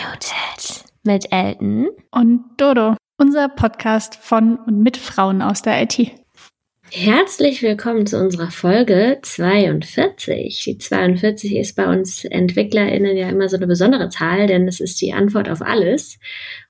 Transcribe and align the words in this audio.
Unmuted 0.00 0.84
mit 1.02 1.26
Elton 1.30 1.88
und 2.10 2.44
Dodo, 2.56 2.96
unser 3.18 3.48
Podcast 3.48 4.14
von 4.14 4.56
und 4.56 4.80
mit 4.80 4.96
Frauen 4.96 5.42
aus 5.42 5.62
der 5.62 5.82
IT. 5.82 6.12
Herzlich 6.90 7.62
willkommen 7.62 8.06
zu 8.06 8.18
unserer 8.18 8.50
Folge 8.50 9.18
42. 9.22 10.62
Die 10.64 10.78
42 10.78 11.56
ist 11.56 11.76
bei 11.76 11.86
uns 11.86 12.24
EntwicklerInnen 12.24 13.16
ja 13.16 13.28
immer 13.28 13.48
so 13.48 13.56
eine 13.56 13.66
besondere 13.66 14.08
Zahl, 14.08 14.46
denn 14.46 14.66
es 14.66 14.80
ist 14.80 15.00
die 15.00 15.12
Antwort 15.12 15.48
auf 15.48 15.60
alles 15.60 16.18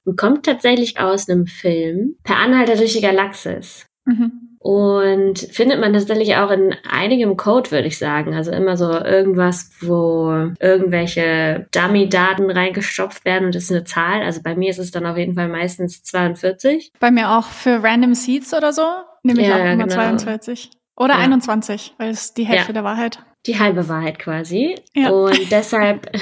und 0.05 0.19
kommt 0.19 0.45
tatsächlich 0.45 0.99
aus 0.99 1.29
einem 1.29 1.47
Film 1.47 2.17
Per 2.25 2.37
Anhalter 2.37 2.77
durch 2.77 2.95
die 2.95 3.01
Galaxis. 3.01 3.87
Mhm. 4.07 4.50
Und 4.63 5.39
findet 5.39 5.81
man 5.81 5.95
tatsächlich 5.95 6.37
auch 6.37 6.51
in 6.51 6.75
einigem 6.87 7.39
Code, 7.39 7.71
würde 7.71 7.89
ich 7.89 7.99
sagen. 7.99 8.35
Also 8.35 8.53
immer 8.53 8.77
so 8.77 8.93
irgendwas, 8.93 9.71
wo 9.81 10.51
irgendwelche 10.61 11.67
Dummy-Daten 11.73 12.51
reingestopft 12.51 13.25
werden 13.25 13.47
und 13.47 13.55
das 13.55 13.65
ist 13.65 13.73
eine 13.73 13.85
Zahl. 13.85 14.23
Also 14.23 14.43
bei 14.43 14.55
mir 14.55 14.69
ist 14.69 14.79
es 14.79 14.91
dann 14.91 15.07
auf 15.07 15.17
jeden 15.17 15.35
Fall 15.35 15.49
meistens 15.49 16.03
42. 16.03 16.93
Bei 17.01 17.11
mir 17.11 17.31
auch 17.31 17.47
für 17.47 17.83
Random 17.83 18.15
Seeds 18.15 18.53
oder 18.53 18.75
so 18.75 18.83
nehme 19.23 19.41
ich 19.41 19.49
ja, 19.49 19.55
auch 19.55 19.65
immer 19.65 19.85
genau. 19.85 19.95
42. 19.95 20.71
Oder 21.01 21.15
ja. 21.15 21.21
21, 21.21 21.95
weil 21.97 22.11
es 22.11 22.35
die 22.35 22.45
Hälfte 22.45 22.69
ja. 22.69 22.73
der 22.75 22.85
Wahrheit. 22.85 23.21
Die 23.47 23.59
halbe 23.59 23.89
Wahrheit 23.89 24.19
quasi. 24.19 24.75
Ja. 24.95 25.09
Und 25.09 25.39
deshalb 25.51 26.13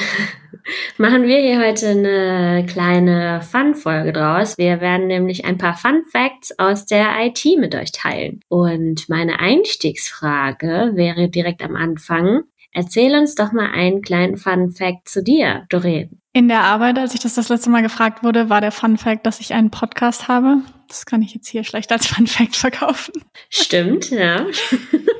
machen 0.99 1.25
wir 1.25 1.41
hier 1.41 1.59
heute 1.59 1.89
eine 1.89 2.65
kleine 2.65 3.43
Fun-Folge 3.43 4.13
draus. 4.13 4.57
Wir 4.57 4.81
werden 4.81 5.09
nämlich 5.09 5.45
ein 5.45 5.59
paar 5.59 5.75
Fun 5.75 6.05
Facts 6.13 6.57
aus 6.61 6.87
der 6.87 7.09
IT 7.19 7.45
mit 7.59 7.75
euch 7.75 7.91
teilen. 7.91 8.39
Und 8.47 9.09
meine 9.09 9.41
Einstiegsfrage 9.41 10.93
wäre 10.95 11.29
direkt 11.29 11.65
am 11.65 11.75
Anfang. 11.75 12.45
Erzähl 12.79 13.13
uns 13.17 13.35
doch 13.35 13.51
mal 13.51 13.73
einen 13.73 14.03
kleinen 14.03 14.37
Fun 14.37 14.71
Fact 14.71 15.09
zu 15.09 15.21
dir, 15.21 15.67
Doreen. 15.69 16.21
In 16.33 16.47
der 16.47 16.61
Arbeit, 16.61 16.97
als 16.97 17.13
ich 17.13 17.19
das 17.19 17.35
das 17.35 17.49
letzte 17.49 17.71
Mal 17.71 17.83
gefragt 17.83 18.23
wurde, 18.23 18.51
war 18.51 18.61
der 18.61 18.71
Fun 18.71 18.99
Fact, 18.99 19.27
dass 19.27 19.41
ich 19.41 19.53
einen 19.53 19.73
Podcast 19.73 20.29
habe. 20.29 20.59
Das 20.87 21.05
kann 21.05 21.21
ich 21.21 21.35
jetzt 21.35 21.49
hier 21.49 21.65
schlecht 21.65 21.91
als 21.91 22.07
Fun 22.07 22.29
Fact 22.29 22.55
verkaufen. 22.57 23.15
Stimmt, 23.51 24.11
ja. 24.11 24.47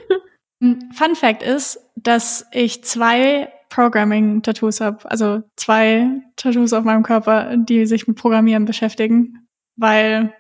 Fun 0.61 1.17
Fact 1.17 1.43
ist, 1.43 1.81
dass 1.97 2.47
ich 2.53 2.85
zwei 2.85 3.49
Programming-Tattoos 3.71 4.81
habe. 4.81 5.11
Also 5.11 5.43
zwei 5.57 6.11
Tattoos 6.37 6.73
auf 6.73 6.85
meinem 6.85 7.03
Körper, 7.03 7.57
die 7.57 7.87
sich 7.87 8.07
mit 8.07 8.17
Programmieren 8.17 8.67
beschäftigen, 8.67 9.49
weil 9.75 10.33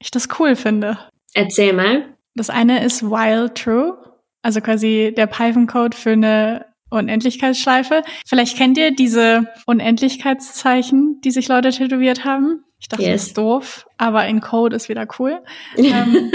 ich 0.00 0.10
das 0.10 0.26
cool 0.40 0.56
finde. 0.56 0.98
Erzähl 1.34 1.72
mal. 1.72 2.16
Das 2.34 2.50
eine 2.50 2.84
ist 2.84 3.04
While 3.04 3.54
True, 3.54 3.96
also 4.44 4.60
quasi 4.60 5.12
der 5.16 5.26
Python-Code 5.26 5.96
für 5.96 6.10
eine 6.10 6.66
Unendlichkeitsschleife. 6.90 8.02
Vielleicht 8.26 8.56
kennt 8.56 8.78
ihr 8.78 8.94
diese 8.94 9.48
Unendlichkeitszeichen, 9.66 11.20
die 11.24 11.30
sich 11.30 11.48
Leute 11.48 11.70
tätowiert 11.70 12.24
haben. 12.24 12.62
Ich 12.78 12.88
dachte, 12.88 13.02
yes. 13.02 13.12
das 13.12 13.26
ist 13.28 13.38
doof, 13.38 13.86
aber 13.96 14.26
in 14.26 14.40
Code 14.40 14.76
ist 14.76 14.88
wieder 14.88 15.06
cool. 15.18 15.40
ähm, 15.76 16.30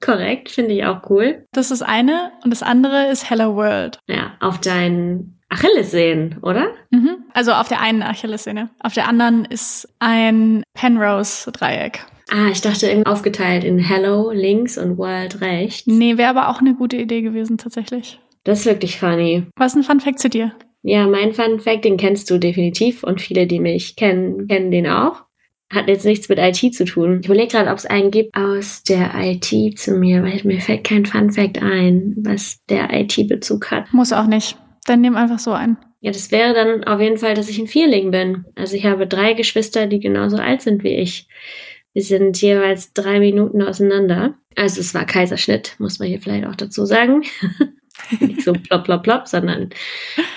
Korrekt, 0.00 0.50
finde 0.50 0.72
ich 0.72 0.84
auch 0.84 1.08
cool. 1.10 1.46
Das 1.52 1.70
ist 1.70 1.82
eine 1.82 2.32
und 2.42 2.50
das 2.50 2.62
andere 2.62 3.08
ist 3.08 3.28
Hello 3.28 3.54
World. 3.54 3.98
Ja, 4.08 4.32
auf 4.40 4.60
deinen 4.60 5.38
Achillessehnen, 5.50 6.38
oder? 6.42 6.68
Mhm. 6.90 7.24
Also 7.32 7.52
auf 7.52 7.68
der 7.68 7.80
einen 7.80 8.02
Achillessehne. 8.02 8.70
Auf 8.80 8.94
der 8.94 9.08
anderen 9.08 9.44
ist 9.44 9.88
ein 10.00 10.64
Penrose-Dreieck. 10.72 12.06
Ah, 12.30 12.48
ich 12.50 12.60
dachte 12.60 12.86
irgendwie 12.86 13.06
aufgeteilt 13.06 13.64
in 13.64 13.78
Hello 13.78 14.30
links 14.30 14.78
und 14.78 14.96
World 14.98 15.40
rechts. 15.40 15.86
Nee, 15.86 16.16
wäre 16.16 16.30
aber 16.30 16.48
auch 16.48 16.60
eine 16.60 16.74
gute 16.74 16.96
Idee 16.96 17.22
gewesen, 17.22 17.58
tatsächlich. 17.58 18.18
Das 18.44 18.60
ist 18.60 18.66
wirklich 18.66 18.98
funny. 18.98 19.46
Was 19.56 19.72
ist 19.72 19.78
ein 19.78 19.84
Fun 19.84 20.00
Fact 20.00 20.18
zu 20.18 20.28
dir? 20.28 20.52
Ja, 20.82 21.06
mein 21.06 21.32
Fun 21.32 21.60
Fact, 21.60 21.84
den 21.84 21.96
kennst 21.96 22.30
du 22.30 22.38
definitiv 22.38 23.02
und 23.04 23.20
viele, 23.20 23.46
die 23.46 23.58
mich 23.58 23.96
kennen, 23.96 24.48
kennen 24.48 24.70
den 24.70 24.86
auch. 24.86 25.24
Hat 25.72 25.88
jetzt 25.88 26.04
nichts 26.04 26.28
mit 26.28 26.38
IT 26.38 26.74
zu 26.74 26.84
tun. 26.84 27.20
Ich 27.20 27.26
überlege 27.26 27.48
gerade, 27.48 27.70
ob 27.70 27.78
es 27.78 27.86
einen 27.86 28.10
gibt 28.10 28.36
aus 28.36 28.82
der 28.82 29.10
IT 29.14 29.78
zu 29.78 29.92
mir, 29.92 30.22
weil 30.22 30.40
mir 30.44 30.60
fällt 30.60 30.84
kein 30.84 31.06
Fun 31.06 31.30
Fact 31.30 31.60
ein, 31.62 32.14
was 32.18 32.62
der 32.68 32.92
IT-Bezug 32.92 33.70
hat. 33.70 33.92
Muss 33.92 34.12
auch 34.12 34.26
nicht. 34.26 34.58
Dann 34.84 35.00
nimm 35.00 35.16
einfach 35.16 35.38
so 35.38 35.52
ein. 35.52 35.78
Ja, 36.00 36.12
das 36.12 36.30
wäre 36.30 36.52
dann 36.52 36.84
auf 36.84 37.00
jeden 37.00 37.16
Fall, 37.16 37.32
dass 37.32 37.48
ich 37.48 37.58
ein 37.58 37.66
Vierling 37.66 38.10
bin. 38.10 38.44
Also 38.54 38.76
ich 38.76 38.84
habe 38.84 39.06
drei 39.06 39.32
Geschwister, 39.32 39.86
die 39.86 40.00
genauso 40.00 40.36
alt 40.36 40.60
sind 40.60 40.84
wie 40.84 40.96
ich. 40.96 41.28
Wir 41.94 42.02
sind 42.02 42.40
jeweils 42.42 42.92
drei 42.92 43.20
Minuten 43.20 43.62
auseinander. 43.62 44.34
Also 44.56 44.80
es 44.80 44.94
war 44.94 45.06
Kaiserschnitt, 45.06 45.76
muss 45.78 45.98
man 45.98 46.08
hier 46.08 46.20
vielleicht 46.20 46.46
auch 46.46 46.56
dazu 46.56 46.84
sagen. 46.84 47.22
Nicht 48.20 48.42
so 48.42 48.52
plopp, 48.52 48.84
plopp, 48.84 49.04
plopp, 49.04 49.28
sondern 49.28 49.70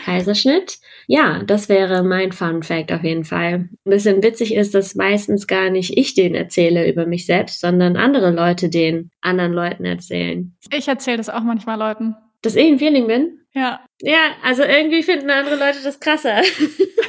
Kaiserschnitt. 0.05 0.77
Ja, 1.07 1.41
das 1.43 1.67
wäre 1.67 2.03
mein 2.03 2.31
Fun 2.31 2.61
Fact 2.61 2.91
auf 2.91 3.03
jeden 3.03 3.25
Fall. 3.25 3.53
Ein 3.53 3.77
bisschen 3.83 4.21
witzig 4.21 4.53
ist, 4.53 4.75
dass 4.75 4.93
meistens 4.93 5.47
gar 5.47 5.71
nicht 5.71 5.97
ich 5.97 6.13
den 6.13 6.35
erzähle 6.35 6.87
über 6.89 7.07
mich 7.07 7.25
selbst, 7.25 7.59
sondern 7.59 7.97
andere 7.97 8.31
Leute 8.31 8.69
den 8.69 9.09
anderen 9.21 9.53
Leuten 9.53 9.85
erzählen. 9.85 10.55
Ich 10.71 10.87
erzähle 10.87 11.17
das 11.17 11.29
auch 11.29 11.41
manchmal 11.41 11.79
Leuten. 11.79 12.15
Dass 12.43 12.55
ich 12.55 12.67
ein 12.67 12.77
Vierling 12.77 13.07
bin? 13.07 13.39
Ja. 13.53 13.79
Ja, 14.01 14.35
also 14.43 14.61
irgendwie 14.61 15.01
finden 15.01 15.31
andere 15.31 15.55
Leute 15.55 15.79
das 15.83 15.99
krasser. 15.99 16.41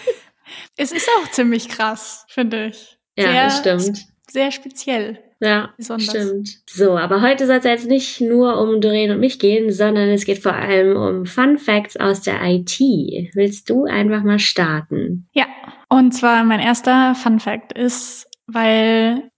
es 0.76 0.92
ist 0.92 1.08
auch 1.18 1.30
ziemlich 1.30 1.68
krass, 1.68 2.24
finde 2.28 2.68
ich. 2.68 2.98
Ja, 3.16 3.24
sehr, 3.30 3.44
das 3.44 3.58
stimmt. 3.58 4.17
Sehr 4.30 4.50
speziell. 4.50 5.18
Ja, 5.40 5.70
besonders. 5.76 6.08
stimmt. 6.08 6.48
So, 6.68 6.98
aber 6.98 7.22
heute 7.22 7.46
soll 7.46 7.56
es 7.56 7.64
jetzt 7.64 7.86
nicht 7.86 8.20
nur 8.20 8.60
um 8.60 8.80
Doreen 8.80 9.12
und 9.12 9.20
mich 9.20 9.38
gehen, 9.38 9.72
sondern 9.72 10.08
es 10.08 10.24
geht 10.24 10.40
vor 10.40 10.54
allem 10.54 10.96
um 10.96 11.26
Fun 11.26 11.58
Facts 11.58 11.96
aus 11.96 12.22
der 12.22 12.42
IT. 12.42 12.80
Willst 13.34 13.70
du 13.70 13.84
einfach 13.84 14.24
mal 14.24 14.40
starten? 14.40 15.28
Ja, 15.32 15.46
und 15.88 16.12
zwar 16.12 16.42
mein 16.44 16.60
erster 16.60 17.14
Fun 17.14 17.38
Fact 17.38 17.72
ist, 17.72 18.26
weil 18.46 19.30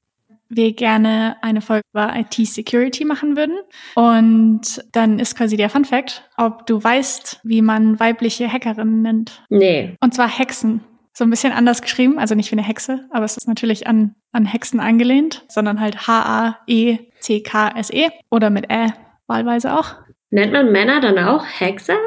wir 0.48 0.72
gerne 0.72 1.36
eine 1.42 1.60
Folge 1.60 1.84
über 1.92 2.14
IT-Security 2.16 3.04
machen 3.04 3.36
würden. 3.36 3.58
Und 3.94 4.84
dann 4.92 5.18
ist 5.18 5.36
quasi 5.36 5.56
der 5.56 5.70
Fun 5.70 5.84
Fact, 5.84 6.28
ob 6.36 6.66
du 6.66 6.82
weißt, 6.82 7.40
wie 7.44 7.62
man 7.62 8.00
weibliche 8.00 8.50
Hackerinnen 8.52 9.02
nennt. 9.02 9.44
Nee. 9.48 9.96
Und 10.00 10.14
zwar 10.14 10.28
Hexen 10.28 10.80
so 11.12 11.24
ein 11.24 11.30
bisschen 11.30 11.52
anders 11.52 11.82
geschrieben, 11.82 12.18
also 12.18 12.34
nicht 12.34 12.50
wie 12.50 12.56
eine 12.56 12.66
Hexe, 12.66 13.06
aber 13.10 13.24
es 13.24 13.36
ist 13.36 13.48
natürlich 13.48 13.86
an, 13.86 14.14
an 14.32 14.46
Hexen 14.46 14.80
angelehnt, 14.80 15.44
sondern 15.48 15.80
halt 15.80 16.06
H-A-E-C-K-S-E 16.06 18.06
-E 18.06 18.10
oder 18.30 18.50
mit 18.50 18.70
Ä 18.70 18.92
wahlweise 19.26 19.78
auch. 19.78 19.96
Nennt 20.30 20.52
man 20.52 20.72
Männer 20.72 21.00
dann 21.00 21.18
auch 21.18 21.44
Hexer? 21.44 21.98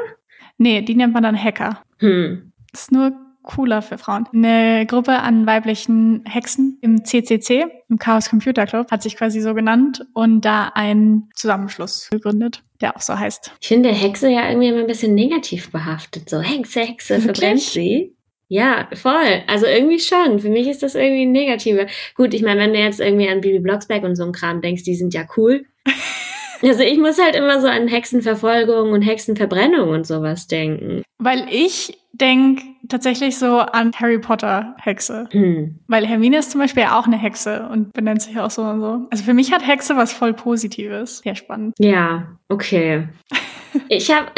Nee, 0.56 0.82
die 0.82 0.94
nennt 0.94 1.12
man 1.12 1.22
dann 1.22 1.42
Hacker. 1.42 1.82
Hm. 1.98 2.52
Das 2.72 2.82
ist 2.82 2.92
nur 2.92 3.12
cooler 3.42 3.82
für 3.82 3.98
Frauen. 3.98 4.26
Eine 4.32 4.86
Gruppe 4.86 5.20
an 5.20 5.46
weiblichen 5.46 6.24
Hexen 6.24 6.78
im 6.80 7.04
CCC, 7.04 7.66
im 7.88 7.98
Chaos 7.98 8.30
Computer 8.30 8.66
Club, 8.66 8.90
hat 8.90 9.02
sich 9.02 9.16
quasi 9.16 9.40
so 9.40 9.54
genannt 9.54 10.06
und 10.14 10.44
da 10.44 10.72
einen 10.74 11.28
Zusammenschluss 11.34 12.08
gegründet, 12.10 12.62
der 12.80 12.96
auch 12.96 13.00
so 13.00 13.18
heißt. 13.18 13.52
Ich 13.60 13.68
finde 13.68 13.90
Hexe 13.90 14.30
ja 14.30 14.48
irgendwie 14.48 14.68
immer 14.68 14.80
ein 14.80 14.86
bisschen 14.86 15.14
negativ 15.14 15.70
behaftet. 15.70 16.30
So 16.30 16.40
Hexe, 16.40 16.80
Hexe, 16.80 17.20
verbrennt 17.20 17.60
sie. 17.60 18.13
Ja, 18.54 18.86
voll. 18.92 19.42
Also 19.48 19.66
irgendwie 19.66 19.98
schon. 19.98 20.38
Für 20.38 20.48
mich 20.48 20.68
ist 20.68 20.84
das 20.84 20.94
irgendwie 20.94 21.26
negative. 21.26 21.88
Gut, 22.14 22.34
ich 22.34 22.42
meine, 22.42 22.60
wenn 22.60 22.72
du 22.72 22.78
jetzt 22.78 23.00
irgendwie 23.00 23.28
an 23.28 23.40
Bibi 23.40 23.58
Blocksberg 23.58 24.04
und 24.04 24.14
so 24.14 24.22
ein 24.22 24.30
Kram 24.30 24.60
denkst, 24.60 24.84
die 24.84 24.94
sind 24.94 25.12
ja 25.12 25.26
cool. 25.36 25.64
Also 26.62 26.82
ich 26.82 26.96
muss 26.96 27.20
halt 27.20 27.34
immer 27.34 27.60
so 27.60 27.66
an 27.66 27.88
Hexenverfolgung 27.88 28.92
und 28.92 29.02
Hexenverbrennung 29.02 29.90
und 29.90 30.06
sowas 30.06 30.46
denken. 30.46 31.02
Weil 31.18 31.46
ich 31.50 31.98
denke 32.12 32.62
tatsächlich 32.88 33.36
so 33.36 33.58
an 33.58 33.92
Harry 33.96 34.18
Potter 34.18 34.74
Hexe. 34.78 35.26
Hm. 35.32 35.80
Weil 35.88 36.06
Hermine 36.06 36.38
ist 36.38 36.52
zum 36.52 36.62
Beispiel 36.62 36.84
auch 36.84 37.06
eine 37.06 37.18
Hexe 37.18 37.68
und 37.70 37.92
benennt 37.92 38.22
sich 38.22 38.38
auch 38.38 38.50
so 38.50 38.62
und 38.62 38.80
so. 38.80 39.06
Also 39.10 39.24
für 39.24 39.34
mich 39.34 39.52
hat 39.52 39.66
Hexe 39.66 39.96
was 39.96 40.14
voll 40.14 40.32
Positives. 40.32 41.18
Sehr 41.18 41.34
spannend. 41.34 41.74
Ja, 41.78 42.28
okay. 42.48 43.08
ich 43.88 44.10
habe 44.10 44.28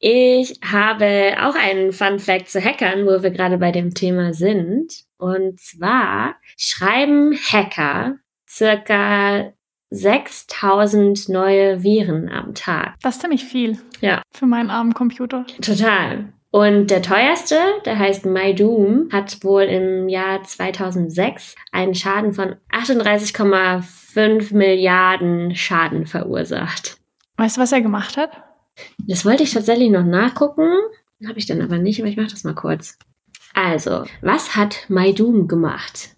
ich 0.00 0.60
habe 0.64 1.34
auch 1.40 1.54
einen 1.54 1.92
Fun 1.92 2.18
Fact 2.18 2.48
zu 2.50 2.62
Hackern, 2.62 3.06
wo 3.06 3.22
wir 3.22 3.30
gerade 3.30 3.58
bei 3.58 3.72
dem 3.72 3.94
Thema 3.94 4.32
sind. 4.32 5.04
Und 5.18 5.58
zwar 5.58 6.36
schreiben 6.56 7.34
Hacker 7.34 8.16
circa 8.48 9.52
6000 9.90 11.28
neue 11.28 11.82
Viren 11.82 12.28
am 12.28 12.54
Tag. 12.54 12.94
Das 13.02 13.16
ist 13.16 13.22
ziemlich 13.22 13.44
viel. 13.44 13.78
Ja. 14.00 14.22
Für 14.32 14.46
meinen 14.46 14.70
armen 14.70 14.94
Computer. 14.94 15.44
Total. 15.60 16.32
Und 16.50 16.90
der 16.90 17.02
teuerste, 17.02 17.58
der 17.84 17.98
heißt 17.98 18.24
MyDoom, 18.24 19.10
hat 19.12 19.44
wohl 19.44 19.64
im 19.64 20.08
Jahr 20.08 20.42
2006 20.42 21.54
einen 21.72 21.94
Schaden 21.94 22.32
von 22.32 22.56
38,5 22.72 24.54
Milliarden 24.54 25.54
Schaden 25.54 26.06
verursacht. 26.06 26.96
Weißt 27.36 27.56
du, 27.56 27.60
was 27.60 27.72
er 27.72 27.82
gemacht 27.82 28.16
hat? 28.16 28.47
Das 29.06 29.24
wollte 29.24 29.42
ich 29.42 29.52
tatsächlich 29.52 29.90
noch 29.90 30.04
nachgucken, 30.04 30.70
habe 31.26 31.38
ich 31.38 31.46
dann 31.46 31.62
aber 31.62 31.78
nicht, 31.78 32.00
aber 32.00 32.08
ich 32.08 32.16
mache 32.16 32.30
das 32.30 32.44
mal 32.44 32.54
kurz. 32.54 32.98
Also, 33.54 34.04
was 34.20 34.54
hat 34.56 34.86
MyDoom 34.88 35.48
gemacht? 35.48 36.10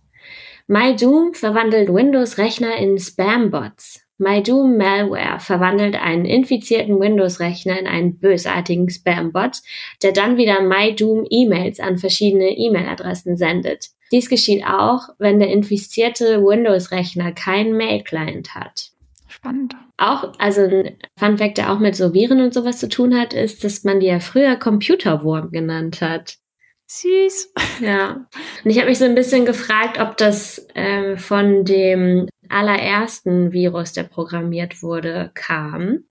MyDoom 0.66 1.34
verwandelt 1.34 1.88
Windows-Rechner 1.88 2.76
in 2.76 2.98
Spam-Bots. 2.98 4.04
MyDoom 4.18 4.76
Malware 4.76 5.40
verwandelt 5.40 5.96
einen 5.96 6.26
infizierten 6.26 7.00
Windows-Rechner 7.00 7.80
in 7.80 7.86
einen 7.86 8.18
bösartigen 8.18 8.90
Spam-Bot, 8.90 9.62
der 10.02 10.12
dann 10.12 10.36
wieder 10.36 10.60
MyDoom 10.60 11.26
E-Mails 11.28 11.80
an 11.80 11.96
verschiedene 11.96 12.50
E-Mail-Adressen 12.50 13.38
sendet. 13.38 13.88
Dies 14.12 14.28
geschieht 14.28 14.64
auch, 14.66 15.08
wenn 15.18 15.38
der 15.38 15.48
infizierte 15.48 16.42
Windows-Rechner 16.44 17.32
keinen 17.32 17.76
Mail-Client 17.76 18.54
hat. 18.54 18.90
Spannend. 19.26 19.74
Auch, 20.00 20.32
also 20.38 20.62
ein 20.62 20.96
Fun 21.18 21.36
Fact, 21.36 21.58
der 21.58 21.70
auch 21.70 21.78
mit 21.78 21.94
so 21.94 22.14
Viren 22.14 22.40
und 22.40 22.54
sowas 22.54 22.78
zu 22.78 22.88
tun 22.88 23.14
hat, 23.14 23.34
ist, 23.34 23.62
dass 23.64 23.84
man 23.84 24.00
die 24.00 24.06
ja 24.06 24.18
früher 24.18 24.56
Computerwurm 24.56 25.50
genannt 25.50 26.00
hat. 26.00 26.38
Süß. 26.86 27.52
Ja. 27.82 28.26
Und 28.64 28.70
ich 28.70 28.78
habe 28.78 28.88
mich 28.88 28.98
so 28.98 29.04
ein 29.04 29.14
bisschen 29.14 29.44
gefragt, 29.44 30.00
ob 30.00 30.16
das 30.16 30.66
ähm, 30.74 31.18
von 31.18 31.66
dem 31.66 32.28
allerersten 32.48 33.52
Virus, 33.52 33.92
der 33.92 34.04
programmiert 34.04 34.82
wurde, 34.82 35.30
kam. 35.34 36.04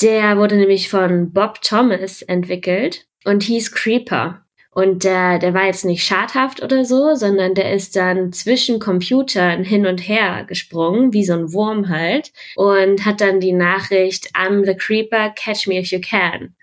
Der 0.00 0.38
wurde 0.38 0.56
nämlich 0.56 0.88
von 0.88 1.32
Bob 1.32 1.60
Thomas 1.62 2.22
entwickelt 2.22 3.06
und 3.24 3.42
hieß 3.42 3.72
Creeper. 3.72 4.44
Und 4.74 5.04
der, 5.04 5.38
der 5.38 5.52
war 5.52 5.66
jetzt 5.66 5.84
nicht 5.84 6.02
schadhaft 6.02 6.62
oder 6.62 6.86
so, 6.86 7.14
sondern 7.14 7.54
der 7.54 7.72
ist 7.72 7.94
dann 7.94 8.32
zwischen 8.32 8.78
Computern 8.78 9.64
hin 9.64 9.86
und 9.86 9.98
her 9.98 10.44
gesprungen, 10.48 11.12
wie 11.12 11.26
so 11.26 11.34
ein 11.34 11.52
Wurm 11.52 11.90
halt, 11.90 12.32
und 12.56 13.04
hat 13.04 13.20
dann 13.20 13.38
die 13.38 13.52
Nachricht 13.52 14.34
I'm 14.34 14.64
the 14.64 14.74
Creeper, 14.74 15.28
catch 15.30 15.66
me 15.66 15.78
if 15.78 15.90
you 15.90 16.00
can 16.00 16.54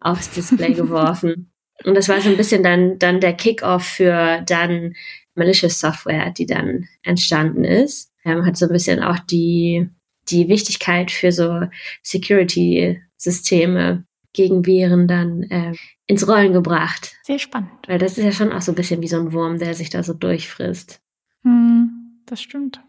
aufs 0.00 0.30
Display 0.30 0.72
geworfen. 0.74 1.50
Und 1.84 1.94
das 1.94 2.10
war 2.10 2.20
so 2.20 2.28
ein 2.28 2.36
bisschen 2.36 2.62
dann, 2.62 2.98
dann 2.98 3.20
der 3.20 3.32
Kickoff 3.32 3.86
für 3.86 4.42
dann 4.46 4.94
malicious 5.34 5.80
Software, 5.80 6.30
die 6.30 6.46
dann 6.46 6.86
entstanden 7.02 7.64
ist. 7.64 8.12
Ähm, 8.24 8.44
hat 8.44 8.58
so 8.58 8.66
ein 8.66 8.72
bisschen 8.72 9.02
auch 9.02 9.18
die, 9.18 9.88
die 10.28 10.48
Wichtigkeit 10.48 11.10
für 11.10 11.32
so 11.32 11.62
Security-Systeme 12.02 14.04
gegen 14.36 14.64
Viren 14.64 15.08
dann 15.08 15.42
äh, 15.44 15.74
ins 16.06 16.28
Rollen 16.28 16.52
gebracht. 16.52 17.16
Sehr 17.24 17.38
spannend. 17.38 17.70
Weil 17.88 17.98
das 17.98 18.16
ist 18.16 18.24
ja 18.24 18.32
schon 18.32 18.52
auch 18.52 18.60
so 18.60 18.72
ein 18.72 18.76
bisschen 18.76 19.02
wie 19.02 19.08
so 19.08 19.18
ein 19.18 19.32
Wurm, 19.32 19.58
der 19.58 19.74
sich 19.74 19.90
da 19.90 20.02
so 20.02 20.12
durchfrisst. 20.12 21.00
Hm, 21.42 22.20
das 22.26 22.40
stimmt. 22.40 22.80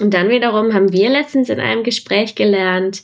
Und 0.00 0.14
dann 0.14 0.28
wiederum 0.28 0.72
haben 0.72 0.92
wir 0.92 1.10
letztens 1.10 1.48
in 1.48 1.60
einem 1.60 1.82
Gespräch 1.82 2.34
gelernt, 2.34 3.02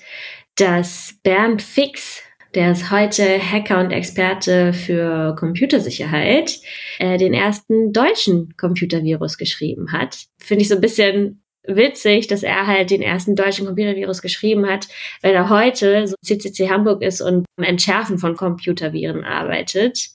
dass 0.56 1.18
Bernd 1.22 1.62
Fix 1.62 2.22
der 2.54 2.72
ist 2.72 2.90
heute 2.90 3.38
Hacker 3.38 3.80
und 3.80 3.92
Experte 3.92 4.72
für 4.72 5.36
Computersicherheit, 5.36 6.58
äh, 6.98 7.16
den 7.16 7.32
ersten 7.32 7.92
deutschen 7.92 8.56
Computervirus 8.56 9.38
geschrieben 9.38 9.92
hat. 9.92 10.24
Finde 10.38 10.62
ich 10.62 10.68
so 10.68 10.74
ein 10.74 10.80
bisschen 10.80 11.42
witzig, 11.66 12.26
dass 12.26 12.42
er 12.42 12.66
halt 12.66 12.90
den 12.90 13.02
ersten 13.02 13.36
deutschen 13.36 13.66
Computervirus 13.66 14.22
geschrieben 14.22 14.66
hat, 14.66 14.88
weil 15.22 15.34
er 15.34 15.50
heute 15.50 16.06
so 16.06 16.16
CCC 16.24 16.70
Hamburg 16.70 17.02
ist 17.02 17.20
und 17.20 17.46
am 17.56 17.64
Entschärfen 17.64 18.18
von 18.18 18.36
Computerviren 18.36 19.24
arbeitet. 19.24 20.10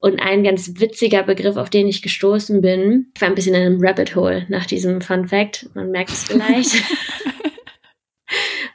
Und 0.00 0.20
ein 0.20 0.44
ganz 0.44 0.78
witziger 0.78 1.24
Begriff, 1.24 1.56
auf 1.56 1.70
den 1.70 1.88
ich 1.88 2.02
gestoßen 2.02 2.60
bin, 2.60 3.10
ich 3.14 3.20
war 3.20 3.28
ein 3.28 3.34
bisschen 3.34 3.54
in 3.54 3.62
einem 3.62 3.84
Rabbit 3.84 4.14
Hole 4.14 4.46
nach 4.48 4.64
diesem 4.64 5.00
Fun 5.00 5.26
Fact, 5.26 5.68
man 5.74 5.90
merkt 5.90 6.10
es 6.10 6.24
vielleicht. 6.24 6.72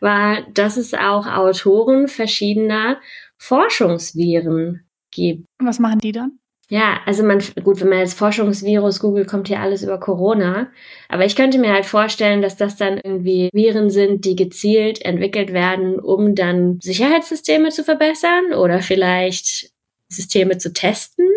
war, 0.03 0.41
dass 0.51 0.77
es 0.77 0.93
auch 0.93 1.25
Autoren 1.25 2.07
verschiedener 2.07 2.99
Forschungsviren 3.37 4.85
gibt. 5.11 5.45
Und 5.59 5.67
was 5.67 5.79
machen 5.79 5.99
die 5.99 6.11
dann? 6.11 6.39
Ja, 6.73 7.01
also 7.05 7.21
man, 7.21 7.39
gut, 7.63 7.81
wenn 7.81 7.89
man 7.89 7.99
jetzt 7.99 8.17
Forschungsvirus 8.17 8.99
googelt, 8.99 9.27
kommt 9.27 9.47
hier 9.47 9.59
alles 9.59 9.83
über 9.83 9.99
Corona. 9.99 10.71
Aber 11.07 11.23
ich 11.23 11.35
könnte 11.35 11.59
mir 11.59 11.71
halt 11.71 11.85
vorstellen, 11.85 12.41
dass 12.41 12.57
das 12.57 12.77
dann 12.77 12.97
irgendwie 12.97 13.51
Viren 13.53 13.91
sind, 13.91 14.25
die 14.25 14.35
gezielt 14.35 15.05
entwickelt 15.05 15.53
werden, 15.53 15.99
um 15.99 16.33
dann 16.33 16.79
Sicherheitssysteme 16.81 17.69
zu 17.69 17.83
verbessern 17.83 18.53
oder 18.53 18.81
vielleicht 18.81 19.69
Systeme 20.09 20.57
zu 20.57 20.73
testen 20.73 21.29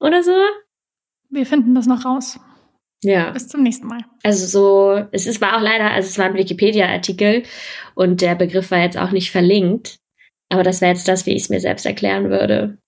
oder 0.00 0.24
so. 0.24 0.34
Wir 1.28 1.46
finden 1.46 1.76
das 1.76 1.86
noch 1.86 2.04
raus. 2.04 2.40
Ja. 3.04 3.30
Bis 3.30 3.46
zum 3.46 3.62
nächsten 3.62 3.86
Mal. 3.86 4.00
Also 4.24 4.46
so, 4.46 5.06
es 5.12 5.28
ist, 5.28 5.40
war 5.40 5.58
auch 5.58 5.62
leider, 5.62 5.92
also 5.92 6.08
es 6.08 6.18
war 6.18 6.24
ein 6.24 6.34
Wikipedia-Artikel 6.34 7.44
und 7.94 8.20
der 8.20 8.34
Begriff 8.34 8.72
war 8.72 8.80
jetzt 8.80 8.98
auch 8.98 9.12
nicht 9.12 9.30
verlinkt. 9.30 10.00
Aber 10.48 10.64
das 10.64 10.80
wäre 10.80 10.92
jetzt 10.92 11.06
das, 11.06 11.24
wie 11.26 11.36
ich 11.36 11.42
es 11.42 11.50
mir 11.50 11.60
selbst 11.60 11.86
erklären 11.86 12.30
würde. 12.30 12.78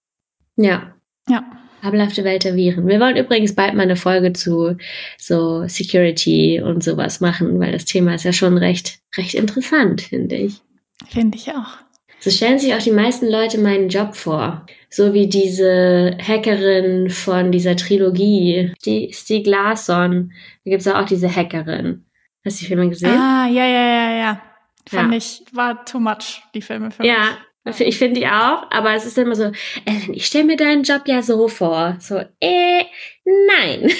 Ja. 0.57 0.97
Ja. 1.29 1.45
Fabelhafte 1.83 2.23
Welt 2.23 2.45
der 2.45 2.55
Viren. 2.55 2.87
Wir 2.87 3.01
wollen 3.01 3.17
übrigens 3.17 3.55
bald 3.55 3.75
mal 3.75 3.83
eine 3.83 3.97
Folge 3.97 4.33
zu 4.33 4.77
so 5.19 5.67
Security 5.67 6.63
und 6.63 6.85
sowas 6.85 7.21
machen, 7.21 7.59
weil 7.59 7.73
das 7.73 7.85
Thema 7.85 8.15
ist 8.15 8.25
ja 8.25 8.33
schon 8.33 8.57
recht, 8.57 9.01
recht 9.17 9.35
interessant, 9.35 10.01
finde 10.01 10.37
ich. 10.37 10.61
Finde 11.09 11.37
ich 11.37 11.51
auch. 11.51 11.79
So 12.21 12.31
stellen 12.31 12.61
sich 12.61 12.73
auch 12.73 12.79
die 12.83 12.93
meisten 12.93 13.29
Leute 13.29 13.59
meinen 13.59 13.89
Job 13.89 14.15
vor. 14.15 14.65
So 14.89 15.13
wie 15.13 15.27
diese 15.27 16.17
Hackerin 16.25 17.11
von 17.11 17.51
dieser 17.51 17.75
Trilogie, 17.75 18.73
die 18.85 19.13
Stieg 19.13 19.49
Larsson. 19.49 20.33
Da 20.65 20.71
gibt's 20.71 20.87
auch 20.87 21.05
diese 21.05 21.35
Hackerin. 21.35 22.05
Hast 22.45 22.61
du 22.61 22.65
die 22.65 22.69
Filme 22.69 22.89
gesehen? 22.89 23.11
Ah, 23.11 23.49
ja, 23.49 23.67
ja, 23.67 23.87
ja, 23.87 24.17
ja. 24.17 24.43
Fand 24.89 25.11
ja. 25.11 25.19
ich, 25.19 25.43
war 25.53 25.85
too 25.85 25.99
much, 25.99 26.43
die 26.55 26.63
Filme 26.63 26.93
für 26.93 27.05
ja, 27.05 27.13
mich. 27.13 27.29
Ja, 27.31 27.39
ich 27.65 27.99
finde 27.99 28.21
die 28.21 28.27
auch, 28.27 28.71
aber 28.71 28.95
es 28.95 29.07
ist 29.07 29.19
immer 29.19 29.37
so, 29.37 29.53
Ellen, 29.85 30.15
ich 30.15 30.27
stelle 30.27 30.45
mir 30.45 30.57
deinen 30.57 30.83
Job 30.83 31.03
ja 31.07 31.23
so 31.23 31.49
vor. 31.49 31.97
So, 32.01 32.19
äh, 32.41 32.85
nein. 33.25 33.91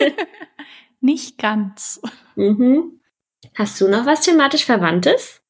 Nicht 1.00 1.38
ganz. 1.38 2.00
Mhm. 2.34 3.00
Hast 3.54 3.80
du 3.80 3.88
noch 3.88 4.04
was 4.06 4.22
thematisch 4.22 4.64
Verwandtes? 4.64 5.40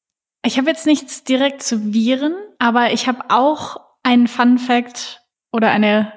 Ich 0.45 0.57
habe 0.57 0.69
jetzt 0.69 0.85
nichts 0.85 1.23
direkt 1.23 1.63
zu 1.63 1.93
Viren, 1.93 2.35
aber 2.59 2.93
ich 2.93 3.07
habe 3.07 3.25
auch 3.29 3.77
einen 4.03 4.27
Fun 4.27 4.59
Fact 4.59 5.21
oder 5.51 5.71
eine 5.71 6.13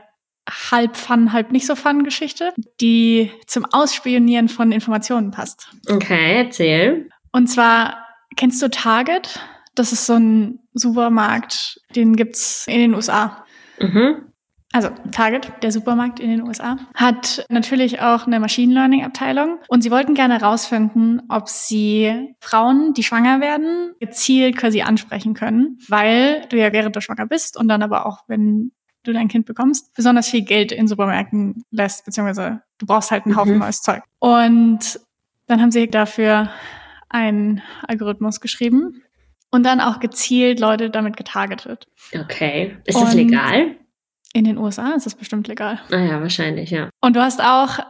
halb 0.71 0.97
Fun, 0.97 1.33
halb 1.33 1.53
nicht 1.53 1.67
so 1.67 1.75
Fun 1.75 2.05
Geschichte, 2.05 2.53
die 2.81 3.33
zum 3.47 3.65
Ausspionieren 3.65 4.49
von 4.49 4.73
Informationen 4.73 5.31
passt. 5.31 5.69
Okay, 5.89 6.37
erzähl. 6.45 7.09
Und 7.33 7.49
zwar, 7.49 8.07
kennst 8.37 8.63
du 8.63 8.71
Target? 8.71 9.41
Das 9.81 9.93
ist 9.93 10.05
so 10.05 10.13
ein 10.13 10.59
Supermarkt, 10.75 11.81
den 11.97 12.15
gibt's 12.15 12.67
in 12.67 12.81
den 12.81 12.95
USA. 12.95 13.47
Mhm 13.81 14.31
also 14.73 14.91
Target, 15.11 15.51
der 15.63 15.73
Supermarkt 15.73 16.21
in 16.21 16.31
den 16.31 16.43
USA, 16.43 16.77
hat 16.95 17.45
natürlich 17.49 18.01
auch 18.03 18.27
eine 18.27 18.39
Machine 18.39 18.73
Learning 18.73 19.05
Abteilung 19.05 19.59
und 19.67 19.83
sie 19.83 19.91
wollten 19.91 20.15
gerne 20.15 20.39
herausfinden, 20.39 21.23
ob 21.29 21.49
sie 21.49 22.37
Frauen, 22.41 22.95
die 22.95 23.03
schwanger 23.03 23.41
werden, 23.41 23.95
gezielt 23.99 24.57
quasi 24.57 24.83
ansprechen 24.83 25.35
können, 25.35 25.79
weil 25.89 26.47
du 26.51 26.57
ja 26.57 26.73
während 26.73 26.95
du 26.95 27.01
schwanger 27.01 27.27
bist 27.27 27.57
und 27.57 27.67
dann 27.67 27.83
aber 27.83 28.07
auch, 28.07 28.21
wenn 28.29 28.71
du 29.03 29.13
dein 29.13 29.27
Kind 29.27 29.47
bekommst, 29.47 29.93
besonders 29.97 30.29
viel 30.29 30.43
Geld 30.43 30.71
in 30.71 30.87
Supermärkten 30.87 31.65
lässt, 31.73 32.05
beziehungsweise 32.05 32.63
du 32.79 32.87
brauchst 32.87 33.11
halt 33.11 33.25
einen 33.25 33.37
Haufen 33.37 33.55
mhm. 33.55 33.61
neues 33.61 33.83
Zeug. 33.83 34.03
Und 34.21 35.01
dann 35.49 35.61
haben 35.61 35.73
sie 35.73 35.89
dafür 35.89 36.51
einen 37.09 37.61
Algorithmus 37.89 38.41
geschrieben 38.41 39.03
und 39.51 39.65
dann 39.65 39.81
auch 39.81 40.01
gezielt 40.01 40.61
Leute 40.61 40.91
damit 40.91 41.17
getargetet. 41.17 41.87
Okay. 42.15 42.77
Ist 42.85 43.01
das 43.01 43.15
legal? 43.15 43.77
In 44.33 44.45
den 44.45 44.59
USA 44.59 44.93
ist 44.93 45.07
das 45.07 45.15
bestimmt 45.15 45.49
legal. 45.49 45.81
Ah 45.91 45.99
ja, 45.99 46.21
wahrscheinlich, 46.21 46.71
ja. 46.71 46.89
Und 47.01 47.17
du 47.17 47.21
hast 47.21 47.43
auch, 47.43 47.81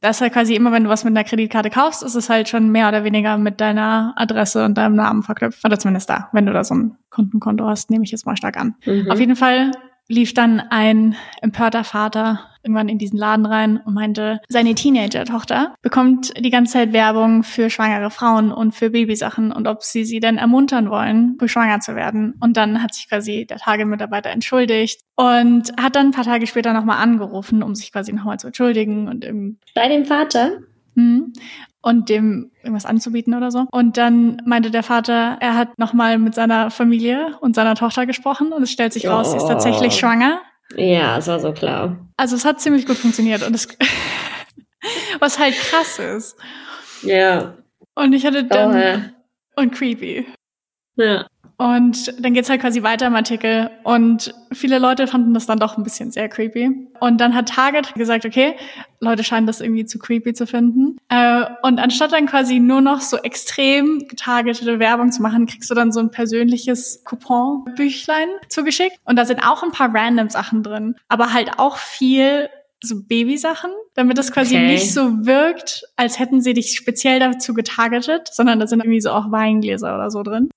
das 0.00 0.16
ist 0.16 0.20
halt 0.22 0.32
quasi 0.32 0.54
immer, 0.54 0.72
wenn 0.72 0.84
du 0.84 0.90
was 0.90 1.04
mit 1.04 1.14
einer 1.14 1.24
Kreditkarte 1.24 1.68
kaufst, 1.68 2.02
ist 2.02 2.14
es 2.14 2.30
halt 2.30 2.48
schon 2.48 2.72
mehr 2.72 2.88
oder 2.88 3.04
weniger 3.04 3.36
mit 3.36 3.60
deiner 3.60 4.14
Adresse 4.16 4.64
und 4.64 4.78
deinem 4.78 4.94
Namen 4.96 5.22
verknüpft. 5.22 5.62
Oder 5.64 5.78
zumindest 5.78 6.08
da, 6.08 6.30
wenn 6.32 6.46
du 6.46 6.52
da 6.52 6.64
so 6.64 6.74
ein 6.74 6.96
Kundenkonto 7.10 7.66
hast, 7.66 7.90
nehme 7.90 8.04
ich 8.04 8.10
jetzt 8.10 8.24
mal 8.24 8.36
stark 8.36 8.56
an. 8.56 8.76
Mhm. 8.86 9.10
Auf 9.10 9.20
jeden 9.20 9.36
Fall 9.36 9.72
lief 10.08 10.32
dann 10.32 10.60
ein 10.60 11.16
empörter 11.42 11.84
Vater 11.84 12.49
irgendwann 12.62 12.88
in 12.88 12.98
diesen 12.98 13.18
Laden 13.18 13.46
rein 13.46 13.78
und 13.78 13.94
meinte, 13.94 14.40
seine 14.48 14.74
Teenager-Tochter 14.74 15.74
bekommt 15.82 16.32
die 16.38 16.50
ganze 16.50 16.74
Zeit 16.74 16.92
Werbung 16.92 17.42
für 17.42 17.70
schwangere 17.70 18.10
Frauen 18.10 18.52
und 18.52 18.74
für 18.74 18.90
Babysachen 18.90 19.52
und 19.52 19.66
ob 19.66 19.82
sie 19.82 20.04
sie 20.04 20.20
denn 20.20 20.38
ermuntern 20.38 20.90
wollen, 20.90 21.38
schwanger 21.46 21.80
zu 21.80 21.94
werden. 21.94 22.34
Und 22.40 22.56
dann 22.56 22.82
hat 22.82 22.94
sich 22.94 23.08
quasi 23.08 23.46
der 23.46 23.58
Target-Mitarbeiter 23.58 24.30
entschuldigt 24.30 25.00
und 25.16 25.72
hat 25.80 25.96
dann 25.96 26.08
ein 26.08 26.12
paar 26.12 26.24
Tage 26.24 26.46
später 26.46 26.72
nochmal 26.72 27.02
angerufen, 27.02 27.62
um 27.62 27.74
sich 27.74 27.92
quasi 27.92 28.12
nochmal 28.12 28.38
zu 28.38 28.48
entschuldigen 28.48 29.08
und 29.08 29.24
im 29.24 29.58
Bei 29.74 29.88
dem 29.88 30.04
Vater? 30.04 30.58
Mhm 30.94 31.32
und 31.82 32.08
dem 32.08 32.50
irgendwas 32.62 32.86
anzubieten 32.86 33.34
oder 33.34 33.50
so. 33.50 33.66
Und 33.70 33.96
dann 33.96 34.42
meinte 34.44 34.70
der 34.70 34.82
Vater, 34.82 35.38
er 35.40 35.56
hat 35.56 35.78
nochmal 35.78 36.18
mit 36.18 36.34
seiner 36.34 36.70
Familie 36.70 37.38
und 37.40 37.54
seiner 37.54 37.74
Tochter 37.74 38.06
gesprochen 38.06 38.52
und 38.52 38.62
es 38.62 38.70
stellt 38.70 38.92
sich 38.92 39.08
raus, 39.08 39.28
oh. 39.28 39.30
sie 39.30 39.36
ist 39.38 39.48
tatsächlich 39.48 39.94
oh. 39.94 39.98
schwanger. 39.98 40.40
Ja, 40.76 41.18
es 41.18 41.26
war 41.26 41.40
so 41.40 41.52
klar. 41.52 42.08
Also 42.16 42.36
es 42.36 42.44
hat 42.44 42.60
ziemlich 42.60 42.86
gut 42.86 42.96
funktioniert 42.96 43.42
und 43.42 43.54
es, 43.54 43.68
was 45.20 45.38
halt 45.38 45.54
krass 45.54 45.98
ist. 45.98 46.36
Ja. 47.02 47.56
Und 47.94 48.12
ich 48.12 48.24
hatte 48.24 48.44
dann, 48.44 48.74
oh, 48.74 48.78
ja. 48.78 49.10
und 49.56 49.72
creepy. 49.72 50.26
Ja. 50.96 51.26
Und 51.60 52.14
dann 52.24 52.32
geht's 52.32 52.48
halt 52.48 52.62
quasi 52.62 52.82
weiter 52.82 53.06
im 53.06 53.14
Artikel. 53.14 53.70
Und 53.82 54.34
viele 54.50 54.78
Leute 54.78 55.06
fanden 55.06 55.34
das 55.34 55.44
dann 55.44 55.58
doch 55.58 55.76
ein 55.76 55.82
bisschen 55.82 56.10
sehr 56.10 56.26
creepy. 56.30 56.88
Und 57.00 57.20
dann 57.20 57.34
hat 57.34 57.50
Target 57.50 57.94
gesagt, 57.96 58.24
okay, 58.24 58.56
Leute 58.98 59.24
scheinen 59.24 59.46
das 59.46 59.60
irgendwie 59.60 59.84
zu 59.84 59.98
creepy 59.98 60.32
zu 60.32 60.46
finden. 60.46 60.96
Äh, 61.10 61.44
und 61.60 61.78
anstatt 61.78 62.12
dann 62.12 62.24
quasi 62.24 62.60
nur 62.60 62.80
noch 62.80 63.02
so 63.02 63.18
extrem 63.18 64.06
getargetete 64.08 64.78
Werbung 64.78 65.12
zu 65.12 65.20
machen, 65.20 65.44
kriegst 65.44 65.70
du 65.70 65.74
dann 65.74 65.92
so 65.92 66.00
ein 66.00 66.10
persönliches 66.10 67.04
Coupon-Büchlein 67.04 68.28
zugeschickt. 68.48 68.96
Und 69.04 69.16
da 69.16 69.26
sind 69.26 69.46
auch 69.46 69.62
ein 69.62 69.70
paar 69.70 69.94
random 69.94 70.30
Sachen 70.30 70.62
drin. 70.62 70.96
Aber 71.08 71.34
halt 71.34 71.58
auch 71.58 71.76
viel 71.76 72.48
so 72.82 73.02
Babysachen, 73.02 73.70
damit 73.92 74.16
das 74.16 74.32
quasi 74.32 74.54
okay. 74.54 74.66
nicht 74.66 74.94
so 74.94 75.26
wirkt, 75.26 75.82
als 75.96 76.18
hätten 76.18 76.40
sie 76.40 76.54
dich 76.54 76.74
speziell 76.74 77.20
dazu 77.20 77.52
getargetet, 77.52 78.30
sondern 78.32 78.58
da 78.58 78.66
sind 78.66 78.80
irgendwie 78.80 79.02
so 79.02 79.10
auch 79.10 79.30
Weingläser 79.30 79.94
oder 79.94 80.10
so 80.10 80.22
drin. 80.22 80.48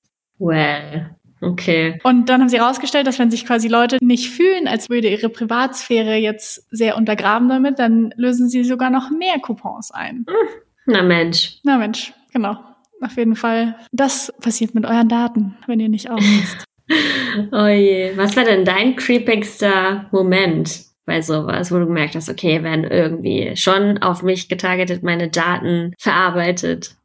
Well, 0.43 1.15
okay. 1.39 1.99
Und 2.03 2.27
dann 2.27 2.41
haben 2.41 2.49
sie 2.49 2.59
herausgestellt, 2.59 3.07
dass 3.07 3.17
wenn 3.17 3.31
sich 3.31 3.45
quasi 3.45 3.69
Leute 3.69 3.97
nicht 4.01 4.29
fühlen, 4.29 4.67
als 4.67 4.89
würde 4.89 5.07
ihre 5.07 5.29
Privatsphäre 5.29 6.15
jetzt 6.15 6.67
sehr 6.69 6.97
untergraben 6.97 7.47
damit, 7.47 7.79
dann 7.79 8.13
lösen 8.17 8.49
sie 8.49 8.65
sogar 8.65 8.89
noch 8.89 9.09
mehr 9.09 9.39
Coupons 9.41 9.91
ein. 9.91 10.25
Hm, 10.27 10.47
na 10.85 11.01
Mensch. 11.01 11.59
Na 11.63 11.77
Mensch, 11.77 12.13
genau. 12.33 12.57
Auf 13.01 13.15
jeden 13.15 13.37
Fall. 13.37 13.77
Das 13.93 14.33
passiert 14.41 14.75
mit 14.75 14.85
euren 14.85 15.07
Daten, 15.07 15.55
wenn 15.65 15.79
ihr 15.79 15.89
nicht 15.89 16.09
aufpasst. 16.09 16.65
oh 17.53 17.67
je. 17.67 18.11
Was 18.17 18.35
war 18.35 18.43
denn 18.43 18.65
dein 18.65 18.97
creepigster 18.97 20.07
Moment 20.11 20.83
bei 21.05 21.21
sowas, 21.21 21.71
wo 21.71 21.79
du 21.79 21.85
gemerkt 21.85 22.15
hast, 22.15 22.29
okay, 22.29 22.63
werden 22.63 22.83
irgendwie 22.83 23.55
schon 23.55 23.97
auf 23.99 24.23
mich 24.23 24.49
getargetet, 24.49 25.03
meine 25.03 25.29
Daten 25.29 25.93
verarbeitet? 25.97 26.97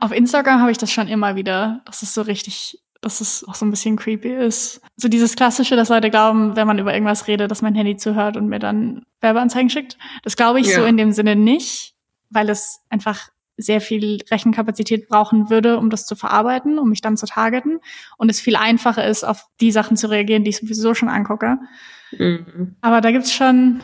Auf 0.00 0.12
Instagram 0.12 0.60
habe 0.60 0.72
ich 0.72 0.78
das 0.78 0.92
schon 0.92 1.08
immer 1.08 1.36
wieder. 1.36 1.82
Das 1.84 2.02
ist 2.02 2.14
so 2.14 2.22
richtig, 2.22 2.80
dass 3.00 3.20
es 3.20 3.46
auch 3.46 3.54
so 3.54 3.64
ein 3.64 3.70
bisschen 3.70 3.96
creepy 3.96 4.34
ist. 4.34 4.80
So 4.96 5.08
dieses 5.08 5.36
klassische, 5.36 5.76
dass 5.76 5.88
Leute 5.88 6.10
glauben, 6.10 6.56
wenn 6.56 6.66
man 6.66 6.78
über 6.78 6.92
irgendwas 6.92 7.28
redet, 7.28 7.50
dass 7.50 7.62
mein 7.62 7.74
Handy 7.74 7.96
zuhört 7.96 8.36
und 8.36 8.48
mir 8.48 8.58
dann 8.58 9.06
Werbeanzeigen 9.20 9.70
schickt. 9.70 9.96
Das 10.24 10.36
glaube 10.36 10.60
ich 10.60 10.66
ja. 10.66 10.76
so 10.76 10.84
in 10.84 10.96
dem 10.96 11.12
Sinne 11.12 11.36
nicht, 11.36 11.94
weil 12.30 12.50
es 12.50 12.80
einfach 12.90 13.30
sehr 13.56 13.80
viel 13.80 14.18
Rechenkapazität 14.30 15.08
brauchen 15.08 15.50
würde, 15.50 15.78
um 15.78 15.90
das 15.90 16.06
zu 16.06 16.16
verarbeiten, 16.16 16.78
um 16.78 16.88
mich 16.88 17.00
dann 17.00 17.16
zu 17.16 17.26
targeten. 17.26 17.78
Und 18.16 18.30
es 18.30 18.40
viel 18.40 18.56
einfacher 18.56 19.06
ist, 19.06 19.22
auf 19.24 19.46
die 19.60 19.70
Sachen 19.70 19.96
zu 19.96 20.10
reagieren, 20.10 20.44
die 20.44 20.50
ich 20.50 20.56
sowieso 20.56 20.94
schon 20.94 21.08
angucke. 21.08 21.58
Mhm. 22.12 22.76
Aber 22.80 23.00
da 23.00 23.12
gibt's 23.12 23.32
schon, 23.32 23.82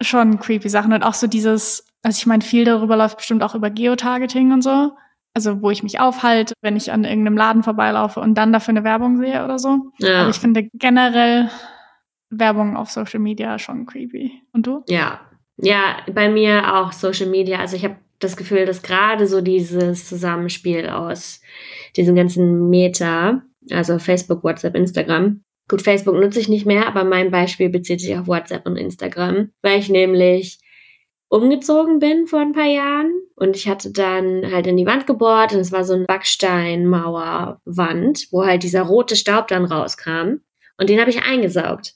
schon 0.00 0.38
creepy 0.38 0.68
Sachen 0.68 0.92
und 0.92 1.02
auch 1.02 1.14
so 1.14 1.26
dieses, 1.26 1.86
also 2.02 2.16
ich 2.16 2.26
meine, 2.26 2.42
viel 2.42 2.64
darüber 2.64 2.96
läuft 2.96 3.18
bestimmt 3.18 3.42
auch 3.42 3.54
über 3.54 3.70
Geotargeting 3.70 4.52
und 4.52 4.62
so 4.62 4.92
also 5.34 5.62
wo 5.62 5.70
ich 5.70 5.82
mich 5.82 6.00
aufhalte, 6.00 6.54
wenn 6.60 6.76
ich 6.76 6.92
an 6.92 7.04
irgendeinem 7.04 7.36
Laden 7.36 7.62
vorbeilaufe 7.62 8.20
und 8.20 8.34
dann 8.34 8.52
dafür 8.52 8.72
eine 8.72 8.84
Werbung 8.84 9.16
sehe 9.16 9.44
oder 9.44 9.58
so. 9.58 9.92
Ja. 9.98 10.22
Aber 10.22 10.30
ich 10.30 10.36
finde 10.36 10.68
generell 10.74 11.48
Werbung 12.30 12.76
auf 12.76 12.90
Social 12.90 13.20
Media 13.20 13.58
schon 13.58 13.86
creepy. 13.86 14.32
Und 14.52 14.66
du? 14.66 14.82
Ja. 14.88 15.20
Ja, 15.58 15.96
bei 16.12 16.28
mir 16.28 16.74
auch 16.74 16.92
Social 16.92 17.26
Media. 17.26 17.58
Also 17.58 17.76
ich 17.76 17.84
habe 17.84 17.96
das 18.18 18.36
Gefühl, 18.36 18.66
dass 18.66 18.82
gerade 18.82 19.26
so 19.26 19.40
dieses 19.40 20.08
Zusammenspiel 20.08 20.88
aus 20.88 21.40
diesen 21.96 22.14
ganzen 22.14 22.70
Meta, 22.70 23.42
also 23.70 23.98
Facebook, 23.98 24.44
WhatsApp, 24.44 24.74
Instagram. 24.74 25.42
Gut, 25.68 25.82
Facebook 25.82 26.14
nutze 26.14 26.40
ich 26.40 26.48
nicht 26.48 26.66
mehr, 26.66 26.86
aber 26.86 27.04
mein 27.04 27.30
Beispiel 27.30 27.68
bezieht 27.68 28.00
sich 28.00 28.16
auf 28.16 28.26
WhatsApp 28.26 28.66
und 28.66 28.76
Instagram, 28.76 29.50
weil 29.62 29.78
ich 29.78 29.88
nämlich 29.88 30.58
umgezogen 31.32 31.98
bin 31.98 32.26
vor 32.26 32.40
ein 32.40 32.52
paar 32.52 32.66
Jahren 32.66 33.10
und 33.36 33.56
ich 33.56 33.66
hatte 33.66 33.90
dann 33.90 34.52
halt 34.52 34.66
in 34.66 34.76
die 34.76 34.84
Wand 34.84 35.06
gebohrt 35.06 35.54
und 35.54 35.60
es 35.60 35.72
war 35.72 35.82
so 35.82 35.94
eine 35.94 36.04
Backsteinmauerwand, 36.04 38.26
wo 38.30 38.44
halt 38.44 38.62
dieser 38.62 38.82
rote 38.82 39.16
Staub 39.16 39.48
dann 39.48 39.64
rauskam 39.64 40.40
und 40.76 40.90
den 40.90 41.00
habe 41.00 41.08
ich 41.08 41.22
eingesaugt. 41.22 41.94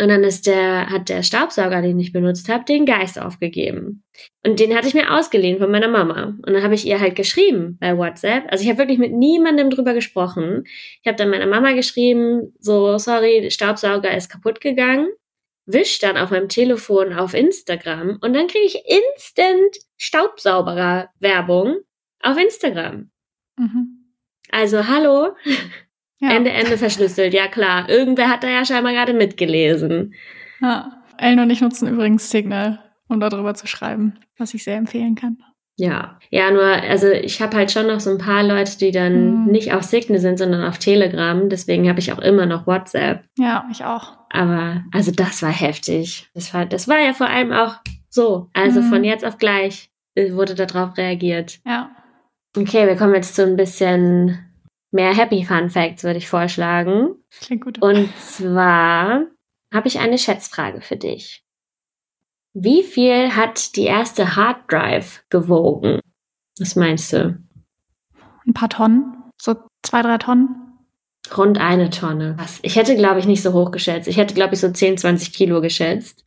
Und 0.00 0.08
dann 0.08 0.24
ist 0.24 0.48
der, 0.48 0.90
hat 0.90 1.08
der 1.08 1.22
Staubsauger, 1.22 1.80
den 1.80 2.00
ich 2.00 2.12
benutzt 2.12 2.48
habe, 2.48 2.64
den 2.64 2.84
Geist 2.84 3.16
aufgegeben. 3.16 4.02
Und 4.44 4.58
den 4.58 4.74
hatte 4.74 4.88
ich 4.88 4.94
mir 4.94 5.14
ausgeliehen 5.14 5.60
von 5.60 5.70
meiner 5.70 5.86
Mama. 5.86 6.34
Und 6.44 6.52
dann 6.52 6.64
habe 6.64 6.74
ich 6.74 6.84
ihr 6.84 6.98
halt 6.98 7.14
geschrieben 7.14 7.78
bei 7.78 7.96
WhatsApp. 7.96 8.42
Also 8.48 8.64
ich 8.64 8.70
habe 8.70 8.80
wirklich 8.80 8.98
mit 8.98 9.12
niemandem 9.12 9.70
drüber 9.70 9.94
gesprochen. 9.94 10.64
Ich 11.00 11.06
habe 11.06 11.16
dann 11.16 11.30
meiner 11.30 11.46
Mama 11.46 11.74
geschrieben, 11.74 12.52
so, 12.58 12.98
sorry, 12.98 13.48
Staubsauger 13.52 14.16
ist 14.16 14.30
kaputt 14.30 14.60
gegangen 14.60 15.10
wisch 15.66 15.98
dann 15.98 16.16
auf 16.16 16.30
meinem 16.30 16.48
Telefon 16.48 17.12
auf 17.12 17.34
Instagram 17.34 18.18
und 18.20 18.34
dann 18.34 18.46
kriege 18.46 18.66
ich 18.66 18.82
instant 18.86 19.76
Staubsauberer 19.96 21.10
Werbung 21.20 21.78
auf 22.22 22.36
Instagram. 22.36 23.10
Mhm. 23.56 24.12
Also 24.50 24.86
hallo, 24.88 25.34
ja. 26.18 26.30
Ende 26.30 26.50
Ende 26.50 26.76
verschlüsselt, 26.78 27.34
ja 27.34 27.48
klar. 27.48 27.88
Irgendwer 27.88 28.28
hat 28.28 28.42
da 28.42 28.48
ja 28.48 28.64
scheinbar 28.64 28.92
gerade 28.92 29.14
mitgelesen. 29.14 30.14
Ja, 30.60 31.02
Ellen 31.18 31.40
und 31.40 31.50
ich 31.50 31.60
nutzen 31.60 31.88
übrigens 31.88 32.30
Signal, 32.30 32.82
um 33.08 33.20
darüber 33.20 33.54
zu 33.54 33.66
schreiben, 33.66 34.18
was 34.36 34.54
ich 34.54 34.64
sehr 34.64 34.76
empfehlen 34.76 35.14
kann. 35.14 35.38
Ja, 35.76 36.18
ja, 36.30 36.52
nur, 36.52 36.62
also 36.62 37.10
ich 37.10 37.42
habe 37.42 37.56
halt 37.56 37.72
schon 37.72 37.88
noch 37.88 37.98
so 37.98 38.10
ein 38.10 38.18
paar 38.18 38.44
Leute, 38.44 38.78
die 38.78 38.92
dann 38.92 39.44
mhm. 39.44 39.50
nicht 39.50 39.72
auf 39.72 39.82
Signal 39.82 40.20
sind, 40.20 40.38
sondern 40.38 40.64
auf 40.64 40.78
Telegram. 40.78 41.48
Deswegen 41.48 41.88
habe 41.88 41.98
ich 41.98 42.12
auch 42.12 42.20
immer 42.20 42.46
noch 42.46 42.66
WhatsApp. 42.66 43.24
Ja, 43.38 43.66
ich 43.70 43.84
auch. 43.84 44.16
Aber, 44.30 44.84
also 44.92 45.10
das 45.10 45.42
war 45.42 45.50
heftig. 45.50 46.28
Das 46.34 46.54
war, 46.54 46.64
das 46.66 46.86
war 46.86 47.00
ja 47.00 47.12
vor 47.12 47.28
allem 47.28 47.52
auch 47.52 47.76
so. 48.08 48.50
Also 48.52 48.82
mhm. 48.82 48.88
von 48.88 49.04
jetzt 49.04 49.24
auf 49.24 49.38
gleich 49.38 49.90
wurde 50.16 50.54
darauf 50.54 50.96
reagiert. 50.96 51.58
Ja. 51.66 51.90
Okay, 52.56 52.86
wir 52.86 52.96
kommen 52.96 53.14
jetzt 53.14 53.34
zu 53.34 53.42
ein 53.44 53.56
bisschen 53.56 54.38
mehr 54.92 55.14
Happy 55.14 55.44
Fun 55.44 55.70
Facts, 55.70 56.04
würde 56.04 56.18
ich 56.18 56.28
vorschlagen. 56.28 57.16
Klingt 57.40 57.64
gut. 57.64 57.82
Und 57.82 58.16
zwar 58.18 59.26
habe 59.72 59.88
ich 59.88 59.98
eine 59.98 60.18
Schätzfrage 60.18 60.80
für 60.80 60.96
dich. 60.96 61.43
Wie 62.54 62.84
viel 62.84 63.34
hat 63.34 63.74
die 63.74 63.82
erste 63.82 64.36
Hard 64.36 64.70
Drive 64.70 65.24
gewogen? 65.28 66.00
Was 66.58 66.76
meinst 66.76 67.12
du? 67.12 67.36
Ein 68.46 68.54
paar 68.54 68.68
Tonnen, 68.68 69.16
so 69.40 69.56
zwei, 69.82 70.02
drei 70.02 70.18
Tonnen. 70.18 70.54
Rund 71.36 71.58
eine 71.58 71.90
Tonne. 71.90 72.36
Was? 72.38 72.60
Ich 72.62 72.76
hätte, 72.76 72.96
glaube 72.96 73.18
ich, 73.18 73.26
nicht 73.26 73.42
so 73.42 73.52
hoch 73.52 73.72
geschätzt. 73.72 74.06
Ich 74.06 74.18
hätte, 74.18 74.34
glaube 74.34 74.54
ich, 74.54 74.60
so 74.60 74.70
10, 74.70 74.98
20 74.98 75.32
Kilo 75.32 75.60
geschätzt. 75.60 76.24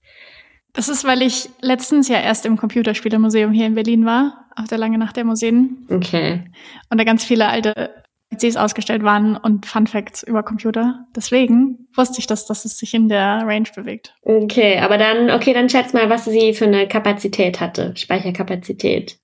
Das 0.73 0.89
ist, 0.89 1.05
weil 1.05 1.21
ich 1.21 1.49
letztens 1.61 2.09
ja 2.09 2.19
erst 2.19 2.45
im 2.45 2.57
Computerspielemuseum 2.57 3.53
hier 3.53 3.65
in 3.65 3.75
Berlin 3.75 4.05
war, 4.05 4.47
auf 4.55 4.67
der 4.67 4.77
lange 4.77 4.97
Nacht 4.97 5.15
der 5.15 5.23
Museen. 5.23 5.87
Okay. 5.89 6.43
Und 6.89 6.97
da 6.97 7.03
ganz 7.05 7.23
viele 7.23 7.47
alte 7.47 8.03
PCs 8.29 8.57
ausgestellt 8.57 9.03
waren 9.03 9.37
und 9.37 9.65
Fun 9.65 9.87
Facts 9.87 10.23
über 10.23 10.43
Computer. 10.43 11.05
Deswegen 11.15 11.87
wusste 11.95 12.19
ich, 12.19 12.27
dass, 12.27 12.45
dass 12.45 12.65
es 12.65 12.77
sich 12.77 12.93
in 12.93 13.09
der 13.09 13.43
Range 13.45 13.69
bewegt. 13.73 14.13
Okay, 14.21 14.79
aber 14.79 14.97
dann, 14.97 15.31
okay, 15.31 15.53
dann 15.53 15.69
schätz 15.69 15.93
mal, 15.93 16.09
was 16.09 16.25
sie 16.25 16.53
für 16.53 16.65
eine 16.65 16.87
Kapazität 16.87 17.59
hatte, 17.59 17.93
Speicherkapazität. 17.95 19.17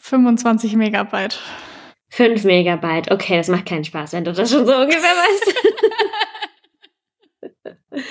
25 0.00 0.76
Megabyte. 0.76 1.38
5 2.10 2.44
Megabyte. 2.44 3.10
Okay, 3.10 3.36
das 3.36 3.48
macht 3.48 3.66
keinen 3.66 3.84
Spaß, 3.84 4.12
wenn 4.12 4.24
du 4.24 4.32
das 4.32 4.50
schon 4.50 4.66
so 4.66 4.74
ungefähr 4.74 5.00
weißt. 5.00 5.54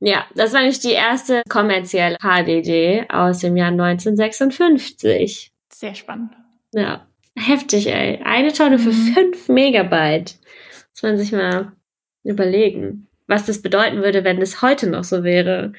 ja, 0.00 0.24
das 0.34 0.54
war 0.54 0.62
nicht 0.62 0.82
die 0.82 0.92
erste 0.92 1.42
kommerzielle 1.48 2.16
HDD 2.22 3.04
aus 3.10 3.40
dem 3.40 3.56
Jahr 3.56 3.68
1956. 3.68 5.52
Sehr 5.70 5.94
spannend. 5.94 6.32
Ja. 6.72 7.06
Heftig, 7.38 7.88
ey. 7.88 8.20
Eine 8.24 8.52
Tonne 8.52 8.78
für 8.78 8.92
mhm. 8.92 9.14
5 9.14 9.48
Megabyte. 9.48 10.38
Muss 10.92 11.02
man 11.02 11.18
sich 11.18 11.32
mal 11.32 11.72
überlegen, 12.24 13.08
was 13.26 13.46
das 13.46 13.62
bedeuten 13.62 14.02
würde, 14.02 14.24
wenn 14.24 14.40
das 14.40 14.62
heute 14.62 14.88
noch 14.88 15.04
so 15.04 15.22
wäre. 15.22 15.72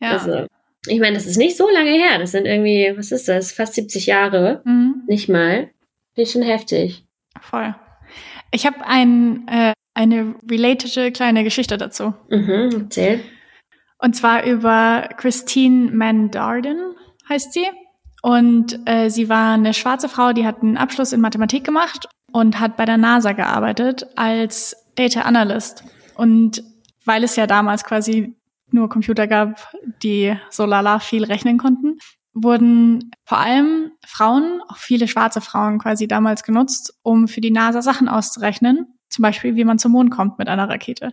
Ja. 0.00 0.12
Also, 0.12 0.46
ich 0.86 1.00
meine, 1.00 1.14
das 1.14 1.26
ist 1.26 1.36
nicht 1.36 1.56
so 1.56 1.68
lange 1.68 1.90
her. 1.90 2.18
Das 2.18 2.32
sind 2.32 2.46
irgendwie, 2.46 2.92
was 2.96 3.12
ist 3.12 3.28
das? 3.28 3.52
Fast 3.52 3.74
70 3.74 4.06
Jahre. 4.06 4.62
Mhm. 4.64 5.02
Nicht 5.06 5.28
mal. 5.28 5.70
Finde 6.14 6.28
ich 6.28 6.32
schon 6.32 6.42
heftig. 6.42 7.04
Voll. 7.40 7.74
Ich 8.50 8.66
habe 8.66 8.84
ein, 8.84 9.46
äh, 9.48 9.72
eine 9.94 10.34
relatete 10.50 11.12
kleine 11.12 11.44
Geschichte 11.44 11.76
dazu. 11.76 12.14
Mhm, 12.28 12.70
erzähl. 12.84 13.20
Und 13.98 14.16
zwar 14.16 14.44
über 14.44 15.08
Christine 15.16 15.90
Mandarden 15.92 16.94
heißt 17.28 17.52
sie. 17.52 17.66
Und 18.22 18.78
äh, 18.86 19.10
sie 19.10 19.28
war 19.28 19.54
eine 19.54 19.74
schwarze 19.74 20.08
Frau, 20.08 20.32
die 20.32 20.46
hat 20.46 20.62
einen 20.62 20.76
Abschluss 20.76 21.12
in 21.12 21.20
Mathematik 21.20 21.64
gemacht 21.64 22.08
und 22.30 22.60
hat 22.60 22.76
bei 22.76 22.84
der 22.84 22.96
NASA 22.96 23.32
gearbeitet 23.32 24.06
als 24.16 24.76
Data 24.94 25.22
Analyst. 25.22 25.84
Und 26.14 26.62
weil 27.04 27.24
es 27.24 27.36
ja 27.36 27.46
damals 27.48 27.84
quasi 27.84 28.36
nur 28.70 28.88
Computer 28.88 29.26
gab, 29.26 29.74
die 30.02 30.36
so 30.50 30.64
lala 30.64 31.00
viel 31.00 31.24
rechnen 31.24 31.58
konnten, 31.58 31.98
wurden 32.32 33.10
vor 33.24 33.38
allem 33.38 33.90
Frauen, 34.06 34.62
auch 34.68 34.76
viele 34.76 35.08
schwarze 35.08 35.40
Frauen 35.40 35.78
quasi 35.78 36.06
damals 36.06 36.44
genutzt, 36.44 36.94
um 37.02 37.28
für 37.28 37.40
die 37.40 37.50
NASA 37.50 37.82
Sachen 37.82 38.08
auszurechnen. 38.08 38.98
Zum 39.10 39.22
Beispiel, 39.22 39.56
wie 39.56 39.64
man 39.64 39.78
zum 39.78 39.92
Mond 39.92 40.10
kommt 40.10 40.38
mit 40.38 40.48
einer 40.48 40.68
Rakete. 40.68 41.12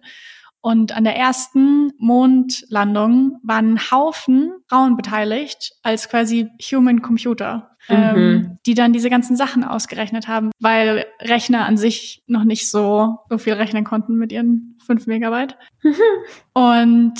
Und 0.61 0.95
an 0.95 1.05
der 1.05 1.15
ersten 1.15 1.93
Mondlandung 1.97 3.39
waren 3.43 3.75
ein 3.75 3.91
Haufen 3.91 4.51
Frauen 4.67 4.97
beteiligt 4.97 5.73
als 5.83 6.09
quasi 6.09 6.49
Human 6.71 7.01
Computer. 7.01 7.69
ähm, 7.89 8.15
mhm. 8.15 8.57
die 8.65 8.73
dann 8.73 8.93
diese 8.93 9.09
ganzen 9.09 9.35
Sachen 9.35 9.63
ausgerechnet 9.63 10.27
haben, 10.27 10.51
weil 10.59 11.05
Rechner 11.21 11.65
an 11.65 11.77
sich 11.77 12.23
noch 12.27 12.43
nicht 12.43 12.69
so, 12.69 13.17
so 13.29 13.37
viel 13.37 13.53
rechnen 13.53 13.83
konnten 13.83 14.15
mit 14.15 14.31
ihren 14.31 14.77
5 14.85 15.07
Megabyte. 15.07 15.57
Und 16.53 17.13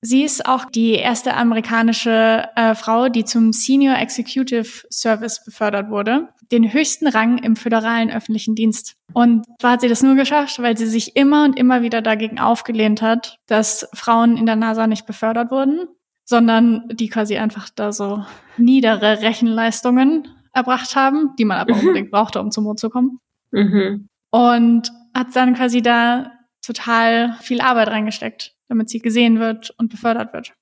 sie 0.00 0.22
ist 0.22 0.46
auch 0.46 0.64
die 0.66 0.92
erste 0.92 1.34
amerikanische 1.34 2.48
äh, 2.56 2.74
Frau, 2.74 3.08
die 3.08 3.24
zum 3.24 3.52
Senior 3.52 3.96
Executive 3.96 4.86
Service 4.90 5.44
befördert 5.44 5.90
wurde, 5.90 6.28
den 6.52 6.72
höchsten 6.72 7.06
Rang 7.06 7.38
im 7.38 7.56
föderalen 7.56 8.10
öffentlichen 8.10 8.54
Dienst. 8.54 8.96
Und 9.12 9.44
zwar 9.60 9.72
hat 9.72 9.80
sie 9.80 9.88
das 9.88 10.02
nur 10.02 10.16
geschafft, 10.16 10.60
weil 10.60 10.76
sie 10.76 10.86
sich 10.86 11.16
immer 11.16 11.44
und 11.44 11.58
immer 11.58 11.82
wieder 11.82 12.02
dagegen 12.02 12.38
aufgelehnt 12.38 13.02
hat, 13.02 13.38
dass 13.46 13.88
Frauen 13.94 14.36
in 14.36 14.46
der 14.46 14.56
NASA 14.56 14.86
nicht 14.86 15.06
befördert 15.06 15.50
wurden 15.50 15.88
sondern 16.30 16.84
die 16.92 17.08
quasi 17.08 17.36
einfach 17.38 17.68
da 17.74 17.90
so 17.90 18.24
niedere 18.56 19.20
Rechenleistungen 19.20 20.28
erbracht 20.52 20.94
haben, 20.94 21.34
die 21.36 21.44
man 21.44 21.58
aber 21.58 21.74
mhm. 21.74 21.80
unbedingt 21.80 22.12
brauchte, 22.12 22.40
um 22.40 22.52
zum 22.52 22.64
Mond 22.64 22.78
zu 22.78 22.88
kommen. 22.88 23.18
Mhm. 23.50 24.06
Und 24.30 24.92
hat 25.12 25.34
dann 25.34 25.54
quasi 25.54 25.82
da 25.82 26.30
total 26.64 27.34
viel 27.40 27.60
Arbeit 27.60 27.88
reingesteckt, 27.88 28.54
damit 28.68 28.90
sie 28.90 29.00
gesehen 29.00 29.40
wird 29.40 29.74
und 29.76 29.90
befördert 29.90 30.32
wird. 30.32 30.52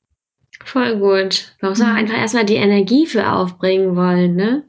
Voll 0.65 0.97
gut. 0.97 1.55
Man 1.61 1.73
muss 1.73 1.83
auch 1.83 1.87
mhm. 1.87 1.97
einfach 1.97 2.17
erstmal 2.17 2.47
die 2.47 2.55
Energie 2.55 3.05
für 3.05 3.31
aufbringen 3.31 3.95
wollen, 3.95 4.37
ne? 4.37 4.65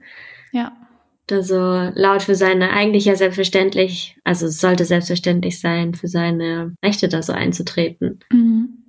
Da 1.30 1.44
so 1.44 1.92
laut 1.94 2.24
für 2.24 2.34
seine, 2.34 2.72
eigentlich 2.72 3.06
ja 3.06 3.16
selbstverständlich, 3.16 4.18
also 4.24 4.48
es 4.48 4.60
sollte 4.60 4.84
selbstverständlich 4.84 5.60
sein, 5.60 5.94
für 5.94 6.08
seine 6.08 6.74
Rechte 6.84 7.08
da 7.08 7.22
so 7.22 7.34
einzutreten. 7.34 8.20
Mhm. 8.32 8.86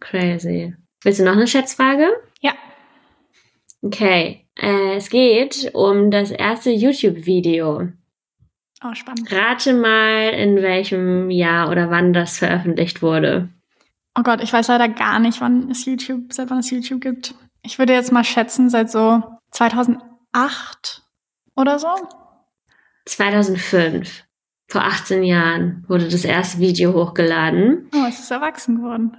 Crazy. 0.00 0.74
Willst 1.04 1.20
du 1.20 1.24
noch 1.24 1.34
eine 1.34 1.46
Schätzfrage? 1.46 2.08
Ja. 2.40 2.52
Okay. 3.80 4.44
Äh, 4.60 4.96
es 4.96 5.08
geht 5.08 5.70
um 5.72 6.10
das 6.10 6.32
erste 6.32 6.70
YouTube-Video. 6.70 7.90
Oh, 8.84 8.94
spannend. 8.94 9.30
Rate 9.30 9.72
mal, 9.72 10.30
in 10.30 10.56
welchem 10.56 11.30
Jahr 11.30 11.70
oder 11.70 11.90
wann 11.90 12.12
das 12.12 12.38
veröffentlicht 12.38 13.02
wurde. 13.02 13.50
Oh 14.18 14.22
Gott, 14.24 14.42
ich 14.42 14.52
weiß 14.52 14.66
leider 14.66 14.88
gar 14.88 15.20
nicht, 15.20 15.40
wann 15.40 15.70
es 15.70 15.84
YouTube, 15.84 16.32
seit 16.32 16.50
wann 16.50 16.58
es 16.58 16.72
YouTube 16.72 17.02
gibt. 17.02 17.36
Ich 17.62 17.78
würde 17.78 17.92
jetzt 17.92 18.10
mal 18.10 18.24
schätzen, 18.24 18.68
seit 18.68 18.90
so 18.90 19.22
2008 19.52 21.05
oder 21.56 21.78
so. 21.78 21.88
2005. 23.06 24.24
Vor 24.68 24.82
18 24.82 25.22
Jahren 25.22 25.84
wurde 25.86 26.08
das 26.08 26.24
erste 26.24 26.58
Video 26.58 26.92
hochgeladen. 26.92 27.88
Oh, 27.94 28.06
es 28.08 28.18
ist 28.18 28.30
erwachsen 28.30 28.78
geworden. 28.78 29.16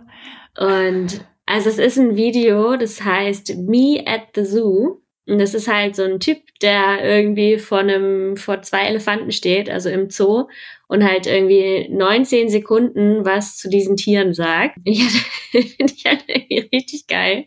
Und 0.58 1.26
also 1.46 1.70
es 1.70 1.78
ist 1.78 1.98
ein 1.98 2.18
Video, 2.18 2.76
das 2.76 3.04
heißt 3.04 3.56
Me 3.58 4.04
at 4.06 4.24
the 4.36 4.44
Zoo. 4.44 5.02
Und 5.26 5.40
das 5.40 5.54
ist 5.54 5.68
halt 5.68 5.96
so 5.96 6.04
ein 6.04 6.20
Typ, 6.20 6.40
der 6.62 7.04
irgendwie 7.04 7.58
vor 7.58 7.80
einem, 7.80 8.38
vor 8.38 8.62
zwei 8.62 8.86
Elefanten 8.86 9.32
steht, 9.32 9.70
also 9.70 9.90
im 9.90 10.10
Zoo, 10.10 10.48
und 10.88 11.04
halt 11.04 11.28
irgendwie 11.28 11.88
19 11.90 12.50
Sekunden 12.50 13.26
was 13.26 13.58
zu 13.58 13.70
diesen 13.70 13.96
Tieren 13.96 14.34
sagt. 14.34 14.78
Ich 15.50 15.64
finde 15.64 15.94
ich 15.96 16.06
halt 16.06 16.26
irgendwie 16.28 16.70
richtig 16.74 17.08
geil. 17.08 17.46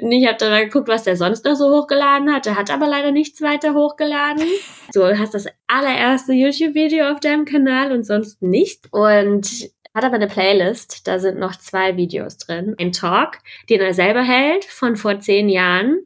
Und 0.00 0.10
ich 0.10 0.26
habe 0.26 0.38
dann 0.38 0.50
mal 0.50 0.64
geguckt, 0.64 0.88
was 0.88 1.04
der 1.04 1.16
sonst 1.16 1.44
noch 1.44 1.54
so 1.54 1.70
hochgeladen 1.70 2.32
hat. 2.32 2.46
Der 2.46 2.56
hat 2.56 2.70
aber 2.70 2.88
leider 2.88 3.12
nichts 3.12 3.40
weiter 3.40 3.74
hochgeladen. 3.74 4.44
So, 4.90 5.06
du 5.06 5.18
hast 5.18 5.34
das 5.34 5.46
allererste 5.66 6.32
YouTube-Video 6.32 7.10
auf 7.10 7.20
deinem 7.20 7.44
Kanal 7.44 7.92
und 7.92 8.04
sonst 8.04 8.40
nicht. 8.40 8.88
Und 8.90 9.70
hat 9.94 10.04
aber 10.04 10.14
eine 10.14 10.28
Playlist, 10.28 11.06
da 11.06 11.18
sind 11.18 11.38
noch 11.38 11.56
zwei 11.56 11.96
Videos 11.96 12.38
drin. 12.38 12.74
Ein 12.78 12.92
Talk, 12.92 13.38
den 13.68 13.80
er 13.80 13.92
selber 13.92 14.22
hält 14.22 14.64
von 14.64 14.96
vor 14.96 15.20
zehn 15.20 15.48
Jahren. 15.48 16.00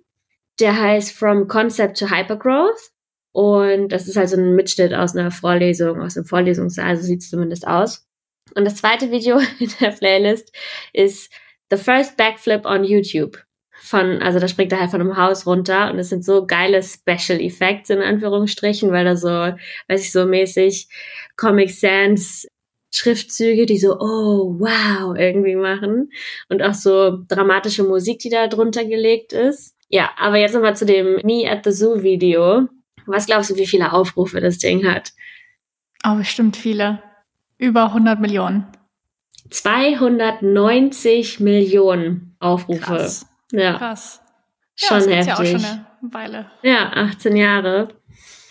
Der 0.61 0.81
heißt 0.81 1.17
From 1.17 1.47
Concept 1.47 1.99
to 1.99 2.11
Hypergrowth. 2.11 2.92
Und 3.33 3.89
das 3.89 4.09
ist 4.09 4.19
also 4.19 4.37
ein 4.37 4.55
Mitschnitt 4.55 4.93
aus 4.95 5.17
einer 5.17 5.31
Vorlesung, 5.31 6.01
aus 6.01 6.17
einem 6.17 6.27
Vorlesungssaal, 6.27 6.97
so 6.97 7.03
sieht 7.03 7.23
es 7.23 7.31
zumindest 7.31 7.67
aus. 7.67 8.07
Und 8.55 8.65
das 8.65 8.77
zweite 8.77 9.11
Video 9.11 9.39
in 9.59 9.71
der 9.81 9.91
Playlist 9.91 10.55
ist 10.93 11.33
The 11.71 11.77
First 11.79 12.17
Backflip 12.17 12.67
on 12.67 12.85
YouTube. 12.85 13.39
Von, 13.85 14.23
also 14.23 14.39
da 14.39 14.47
springt 14.47 14.71
er 14.73 14.81
halt 14.81 14.91
von 14.91 15.01
einem 15.01 15.17
Haus 15.17 15.45
runter 15.45 15.91
und 15.91 15.99
es 15.99 16.11
sind 16.11 16.25
so 16.25 16.47
geile 16.47 16.83
Special 16.83 17.41
Effects 17.41 17.91
in 17.91 18.01
Anführungsstrichen, 18.01 18.93
weil 18.93 19.05
da 19.05 19.17
so, 19.17 19.29
weiß 19.29 20.03
ich, 20.03 20.13
so 20.13 20.25
mäßig 20.25 20.87
Comic 21.37 21.71
Sans 21.71 22.47
Schriftzüge, 22.95 23.67
die 23.67 23.79
so, 23.79 23.99
oh, 23.99 24.55
wow, 24.59 25.17
irgendwie 25.17 25.57
machen. 25.57 26.13
Und 26.49 26.63
auch 26.63 26.75
so 26.75 27.25
dramatische 27.27 27.83
Musik, 27.83 28.19
die 28.21 28.29
da 28.29 28.47
drunter 28.47 28.85
gelegt 28.85 29.33
ist. 29.33 29.75
Ja, 29.89 30.11
aber 30.19 30.37
jetzt 30.37 30.55
nochmal 30.55 30.77
zu 30.77 30.85
dem 30.85 31.15
Me 31.25 31.51
at 31.51 31.65
the 31.65 31.73
Zoo 31.73 32.03
Video. 32.03 32.69
Was 33.07 33.27
glaubst 33.27 33.51
du, 33.51 33.57
wie 33.57 33.67
viele 33.67 33.93
Aufrufe 33.93 34.41
das 34.41 34.59
Ding 34.59 34.87
hat? 34.87 35.13
Oh, 36.05 36.15
bestimmt 36.17 36.57
viele. 36.57 37.03
Über 37.59 37.87
100 37.87 38.21
Millionen. 38.21 38.67
290 39.51 41.41
Millionen 41.41 42.37
Aufrufe. 42.41 42.81
Krass. 42.81 43.27
Ja. 43.53 43.79
Krass. 43.79 44.21
Schon 44.75 45.01
ja, 45.09 45.17
das 45.17 45.27
heftig. 45.27 45.27
Ja, 45.27 45.35
auch 45.35 45.61
schon 45.61 45.65
eine 45.65 45.87
Weile. 46.15 46.51
Ja, 46.63 46.93
18 46.95 47.37
Jahre. 47.37 47.89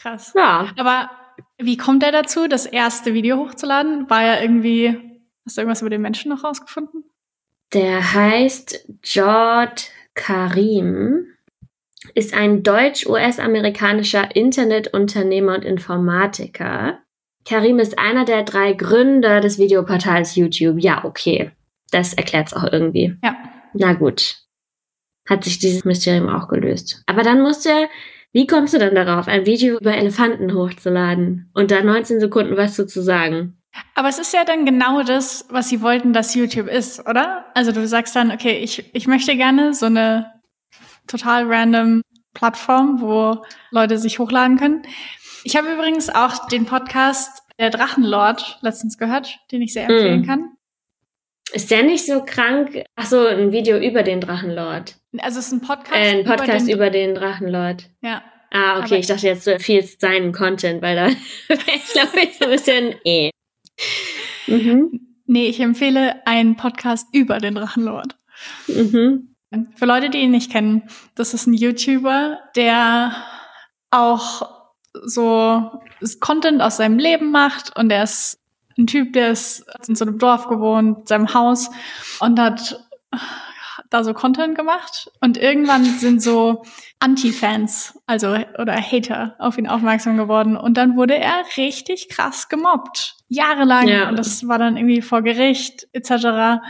Krass. 0.01 0.33
Ja. 0.35 0.67
Aber 0.77 1.09
wie 1.57 1.77
kommt 1.77 2.03
er 2.03 2.11
dazu, 2.11 2.47
das 2.47 2.65
erste 2.65 3.13
Video 3.13 3.37
hochzuladen? 3.37 4.09
War 4.09 4.23
er 4.23 4.41
irgendwie, 4.41 4.97
hast 5.45 5.57
du 5.57 5.61
irgendwas 5.61 5.81
über 5.81 5.89
den 5.89 6.01
Menschen 6.01 6.29
noch 6.29 6.43
rausgefunden? 6.43 7.03
Der 7.73 8.13
heißt 8.13 8.87
George 9.01 9.83
Karim, 10.13 11.25
ist 12.15 12.33
ein 12.33 12.63
deutsch-US-amerikanischer 12.63 14.35
Internetunternehmer 14.35 15.55
und 15.55 15.65
Informatiker. 15.65 16.99
Karim 17.45 17.79
ist 17.79 17.97
einer 17.97 18.25
der 18.25 18.43
drei 18.43 18.73
Gründer 18.73 19.39
des 19.41 19.57
Videoportals 19.57 20.35
YouTube. 20.35 20.79
Ja, 20.79 21.03
okay. 21.05 21.51
Das 21.91 22.13
erklärt 22.13 22.47
es 22.47 22.53
auch 22.53 22.71
irgendwie. 22.71 23.15
Ja. 23.23 23.35
Na 23.73 23.93
gut. 23.93 24.37
Hat 25.27 25.43
sich 25.43 25.59
dieses 25.59 25.85
Mysterium 25.85 26.29
auch 26.29 26.47
gelöst. 26.47 27.03
Aber 27.05 27.23
dann 27.23 27.41
musste 27.41 27.69
er 27.69 27.89
wie 28.33 28.47
kommst 28.47 28.73
du 28.73 28.79
dann 28.79 28.95
darauf, 28.95 29.27
ein 29.27 29.45
Video 29.45 29.77
über 29.77 29.93
Elefanten 29.93 30.53
hochzuladen 30.53 31.49
und 31.53 31.69
da 31.69 31.83
19 31.83 32.21
Sekunden 32.21 32.55
was 32.55 32.75
zu 32.75 33.01
sagen? 33.01 33.57
Aber 33.95 34.07
es 34.07 34.19
ist 34.19 34.33
ja 34.33 34.45
dann 34.45 34.65
genau 34.65 35.03
das, 35.03 35.47
was 35.49 35.69
sie 35.69 35.81
wollten, 35.81 36.13
dass 36.13 36.35
YouTube 36.35 36.67
ist, 36.67 37.05
oder? 37.07 37.45
Also 37.55 37.71
du 37.73 37.85
sagst 37.87 38.15
dann, 38.15 38.31
okay, 38.31 38.59
ich, 38.59 38.89
ich 38.93 39.07
möchte 39.07 39.35
gerne 39.35 39.73
so 39.73 39.85
eine 39.85 40.31
total 41.07 41.45
random 41.45 42.01
Plattform, 42.33 43.01
wo 43.01 43.43
Leute 43.71 43.97
sich 43.97 44.19
hochladen 44.19 44.57
können. 44.57 44.83
Ich 45.43 45.55
habe 45.55 45.71
übrigens 45.71 46.09
auch 46.09 46.47
den 46.47 46.65
Podcast 46.65 47.43
Der 47.59 47.69
Drachenlord 47.69 48.59
letztens 48.61 48.97
gehört, 48.97 49.37
den 49.51 49.61
ich 49.61 49.73
sehr 49.73 49.83
empfehlen 49.83 50.21
mm. 50.21 50.25
kann. 50.25 50.51
Ist 51.53 51.69
der 51.69 51.83
nicht 51.83 52.05
so 52.05 52.23
krank? 52.23 52.83
Ach 52.95 53.05
so, 53.05 53.25
ein 53.25 53.51
Video 53.51 53.77
über 53.77 54.03
den 54.03 54.21
Drachenlord. 54.21 54.95
Also 55.19 55.39
es 55.39 55.47
ist 55.47 55.51
ein 55.51 55.61
Podcast. 55.61 55.93
Äh, 55.93 56.19
ein 56.19 56.23
Podcast 56.23 56.69
über 56.69 56.89
den, 56.89 57.11
über 57.11 57.13
den 57.13 57.15
Drachenlord. 57.15 57.89
Ja. 58.01 58.23
Ah, 58.51 58.79
okay, 58.79 58.97
ich 58.97 59.07
dachte 59.07 59.27
jetzt, 59.27 59.47
du 59.47 59.53
empfiehlst 59.53 60.01
seinen 60.01 60.31
Content, 60.31 60.81
weil 60.81 60.95
da 60.95 61.07
ich 61.49 61.93
glaube 61.93 62.19
ich 62.23 62.37
so 62.37 62.45
ein 62.45 62.51
bisschen 62.51 62.95
eh. 63.03 63.29
Mhm. 64.47 65.17
Nee, 65.25 65.47
ich 65.47 65.59
empfehle 65.59 66.25
einen 66.25 66.55
Podcast 66.55 67.07
über 67.13 67.39
den 67.39 67.55
Drachenlord. 67.55 68.15
Mhm. 68.67 69.30
Für 69.75 69.85
Leute, 69.85 70.09
die 70.09 70.19
ihn 70.19 70.31
nicht 70.31 70.51
kennen, 70.51 70.83
das 71.15 71.33
ist 71.33 71.45
ein 71.45 71.53
YouTuber, 71.53 72.39
der 72.55 73.15
auch 73.89 74.49
so 74.93 75.81
Content 76.19 76.61
aus 76.61 76.77
seinem 76.77 76.97
Leben 76.97 77.31
macht 77.31 77.75
und 77.77 77.91
er 77.91 78.03
ist 78.03 78.39
ein 78.77 78.87
Typ, 78.87 79.13
der 79.13 79.31
ist 79.31 79.65
in 79.87 79.95
so 79.95 80.05
einem 80.05 80.17
Dorf 80.17 80.47
gewohnt, 80.47 81.07
seinem 81.07 81.33
Haus 81.33 81.69
und 82.19 82.39
hat 82.39 82.79
da 83.89 84.05
so 84.05 84.13
Content 84.13 84.55
gemacht 84.55 85.11
und 85.19 85.37
irgendwann 85.37 85.83
sind 85.83 86.21
so 86.21 86.63
Anti-Fans, 86.99 87.99
also 88.05 88.37
oder 88.57 88.75
Hater 88.79 89.35
auf 89.37 89.57
ihn 89.57 89.67
aufmerksam 89.67 90.15
geworden 90.15 90.55
und 90.55 90.77
dann 90.77 90.95
wurde 90.95 91.17
er 91.17 91.43
richtig 91.57 92.07
krass 92.07 92.47
gemobbt. 92.47 93.17
Jahrelang. 93.27 93.87
Ja. 93.87 94.07
Und 94.07 94.17
das 94.17 94.47
war 94.47 94.57
dann 94.57 94.77
irgendwie 94.77 95.01
vor 95.01 95.21
Gericht 95.21 95.87
etc. 95.91 96.61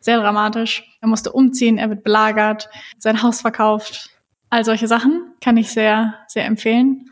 Sehr 0.00 0.20
dramatisch. 0.20 0.84
Er 1.00 1.08
musste 1.08 1.32
umziehen, 1.32 1.78
er 1.78 1.90
wird 1.90 2.04
belagert, 2.04 2.68
sein 2.98 3.22
Haus 3.22 3.40
verkauft. 3.40 4.10
All 4.50 4.64
solche 4.64 4.86
Sachen 4.86 5.32
kann 5.42 5.56
ich 5.56 5.70
sehr, 5.70 6.14
sehr 6.26 6.46
empfehlen. 6.46 7.10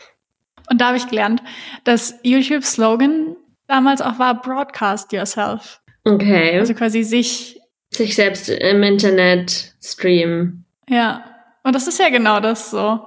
Und 0.70 0.80
da 0.80 0.88
habe 0.88 0.96
ich 0.96 1.08
gelernt, 1.08 1.42
dass 1.84 2.18
YouTube-Slogan 2.22 3.36
damals 3.66 4.00
auch 4.00 4.18
war 4.18 4.40
Broadcast 4.40 5.12
Yourself. 5.12 5.80
Okay. 6.04 6.58
Also 6.58 6.74
quasi 6.74 7.02
sich 7.02 7.60
sich 7.90 8.14
selbst 8.14 8.48
im 8.48 8.82
Internet 8.82 9.74
streamen. 9.82 10.64
Ja. 10.88 11.24
Und 11.62 11.74
das 11.74 11.86
ist 11.86 11.98
ja 11.98 12.10
genau 12.10 12.40
das 12.40 12.70
so. 12.70 13.00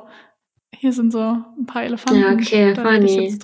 Hier 0.75 0.93
sind 0.93 1.11
so 1.11 1.19
ein 1.19 1.65
paar 1.65 1.83
Elefanten. 1.83 2.21
Ja, 2.21 2.31
okay, 2.31 2.75
funny. 2.75 3.37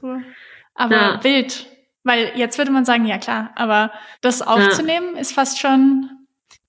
Aber 0.74 0.96
ja. 0.96 1.24
wild. 1.24 1.68
Weil 2.04 2.32
jetzt 2.36 2.58
würde 2.58 2.72
man 2.72 2.86
sagen, 2.86 3.06
ja 3.06 3.18
klar, 3.18 3.52
aber 3.56 3.92
das 4.22 4.42
aufzunehmen 4.42 5.16
ja. 5.16 5.22
ist 5.22 5.34
fast 5.34 5.60
schon 5.60 6.10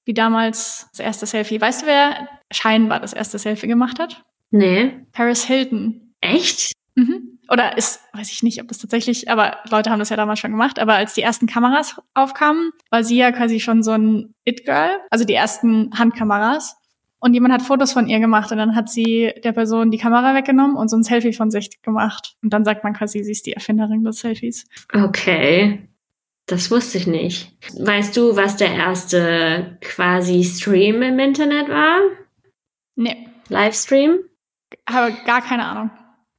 wie 0.06 0.14
damals 0.14 0.88
das 0.92 1.00
erste 1.00 1.26
Selfie. 1.26 1.60
Weißt 1.60 1.82
du, 1.82 1.86
wer 1.86 2.28
scheinbar 2.50 3.00
das 3.00 3.12
erste 3.12 3.38
Selfie 3.38 3.66
gemacht 3.66 3.98
hat? 3.98 4.24
Nee. 4.50 4.92
Paris 5.12 5.44
Hilton. 5.44 6.14
Echt? 6.20 6.72
Mhm. 6.94 7.38
Oder 7.50 7.76
ist, 7.76 8.00
weiß 8.12 8.32
ich 8.32 8.42
nicht, 8.42 8.60
ob 8.60 8.68
das 8.68 8.78
tatsächlich, 8.78 9.28
aber 9.28 9.58
Leute 9.70 9.90
haben 9.90 9.98
das 9.98 10.08
ja 10.08 10.16
damals 10.16 10.40
schon 10.40 10.50
gemacht, 10.50 10.78
aber 10.78 10.94
als 10.94 11.14
die 11.14 11.22
ersten 11.22 11.46
Kameras 11.46 11.96
aufkamen, 12.14 12.70
war 12.90 13.04
sie 13.04 13.18
ja 13.18 13.30
quasi 13.30 13.60
schon 13.60 13.82
so 13.82 13.92
ein 13.92 14.34
It-Girl, 14.44 14.98
also 15.10 15.24
die 15.24 15.34
ersten 15.34 15.90
Handkameras. 15.96 16.76
Und 17.18 17.34
jemand 17.34 17.54
hat 17.54 17.62
Fotos 17.62 17.92
von 17.92 18.08
ihr 18.08 18.20
gemacht 18.20 18.52
und 18.52 18.58
dann 18.58 18.74
hat 18.74 18.88
sie 18.88 19.32
der 19.42 19.52
Person 19.52 19.90
die 19.90 19.98
Kamera 19.98 20.34
weggenommen 20.34 20.76
und 20.76 20.88
so 20.88 20.96
ein 20.96 21.02
Selfie 21.02 21.32
von 21.32 21.50
sich 21.50 21.82
gemacht. 21.82 22.36
Und 22.42 22.52
dann 22.52 22.64
sagt 22.64 22.84
man 22.84 22.92
quasi, 22.92 23.22
sie 23.24 23.32
ist 23.32 23.46
die 23.46 23.52
Erfinderin 23.52 24.04
des 24.04 24.20
Selfies. 24.20 24.66
Okay. 24.92 25.88
Das 26.46 26.70
wusste 26.70 26.98
ich 26.98 27.06
nicht. 27.08 27.52
Weißt 27.78 28.16
du, 28.16 28.36
was 28.36 28.56
der 28.56 28.72
erste 28.72 29.78
quasi 29.80 30.44
Stream 30.44 31.02
im 31.02 31.18
Internet 31.18 31.68
war? 31.68 31.98
Nee. 32.94 33.28
Livestream? 33.48 34.20
Habe 34.88 35.14
gar 35.26 35.42
keine 35.42 35.64
Ahnung. 35.64 35.90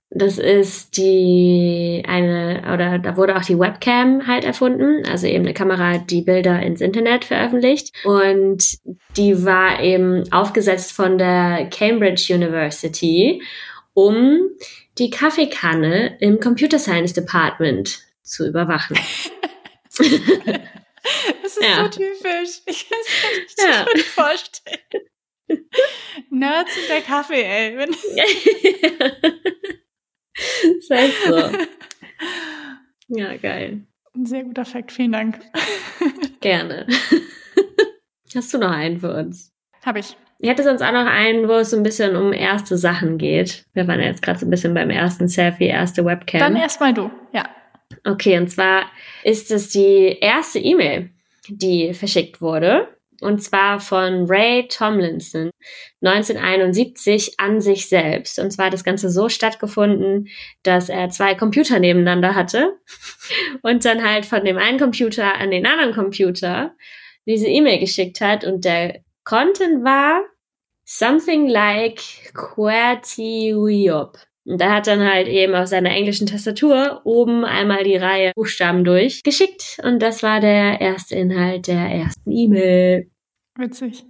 Das 0.10 0.38
ist 0.38 0.96
die 0.96 2.02
eine, 2.08 2.64
oder 2.74 2.98
da 2.98 3.18
wurde 3.18 3.36
auch 3.36 3.44
die 3.44 3.60
Webcam 3.60 4.26
halt 4.26 4.46
erfunden, 4.46 5.06
also 5.06 5.28
eben 5.28 5.44
eine 5.44 5.54
Kamera, 5.54 5.98
die 5.98 6.22
Bilder 6.22 6.62
ins 6.62 6.80
Internet 6.80 7.26
veröffentlicht. 7.26 7.94
Und 8.06 8.78
die 9.18 9.44
war 9.44 9.82
eben 9.82 10.32
aufgesetzt 10.32 10.94
von 10.94 11.18
der 11.18 11.68
Cambridge 11.70 12.34
University, 12.34 13.42
um 13.94 14.40
die 14.98 15.10
Kaffeekanne 15.10 16.18
im 16.22 16.40
Computer 16.40 16.80
Science 16.80 17.12
Department 17.12 18.00
zu 18.24 18.48
überwachen. 18.48 18.98
das 21.44 21.58
ist 21.58 21.64
ja. 21.64 21.84
so 21.84 21.90
typisch. 21.90 22.62
Ich 22.66 22.90
kann 22.90 23.00
es 23.46 23.58
mir 23.58 23.70
ja. 23.70 23.86
nicht 23.94 24.06
vorstellen. 24.08 24.80
Nerds 26.30 26.78
und 26.78 26.90
der 26.90 27.02
Kaffee, 27.02 27.44
ey. 27.44 27.88
ist 30.78 30.92
echt 30.92 31.24
so. 31.26 31.50
Ja, 33.08 33.38
geil. 33.38 33.88
Ein 34.14 34.26
sehr 34.26 34.44
guter 34.44 34.66
Fakt, 34.66 34.92
vielen 34.92 35.14
Dank. 35.14 35.40
Gerne. 36.42 36.88
Hast 38.36 38.54
du 38.54 38.58
noch 38.58 38.72
einen 38.72 39.00
für 39.00 39.14
uns? 39.14 39.54
Hab 39.86 39.96
ich. 39.96 40.18
Ich 40.40 40.50
hätte 40.50 40.64
sonst 40.64 40.82
auch 40.82 40.92
noch 40.92 41.06
einen, 41.08 41.48
wo 41.48 41.54
es 41.54 41.72
so 41.72 41.78
ein 41.78 41.84
bisschen 41.84 42.16
um 42.16 42.32
erste 42.32 42.78
Sachen 42.78 43.18
geht. 43.18 43.66
Wir 43.74 43.88
waren 43.88 44.00
jetzt 44.02 44.22
gerade 44.22 44.38
so 44.38 44.46
ein 44.46 44.50
bisschen 44.50 44.74
beim 44.74 44.90
ersten 44.90 45.28
Selfie, 45.28 45.66
erste 45.66 46.06
Webcam. 46.06 46.40
Dann 46.40 46.56
erstmal 46.56 46.94
du, 46.94 47.10
ja. 47.32 47.46
Okay, 48.08 48.38
und 48.38 48.48
zwar 48.48 48.90
ist 49.24 49.52
es 49.52 49.70
die 49.70 50.18
erste 50.22 50.60
E-Mail, 50.60 51.10
die 51.50 51.94
verschickt 51.94 52.40
wurde. 52.42 52.88
Und 53.20 53.44
zwar 53.44 53.80
von 53.80 54.28
Ray 54.30 54.68
Tomlinson 54.70 55.50
1971 56.02 57.40
an 57.40 57.60
sich 57.60 57.90
selbst. 57.90 58.40
Und 58.40 58.52
zwar 58.52 58.68
hat 58.68 58.74
das 58.74 58.84
Ganze 58.84 59.10
so 59.10 59.28
stattgefunden, 59.28 60.30
dass 60.64 60.88
er 60.88 61.10
zwei 61.10 61.36
Computer 61.36 61.80
nebeneinander 61.80 62.36
hatte. 62.36 62.78
Und 63.64 63.84
dann 63.84 64.08
halt 64.08 64.26
von 64.26 64.46
dem 64.46 64.58
einen 64.58 64.80
Computer 64.80 65.36
an 65.36 65.52
den 65.52 65.66
anderen 65.66 65.94
Computer 65.94 66.76
diese 67.26 67.48
E-Mail 67.48 67.80
geschickt 67.80 68.22
hat. 68.22 68.46
Und 68.46 68.64
der 68.64 69.02
Content 69.24 69.84
war 69.84 70.22
something 70.86 71.48
like 71.50 72.00
QWERTY 72.34 73.56
und 74.48 74.62
da 74.62 74.76
hat 74.76 74.88
dann 74.88 75.04
halt 75.04 75.28
eben 75.28 75.54
auf 75.56 75.68
seiner 75.68 75.90
englischen 75.90 76.26
Tastatur 76.26 77.02
oben 77.04 77.44
einmal 77.44 77.84
die 77.84 77.98
Reihe 77.98 78.32
Buchstaben 78.34 78.86
durchgeschickt. 78.86 79.80
Und 79.84 80.02
das 80.02 80.24
war 80.24 80.40
der 80.40 80.80
erste 80.80 81.16
Inhalt 81.16 81.68
der 81.68 81.82
ersten 81.82 82.32
E-Mail. 82.32 83.12
Witzig. 83.58 84.06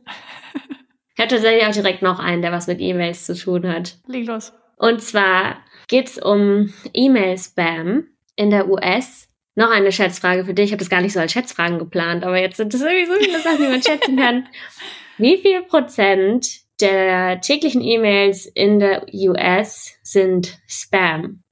Ich 1.16 1.24
hatte 1.24 1.36
tatsächlich 1.36 1.66
auch 1.66 1.72
direkt 1.72 2.04
noch 2.04 2.20
einen, 2.20 2.44
der 2.44 2.52
was 2.52 2.68
mit 2.68 2.80
E-Mails 2.80 3.26
zu 3.26 3.34
tun 3.34 3.68
hat. 3.68 3.98
Leg 4.06 4.28
los. 4.28 4.54
Und 4.78 5.02
zwar 5.02 5.58
geht's 5.88 6.20
um 6.20 6.72
E-Mail-Spam 6.94 8.06
in 8.36 8.52
der 8.52 8.70
US. 8.70 9.28
Noch 9.56 9.72
eine 9.72 9.92
Schätzfrage 9.92 10.46
für 10.46 10.54
dich. 10.54 10.66
Ich 10.66 10.72
habe 10.72 10.80
das 10.80 10.92
gar 10.92 11.02
nicht 11.02 11.14
so 11.14 11.20
als 11.20 11.32
Schätzfragen 11.32 11.80
geplant, 11.80 12.24
aber 12.24 12.40
jetzt 12.40 12.58
sind 12.58 12.76
das 12.76 12.82
irgendwie 12.82 13.08
so 13.08 13.16
viele 13.16 13.40
Sachen, 13.40 13.58
die 13.58 13.70
man 13.70 13.82
schätzen 13.82 14.16
kann. 14.16 14.48
Wie 15.18 15.38
viel 15.38 15.64
Prozent 15.64 16.67
der 16.82 17.42
täglichen 17.42 17.82
E-Mails 17.82 18.46
in 18.46 18.80
der 18.80 19.06
US 19.14 19.98
sind 20.04 20.60
Spam. 20.68 21.44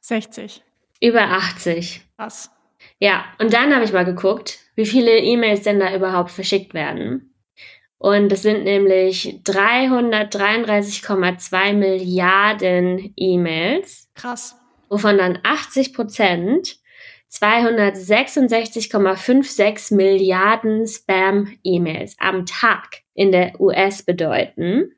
60. 0.00 0.62
Über 1.00 1.22
80. 1.22 2.02
Was? 2.16 2.50
Ja, 2.98 3.24
und 3.38 3.52
dann 3.52 3.72
habe 3.74 3.84
ich 3.84 3.92
mal 3.92 4.04
geguckt, 4.04 4.58
wie 4.74 4.86
viele 4.86 5.18
E-Mails 5.18 5.62
denn 5.62 5.78
da 5.80 5.94
überhaupt 5.94 6.30
verschickt 6.30 6.72
werden. 6.74 7.34
Und 7.98 8.30
es 8.32 8.42
sind 8.42 8.64
nämlich 8.64 9.40
333,2 9.44 11.72
Milliarden 11.72 13.14
E-Mails. 13.16 14.10
Krass. 14.14 14.56
Wovon 14.88 15.18
dann 15.18 15.40
80 15.42 15.92
Prozent 15.92 16.78
266,56 17.32 19.92
Milliarden 19.94 20.86
Spam-E-Mails 20.86 22.14
am 22.18 22.46
Tag 22.46 23.02
in 23.16 23.32
der 23.32 23.60
US 23.60 24.02
bedeuten. 24.02 24.92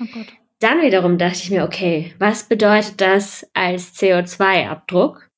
Oh 0.00 0.06
Gott. 0.12 0.26
Dann 0.58 0.82
wiederum 0.82 1.16
dachte 1.16 1.38
ich 1.42 1.50
mir, 1.50 1.64
okay, 1.64 2.12
was 2.18 2.48
bedeutet 2.48 3.00
das 3.00 3.48
als 3.54 3.94
CO2-Abdruck? 3.94 5.30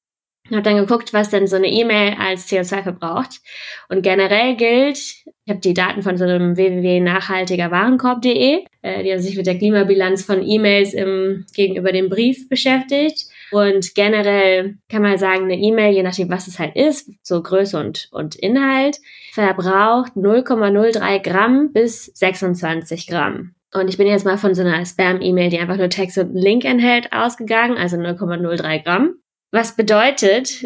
Ich 0.45 0.51
habe 0.51 0.63
dann 0.63 0.77
geguckt, 0.77 1.15
was 1.15 1.31
denn 1.31 1.47
so 1.47 1.57
eine 1.57 1.69
E-Mail 1.69 2.17
als 2.19 2.51
CO2 2.51 2.83
verbraucht. 2.83 3.41
Und 3.89 4.03
generell 4.03 4.57
gilt, 4.57 4.99
ich 4.99 5.25
habe 5.49 5.61
die 5.61 5.75
Daten 5.75 6.03
von 6.03 6.19
so 6.19 6.25
einem 6.25 6.57
www.nachhaltigerwarenkorb.de, 6.57 8.65
äh, 8.83 9.05
die 9.05 9.13
haben 9.13 9.21
sich 9.21 9.37
mit 9.37 9.47
der 9.47 9.57
Klimabilanz 9.57 10.25
von 10.25 10.43
E-Mails 10.43 10.95
im, 10.95 11.47
gegenüber 11.55 11.93
dem 11.93 12.09
Brief 12.09 12.49
beschäftigt. 12.49 13.27
Und 13.53 13.95
generell 13.95 14.79
kann 14.89 15.03
man 15.03 15.19
sagen, 15.19 15.45
eine 15.45 15.59
E-Mail, 15.59 15.95
je 15.95 16.03
nachdem, 16.03 16.31
was 16.31 16.47
es 16.47 16.59
halt 16.59 16.75
ist, 16.75 17.11
so 17.23 17.43
Größe 17.43 17.79
und, 17.79 18.09
und 18.11 18.35
Inhalt, 18.35 18.99
verbraucht 19.33 20.15
0,03 20.15 21.19
Gramm 21.19 21.73
bis 21.73 22.07
26 22.07 23.07
Gramm. 23.07 23.55
Und 23.75 23.89
ich 23.89 23.99
bin 23.99 24.07
jetzt 24.07 24.25
mal 24.25 24.39
von 24.39 24.55
so 24.55 24.63
einer 24.63 24.85
Spam-E-Mail, 24.85 25.51
die 25.51 25.59
einfach 25.59 25.77
nur 25.77 25.91
Text 25.91 26.17
und 26.19 26.35
Link 26.35 26.65
enthält, 26.65 27.13
ausgegangen, 27.13 27.77
also 27.77 27.99
0,03 27.99 28.83
Gramm. 28.83 29.17
Was 29.51 29.77
bedeutet, 29.77 30.65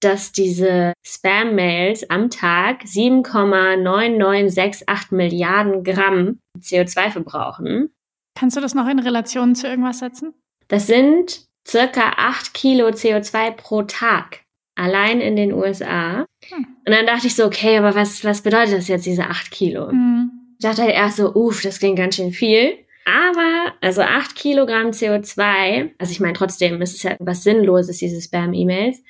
dass 0.00 0.32
diese 0.32 0.92
Spam-Mails 1.04 2.08
am 2.10 2.30
Tag 2.30 2.82
7,9968 2.82 5.14
Milliarden 5.14 5.82
Gramm 5.82 6.38
CO2 6.58 7.10
verbrauchen. 7.10 7.90
Kannst 8.34 8.56
du 8.56 8.60
das 8.60 8.74
noch 8.74 8.88
in 8.88 8.98
Relation 8.98 9.54
zu 9.54 9.66
irgendwas 9.66 10.00
setzen? 10.00 10.34
Das 10.68 10.86
sind 10.86 11.45
circa 11.66 12.12
8 12.16 12.54
Kilo 12.54 12.88
CO2 12.88 13.52
pro 13.52 13.82
Tag. 13.82 14.40
Allein 14.74 15.20
in 15.20 15.36
den 15.36 15.52
USA. 15.52 16.26
Hm. 16.48 16.66
Und 16.86 16.92
dann 16.92 17.06
dachte 17.06 17.26
ich 17.26 17.34
so, 17.34 17.46
okay, 17.46 17.78
aber 17.78 17.94
was, 17.94 18.24
was 18.24 18.42
bedeutet 18.42 18.78
das 18.78 18.88
jetzt, 18.88 19.06
diese 19.06 19.24
8 19.24 19.50
Kilo? 19.50 19.90
Hm. 19.90 20.30
Ich 20.58 20.64
dachte 20.64 20.82
halt 20.82 20.94
erst 20.94 21.16
so, 21.16 21.34
uff, 21.34 21.62
das 21.62 21.78
klingt 21.78 21.96
ganz 21.96 22.16
schön 22.16 22.32
viel. 22.32 22.78
Aber, 23.06 23.74
also 23.80 24.02
8 24.02 24.34
Kilogramm 24.34 24.88
CO2, 24.88 25.92
also 25.98 26.10
ich 26.10 26.20
meine 26.20 26.34
trotzdem, 26.34 26.82
es 26.82 26.94
ist 26.94 27.04
ja 27.04 27.16
was 27.20 27.44
Sinnloses, 27.44 27.98
diese 27.98 28.20
Spam-E-Mails. 28.20 29.02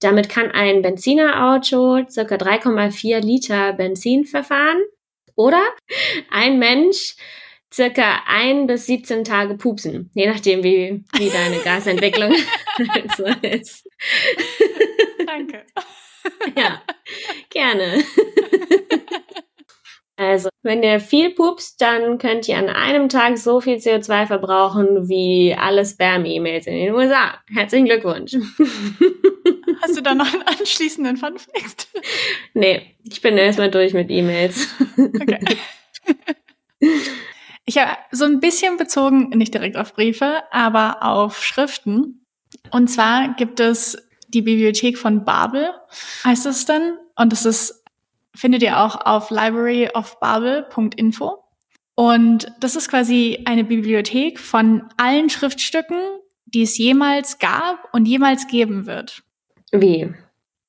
Damit 0.00 0.28
kann 0.28 0.50
ein 0.50 0.82
Benzinerauto 0.82 2.06
circa 2.08 2.36
3,4 2.36 3.20
Liter 3.20 3.72
Benzin 3.72 4.24
verfahren. 4.24 4.78
Oder 5.36 5.62
ein 6.30 6.58
Mensch 6.58 7.16
circa 7.72 8.22
ein 8.26 8.66
bis 8.66 8.86
17 8.86 9.24
Tage 9.24 9.54
pupsen, 9.54 10.10
je 10.14 10.28
nachdem, 10.28 10.62
wie, 10.62 11.04
wie 11.16 11.30
deine 11.30 11.58
Gasentwicklung 11.58 12.34
so 13.16 13.24
ist. 13.42 13.86
Danke. 15.26 15.64
Ja, 16.56 16.82
gerne. 17.50 18.02
Also, 20.20 20.50
wenn 20.62 20.82
ihr 20.82 21.00
viel 21.00 21.30
pupst, 21.30 21.80
dann 21.80 22.18
könnt 22.18 22.46
ihr 22.46 22.58
an 22.58 22.68
einem 22.68 23.08
Tag 23.08 23.38
so 23.38 23.62
viel 23.62 23.76
CO2 23.76 24.26
verbrauchen 24.26 25.08
wie 25.08 25.56
alle 25.58 25.86
Spam-E-Mails 25.86 26.66
in 26.66 26.74
den 26.74 26.94
USA. 26.94 27.38
Herzlichen 27.50 27.86
Glückwunsch. 27.86 28.34
Hast 29.80 29.96
du 29.96 30.02
da 30.02 30.14
noch 30.14 30.30
einen 30.30 30.42
anschließenden 30.42 31.16
Funfact? 31.16 31.88
Nee, 32.52 32.82
ich 33.10 33.22
bin 33.22 33.38
erstmal 33.38 33.70
durch 33.70 33.94
mit 33.94 34.10
E-Mails. 34.10 34.68
Okay. 34.98 35.38
Ich 37.64 37.78
habe 37.78 37.96
so 38.10 38.24
ein 38.24 38.40
bisschen 38.40 38.76
bezogen, 38.76 39.28
nicht 39.30 39.54
direkt 39.54 39.76
auf 39.76 39.94
Briefe, 39.94 40.42
aber 40.50 41.02
auf 41.02 41.44
Schriften. 41.44 42.26
Und 42.70 42.88
zwar 42.88 43.34
gibt 43.34 43.60
es 43.60 43.96
die 44.28 44.42
Bibliothek 44.42 44.98
von 44.98 45.24
Babel, 45.24 45.70
heißt 46.24 46.46
es 46.46 46.64
dann. 46.64 46.96
Und 47.16 47.32
das 47.32 47.46
ist, 47.46 47.84
findet 48.34 48.62
ihr 48.62 48.80
auch 48.80 49.06
auf 49.06 49.30
libraryofbabel.info. 49.30 51.44
Und 51.94 52.52
das 52.60 52.76
ist 52.76 52.88
quasi 52.88 53.42
eine 53.44 53.64
Bibliothek 53.64 54.38
von 54.38 54.84
allen 54.96 55.28
Schriftstücken, 55.28 55.98
die 56.46 56.62
es 56.62 56.78
jemals 56.78 57.38
gab 57.38 57.92
und 57.92 58.06
jemals 58.06 58.46
geben 58.46 58.86
wird. 58.86 59.22
Wie? 59.70 60.10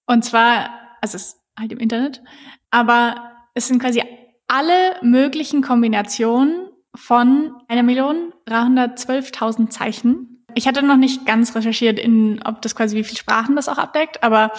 Und 0.06 0.26
zwar, 0.26 0.98
also 1.02 1.16
es 1.16 1.28
ist 1.28 1.38
halt 1.58 1.72
im 1.72 1.80
Internet, 1.80 2.22
aber 2.70 3.32
es 3.54 3.68
sind 3.68 3.80
quasi 3.80 4.04
alle 4.48 4.98
möglichen 5.02 5.62
Kombinationen 5.62 6.71
von 6.96 7.56
1.312.000 7.70 9.70
Zeichen. 9.70 10.46
Ich 10.54 10.68
hatte 10.68 10.84
noch 10.84 10.98
nicht 10.98 11.26
ganz 11.26 11.56
recherchiert, 11.56 11.98
in, 11.98 12.42
ob 12.44 12.62
das 12.62 12.76
quasi 12.76 12.98
wie 12.98 13.04
viele 13.04 13.18
Sprachen 13.18 13.56
das 13.56 13.70
auch 13.70 13.78
abdeckt, 13.78 14.22
aber 14.24 14.52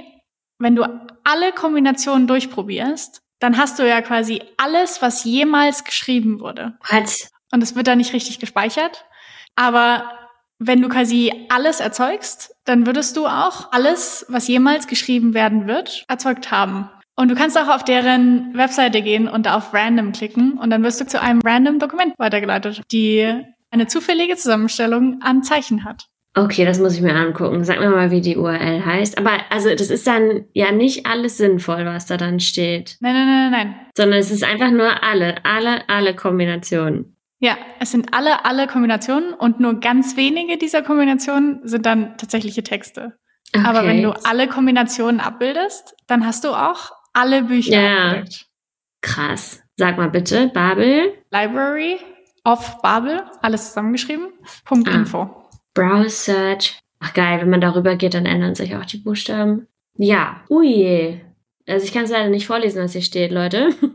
wenn 0.59 0.75
du 0.75 0.83
alle 1.23 1.53
Kombinationen 1.53 2.27
durchprobierst, 2.27 3.21
dann 3.39 3.57
hast 3.57 3.79
du 3.79 3.87
ja 3.87 4.01
quasi 4.01 4.41
alles, 4.57 5.01
was 5.01 5.23
jemals 5.23 5.83
geschrieben 5.83 6.41
wurde. 6.41 6.77
What? 6.89 7.29
Und 7.51 7.63
es 7.63 7.75
wird 7.75 7.87
da 7.87 7.95
nicht 7.95 8.13
richtig 8.13 8.39
gespeichert. 8.39 9.05
Aber 9.55 10.20
wenn 10.63 10.81
du 10.81 10.89
quasi 10.89 11.33
alles 11.49 11.79
erzeugst, 11.79 12.55
dann 12.65 12.85
würdest 12.85 13.17
du 13.17 13.25
auch 13.25 13.71
alles, 13.71 14.25
was 14.29 14.47
jemals 14.47 14.85
geschrieben 14.85 15.33
werden 15.33 15.67
wird, 15.67 16.05
erzeugt 16.07 16.51
haben. 16.51 16.87
Und 17.15 17.29
du 17.29 17.35
kannst 17.35 17.57
auch 17.57 17.67
auf 17.67 17.83
deren 17.83 18.55
Webseite 18.55 19.01
gehen 19.01 19.27
und 19.27 19.47
auf 19.47 19.73
Random 19.73 20.11
klicken 20.11 20.59
und 20.59 20.69
dann 20.69 20.83
wirst 20.83 21.01
du 21.01 21.07
zu 21.07 21.19
einem 21.19 21.41
random 21.43 21.79
Dokument 21.79 22.13
weitergeleitet, 22.17 22.83
die 22.91 23.43
eine 23.71 23.87
zufällige 23.87 24.35
Zusammenstellung 24.35 25.19
an 25.21 25.43
Zeichen 25.43 25.83
hat. 25.83 26.05
Okay, 26.33 26.63
das 26.63 26.79
muss 26.79 26.95
ich 26.95 27.01
mir 27.01 27.15
angucken. 27.15 27.63
Sag 27.63 27.79
mir 27.79 27.89
mal, 27.89 28.11
wie 28.11 28.21
die 28.21 28.37
URL 28.37 28.85
heißt. 28.85 29.17
Aber 29.17 29.31
also 29.49 29.69
das 29.69 29.89
ist 29.89 30.07
dann 30.07 30.45
ja 30.53 30.71
nicht 30.71 31.05
alles 31.05 31.37
sinnvoll, 31.37 31.85
was 31.85 32.05
da 32.05 32.15
dann 32.15 32.39
steht. 32.39 32.97
Nein, 33.01 33.13
nein, 33.13 33.27
nein, 33.27 33.51
nein. 33.51 33.75
Sondern 33.97 34.19
es 34.19 34.31
ist 34.31 34.43
einfach 34.43 34.71
nur 34.71 35.03
alle, 35.03 35.43
alle, 35.43 35.89
alle 35.89 36.15
Kombinationen. 36.15 37.17
Ja, 37.41 37.57
es 37.79 37.89
sind 37.89 38.13
alle, 38.13 38.45
alle 38.45 38.67
Kombinationen 38.67 39.33
und 39.33 39.59
nur 39.59 39.79
ganz 39.79 40.15
wenige 40.15 40.57
dieser 40.57 40.83
Kombinationen 40.83 41.67
sind 41.67 41.87
dann 41.87 42.15
tatsächliche 42.17 42.61
Texte. 42.61 43.17
Okay. 43.53 43.65
Aber 43.65 43.85
wenn 43.85 44.03
du 44.03 44.11
alle 44.25 44.47
Kombinationen 44.47 45.19
abbildest, 45.19 45.95
dann 46.05 46.25
hast 46.25 46.43
du 46.43 46.49
auch 46.49 46.91
alle 47.13 47.43
Bücher 47.43 47.81
ja. 47.81 48.09
abgedeckt. 48.09 48.45
Krass. 49.01 49.63
Sag 49.75 49.97
mal 49.97 50.11
bitte, 50.11 50.51
Babel. 50.53 51.13
Library 51.31 51.97
of 52.43 52.79
Babel, 52.83 53.23
alles 53.41 53.69
zusammengeschrieben. 53.69 54.27
Punkt 54.63 54.87
ah. 54.87 54.93
Info. 54.93 55.49
Browse 55.73 56.09
Search. 56.09 56.79
Ach 56.99 57.13
geil, 57.15 57.41
wenn 57.41 57.49
man 57.49 57.61
darüber 57.61 57.95
geht, 57.95 58.13
dann 58.13 58.27
ändern 58.27 58.53
sich 58.53 58.75
auch 58.75 58.85
die 58.85 58.97
Buchstaben. 58.97 59.67
Ja, 59.95 60.43
ui. 60.47 61.19
Also 61.67 61.85
ich 61.85 61.93
kann 61.93 62.03
es 62.03 62.11
leider 62.11 62.29
nicht 62.29 62.45
vorlesen, 62.45 62.83
was 62.83 62.93
hier 62.93 63.01
steht, 63.01 63.31
Leute. 63.31 63.71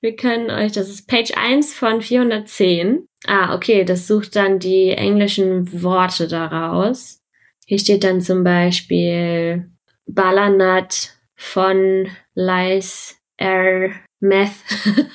Wir 0.00 0.14
können 0.14 0.50
euch, 0.50 0.72
das 0.72 0.88
ist 0.88 1.08
Page 1.08 1.32
1 1.36 1.74
von 1.74 2.00
410. 2.00 3.06
Ah, 3.26 3.54
okay, 3.54 3.84
das 3.84 4.06
sucht 4.06 4.36
dann 4.36 4.60
die 4.60 4.90
englischen 4.90 5.82
Worte 5.82 6.28
daraus. 6.28 7.20
Hier 7.66 7.78
steht 7.78 8.04
dann 8.04 8.20
zum 8.20 8.44
Beispiel 8.44 9.70
Balanat 10.06 11.18
von 11.36 12.08
Lice 12.34 13.20
R 13.36 13.90
Meth 14.20 14.52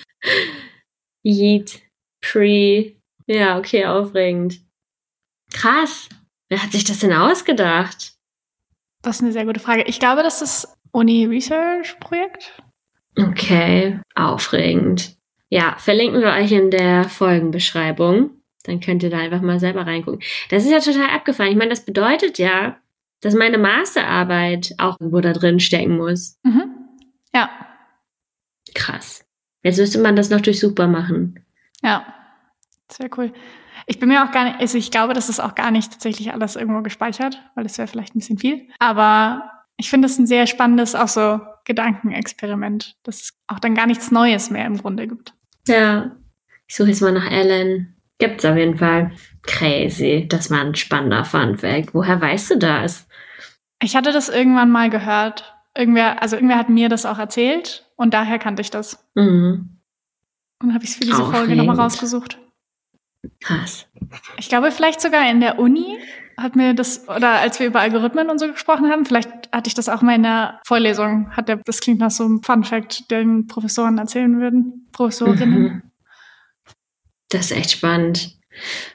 Yeet 1.23 1.81
Pre. 2.21 2.93
Ja, 3.25 3.57
okay, 3.57 3.85
aufregend. 3.85 4.59
Krass. 5.53 6.09
Wer 6.49 6.61
hat 6.61 6.71
sich 6.71 6.83
das 6.83 6.99
denn 6.99 7.13
ausgedacht? 7.13 8.13
Das 9.01 9.17
ist 9.17 9.21
eine 9.21 9.31
sehr 9.31 9.45
gute 9.45 9.59
Frage. 9.59 9.83
Ich 9.83 9.99
glaube, 9.99 10.23
das 10.23 10.41
ist 10.41 10.67
Uni 10.91 11.25
Research 11.25 11.99
Projekt. 11.99 12.62
Okay, 13.17 13.99
aufregend. 14.15 15.15
Ja, 15.49 15.75
verlinken 15.77 16.21
wir 16.21 16.31
euch 16.31 16.51
in 16.51 16.71
der 16.71 17.03
Folgenbeschreibung. 17.03 18.31
Dann 18.63 18.79
könnt 18.79 19.03
ihr 19.03 19.09
da 19.09 19.19
einfach 19.19 19.41
mal 19.41 19.59
selber 19.59 19.85
reingucken. 19.85 20.21
Das 20.49 20.63
ist 20.63 20.71
ja 20.71 20.79
total 20.79 21.09
abgefahren. 21.09 21.51
Ich 21.51 21.57
meine, 21.57 21.69
das 21.69 21.85
bedeutet 21.85 22.39
ja, 22.39 22.77
dass 23.21 23.35
meine 23.35 23.57
Masterarbeit 23.57 24.73
auch 24.77 24.99
irgendwo 24.99 25.21
da 25.21 25.33
drin 25.33 25.59
stecken 25.59 25.97
muss. 25.97 26.39
Mhm. 26.43 26.63
Ja. 27.33 27.49
Krass. 28.73 29.25
Jetzt 29.63 29.79
müsste 29.79 29.99
man 29.99 30.15
das 30.15 30.29
noch 30.29 30.41
durch 30.41 30.59
Super 30.59 30.87
machen. 30.87 31.45
Ja, 31.81 32.05
sehr 32.91 33.09
cool. 33.17 33.31
Ich 33.85 33.99
bin 33.99 34.09
mir 34.09 34.23
auch 34.23 34.31
gar 34.31 34.45
nicht, 34.45 34.59
also 34.59 34.77
ich 34.77 34.91
glaube, 34.91 35.13
das 35.13 35.29
ist 35.29 35.39
auch 35.39 35.55
gar 35.55 35.71
nicht 35.71 35.91
tatsächlich 35.91 36.31
alles 36.31 36.55
irgendwo 36.55 36.81
gespeichert, 36.81 37.41
weil 37.55 37.63
das 37.63 37.77
wäre 37.77 37.87
vielleicht 37.87 38.15
ein 38.15 38.19
bisschen 38.19 38.37
viel. 38.37 38.67
Aber 38.79 39.51
ich 39.77 39.89
finde 39.89 40.07
es 40.07 40.17
ein 40.17 40.27
sehr 40.27 40.47
spannendes, 40.47 40.95
auch 40.95 41.07
so 41.07 41.41
Gedankenexperiment, 41.65 42.97
dass 43.03 43.21
es 43.21 43.33
auch 43.47 43.59
dann 43.59 43.75
gar 43.75 43.87
nichts 43.87 44.11
Neues 44.11 44.49
mehr 44.49 44.65
im 44.65 44.77
Grunde 44.77 45.07
gibt. 45.07 45.33
Ja. 45.67 46.15
Ich 46.67 46.75
suche 46.75 46.89
jetzt 46.89 47.01
mal 47.01 47.11
nach 47.11 47.29
Ellen. 47.29 47.95
Gibt's 48.17 48.45
auf 48.45 48.55
jeden 48.55 48.77
Fall. 48.77 49.11
Crazy. 49.43 50.27
Das 50.29 50.49
war 50.49 50.61
ein 50.61 50.75
spannender 50.75 51.25
Funfact. 51.25 51.93
Woher 51.93 52.21
weißt 52.21 52.51
du 52.51 52.57
das? 52.57 53.07
Ich 53.81 53.95
hatte 53.95 54.11
das 54.11 54.29
irgendwann 54.29 54.71
mal 54.71 54.89
gehört. 54.89 55.55
Irgendwer, 55.75 56.21
also 56.21 56.35
irgendwer 56.35 56.57
hat 56.57 56.69
mir 56.69 56.87
das 56.87 57.05
auch 57.05 57.17
erzählt 57.17 57.89
und 57.95 58.13
daher 58.13 58.39
kannte 58.39 58.61
ich 58.61 58.69
das. 58.69 59.05
Mhm. 59.15 59.79
Und 60.61 60.73
habe 60.73 60.83
ich 60.83 60.91
es 60.91 60.95
für 60.95 61.05
diese 61.05 61.15
Aufregend. 61.15 61.37
Folge 61.37 61.55
nochmal 61.55 61.79
rausgesucht. 61.79 62.39
Krass. 63.39 63.87
Ich 64.37 64.49
glaube, 64.49 64.71
vielleicht 64.71 65.01
sogar 65.01 65.29
in 65.29 65.41
der 65.41 65.59
Uni 65.59 65.97
hat 66.37 66.55
mir 66.55 66.73
das, 66.73 67.07
oder 67.07 67.39
als 67.39 67.59
wir 67.59 67.67
über 67.67 67.81
Algorithmen 67.81 68.29
und 68.29 68.39
so 68.39 68.47
gesprochen 68.47 68.89
haben, 68.89 69.05
vielleicht 69.05 69.51
hatte 69.51 69.67
ich 69.67 69.73
das 69.73 69.89
auch 69.89 70.01
mal 70.01 70.15
in 70.15 70.23
der 70.23 70.59
Vorlesung, 70.65 71.31
hat 71.31 71.47
der, 71.47 71.57
das 71.57 71.79
klingt 71.79 71.99
nach 71.99 72.11
so 72.11 72.25
einem 72.25 72.41
Fun 72.41 72.63
Fact, 72.63 73.09
den 73.11 73.47
Professoren 73.47 73.97
erzählen 73.97 74.39
würden, 74.39 74.87
Professorinnen. 74.91 75.61
Mhm. 75.61 75.81
Das 77.29 77.51
ist 77.51 77.57
echt 77.57 77.71
spannend. 77.71 78.37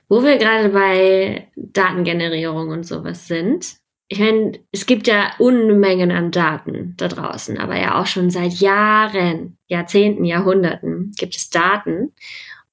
Wo 0.09 0.23
wir 0.23 0.39
gerade 0.39 0.69
bei 0.69 1.49
Datengenerierung 1.57 2.69
und 2.69 2.85
sowas 2.85 3.27
sind, 3.27 3.79
ich 4.09 4.19
meine, 4.21 4.59
es 4.73 4.87
gibt 4.87 5.07
ja 5.07 5.33
Unmengen 5.39 6.11
an 6.11 6.31
Daten 6.31 6.95
da 6.97 7.09
draußen, 7.09 7.59
aber 7.59 7.79
ja 7.79 8.01
auch 8.01 8.07
schon 8.07 8.31
seit 8.31 8.55
Jahren, 8.55 9.59
Jahrzehnten, 9.67 10.25
Jahrhunderten 10.25 11.13
gibt 11.19 11.37
es 11.37 11.51
Daten. 11.51 12.15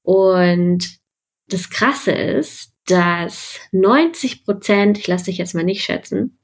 Und 0.01 0.97
das 1.49 1.69
Krasse 1.69 2.11
ist, 2.11 2.71
dass 2.87 3.59
90 3.71 4.45
Prozent, 4.45 4.97
ich 4.97 5.07
lasse 5.07 5.25
dich 5.25 5.37
jetzt 5.37 5.55
mal 5.55 5.63
nicht 5.63 5.83
schätzen. 5.83 6.39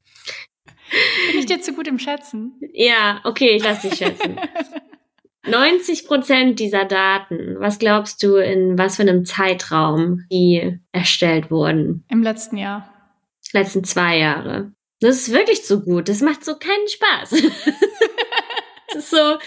Bin 1.30 1.40
ich 1.40 1.46
dir 1.46 1.60
zu 1.60 1.72
gut 1.72 1.88
im 1.88 1.98
Schätzen? 1.98 2.60
Ja, 2.72 3.20
okay, 3.24 3.56
ich 3.56 3.64
lasse 3.64 3.88
dich 3.88 3.98
schätzen. 3.98 4.36
90 5.46 6.06
Prozent 6.06 6.60
dieser 6.60 6.84
Daten, 6.84 7.56
was 7.58 7.78
glaubst 7.78 8.22
du, 8.22 8.36
in 8.36 8.78
was 8.78 8.96
für 8.96 9.02
einem 9.02 9.24
Zeitraum 9.24 10.24
die 10.30 10.78
erstellt 10.92 11.50
wurden? 11.50 12.04
Im 12.08 12.22
letzten 12.22 12.56
Jahr. 12.56 12.88
Letzten 13.52 13.84
zwei 13.84 14.18
Jahre. 14.18 14.72
Das 15.00 15.16
ist 15.16 15.32
wirklich 15.32 15.64
zu 15.64 15.82
gut. 15.82 16.08
Das 16.08 16.20
macht 16.20 16.44
so 16.44 16.54
keinen 16.54 16.88
Spaß. 16.88 17.32
es 18.88 18.94
ist 18.94 19.10
so, 19.10 19.38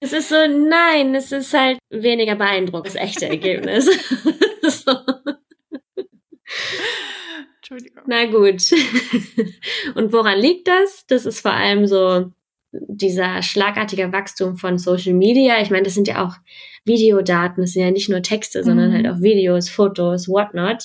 es 0.00 0.12
ist 0.12 0.28
so, 0.28 0.46
nein, 0.46 1.14
es 1.14 1.32
ist 1.32 1.54
halt 1.54 1.78
weniger 1.88 2.36
beeindruckend, 2.36 2.94
das 2.94 3.02
echte 3.02 3.26
Ergebnis. 3.26 3.86
so. 4.62 4.98
Entschuldigung. 7.56 8.04
Na 8.06 8.26
gut. 8.26 8.62
Und 9.94 10.12
woran 10.12 10.38
liegt 10.38 10.68
das? 10.68 11.04
Das 11.08 11.26
ist 11.26 11.40
vor 11.40 11.52
allem 11.52 11.86
so 11.86 12.30
dieser 12.70 13.42
schlagartige 13.42 14.12
Wachstum 14.12 14.56
von 14.56 14.78
Social 14.78 15.14
Media. 15.14 15.60
Ich 15.60 15.70
meine, 15.70 15.82
das 15.82 15.94
sind 15.94 16.08
ja 16.08 16.24
auch 16.24 16.34
Videodaten, 16.84 17.62
das 17.62 17.72
sind 17.72 17.82
ja 17.82 17.90
nicht 17.90 18.08
nur 18.08 18.22
Texte, 18.22 18.62
sondern 18.62 18.92
halt 18.92 19.06
mhm. 19.06 19.12
auch 19.12 19.20
Videos, 19.20 19.68
Fotos, 19.68 20.28
whatnot. 20.28 20.84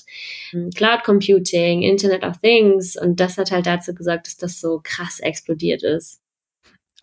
Cloud 0.76 1.04
Computing, 1.04 1.84
Internet 1.84 2.24
of 2.24 2.40
Things. 2.42 2.96
Und 2.96 3.20
das 3.20 3.38
hat 3.38 3.52
halt 3.52 3.68
dazu 3.68 3.94
gesorgt, 3.94 4.28
dass 4.28 4.38
das 4.38 4.60
so 4.60 4.82
krass 4.84 5.20
explodiert 5.20 5.84
ist. 5.84 6.22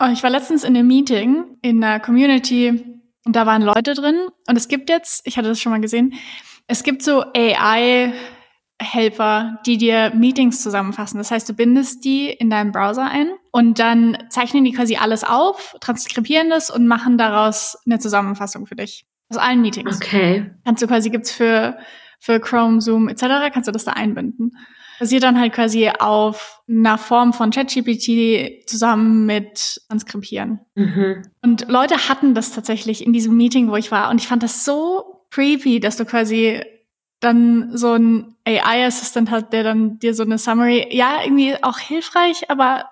Oh, 0.01 0.09
ich 0.13 0.23
war 0.23 0.31
letztens 0.31 0.65
in 0.65 0.77
einem 0.77 0.87
Meeting 0.87 1.45
in 1.63 1.83
einer 1.83 2.01
Community 2.01 2.85
und 3.25 3.37
da 3.37 3.47
waren 3.47 3.63
Leute 3.63 3.95
drin. 3.95 4.29
Und 4.49 4.57
es 4.57 4.69
gibt 4.69 4.91
jetzt, 4.91 5.27
ich 5.27 5.37
hatte 5.37 5.49
das 5.49 5.61
schon 5.61 5.73
mal 5.73 5.81
gesehen, 5.81 6.15
es 6.67 6.83
gibt 6.83 7.03
so 7.03 7.25
AI 7.35 8.13
Helfer, 8.81 9.59
die 9.67 9.77
dir 9.77 10.13
Meetings 10.15 10.63
zusammenfassen. 10.63 11.19
Das 11.19 11.31
heißt, 11.31 11.49
du 11.49 11.53
bindest 11.53 12.05
die 12.05 12.31
in 12.31 12.49
deinem 12.49 12.71
Browser 12.71 13.11
ein 13.11 13.31
und 13.51 13.79
dann 13.79 14.17
zeichnen 14.31 14.65
die 14.65 14.73
quasi 14.73 14.97
alles 14.97 15.25
auf, 15.25 15.77
transkribieren 15.81 16.49
das 16.49 16.71
und 16.71 16.87
machen 16.87 17.19
daraus 17.19 17.77
eine 17.87 17.99
Zusammenfassung 17.99 18.67
für 18.67 18.77
dich. 18.77 19.05
Aus 19.31 19.37
allen 19.37 19.61
Meetings. 19.61 19.97
Okay. 19.97 20.51
Kannst 20.65 20.83
du 20.83 20.87
quasi, 20.87 21.11
gibt's 21.11 21.33
für, 21.33 21.77
für 22.21 22.41
Chrome, 22.41 22.81
Zoom 22.81 23.09
etc., 23.09 23.53
kannst 23.53 23.67
du 23.69 23.73
das 23.73 23.85
da 23.85 23.93
einbinden. 23.93 24.53
Basiert 25.01 25.23
dann 25.23 25.39
halt 25.39 25.53
quasi 25.53 25.91
auf 25.91 26.63
einer 26.69 26.99
Form 26.99 27.33
von 27.33 27.51
ChatGPT 27.51 28.69
zusammen 28.69 29.27
mit 29.27 29.81
Transkribieren. 29.89 30.61
Mhm. 30.75 31.23
Und 31.43 31.69
Leute 31.69 32.09
hatten 32.09 32.35
das 32.35 32.53
tatsächlich 32.53 33.05
in 33.07 33.13
diesem 33.13 33.37
Meeting, 33.37 33.71
wo 33.71 33.77
ich 33.77 33.93
war. 33.93 34.11
Und 34.11 34.21
ich 34.21 34.27
fand 34.27 34.43
das 34.43 34.65
so 34.65 35.27
creepy, 35.31 35.79
dass 35.79 35.97
du 35.97 36.05
quasi 36.05 36.63
dann 37.21 37.77
so 37.77 37.95
ein 37.95 38.35
AI-Assistent 38.49 39.31
hat, 39.31 39.53
der 39.53 39.63
dann 39.63 39.99
dir 39.99 40.15
so 40.15 40.23
eine 40.23 40.39
Summary, 40.39 40.89
ja, 40.91 41.19
irgendwie 41.25 41.55
auch 41.63 41.79
hilfreich, 41.79 42.51
aber 42.51 42.87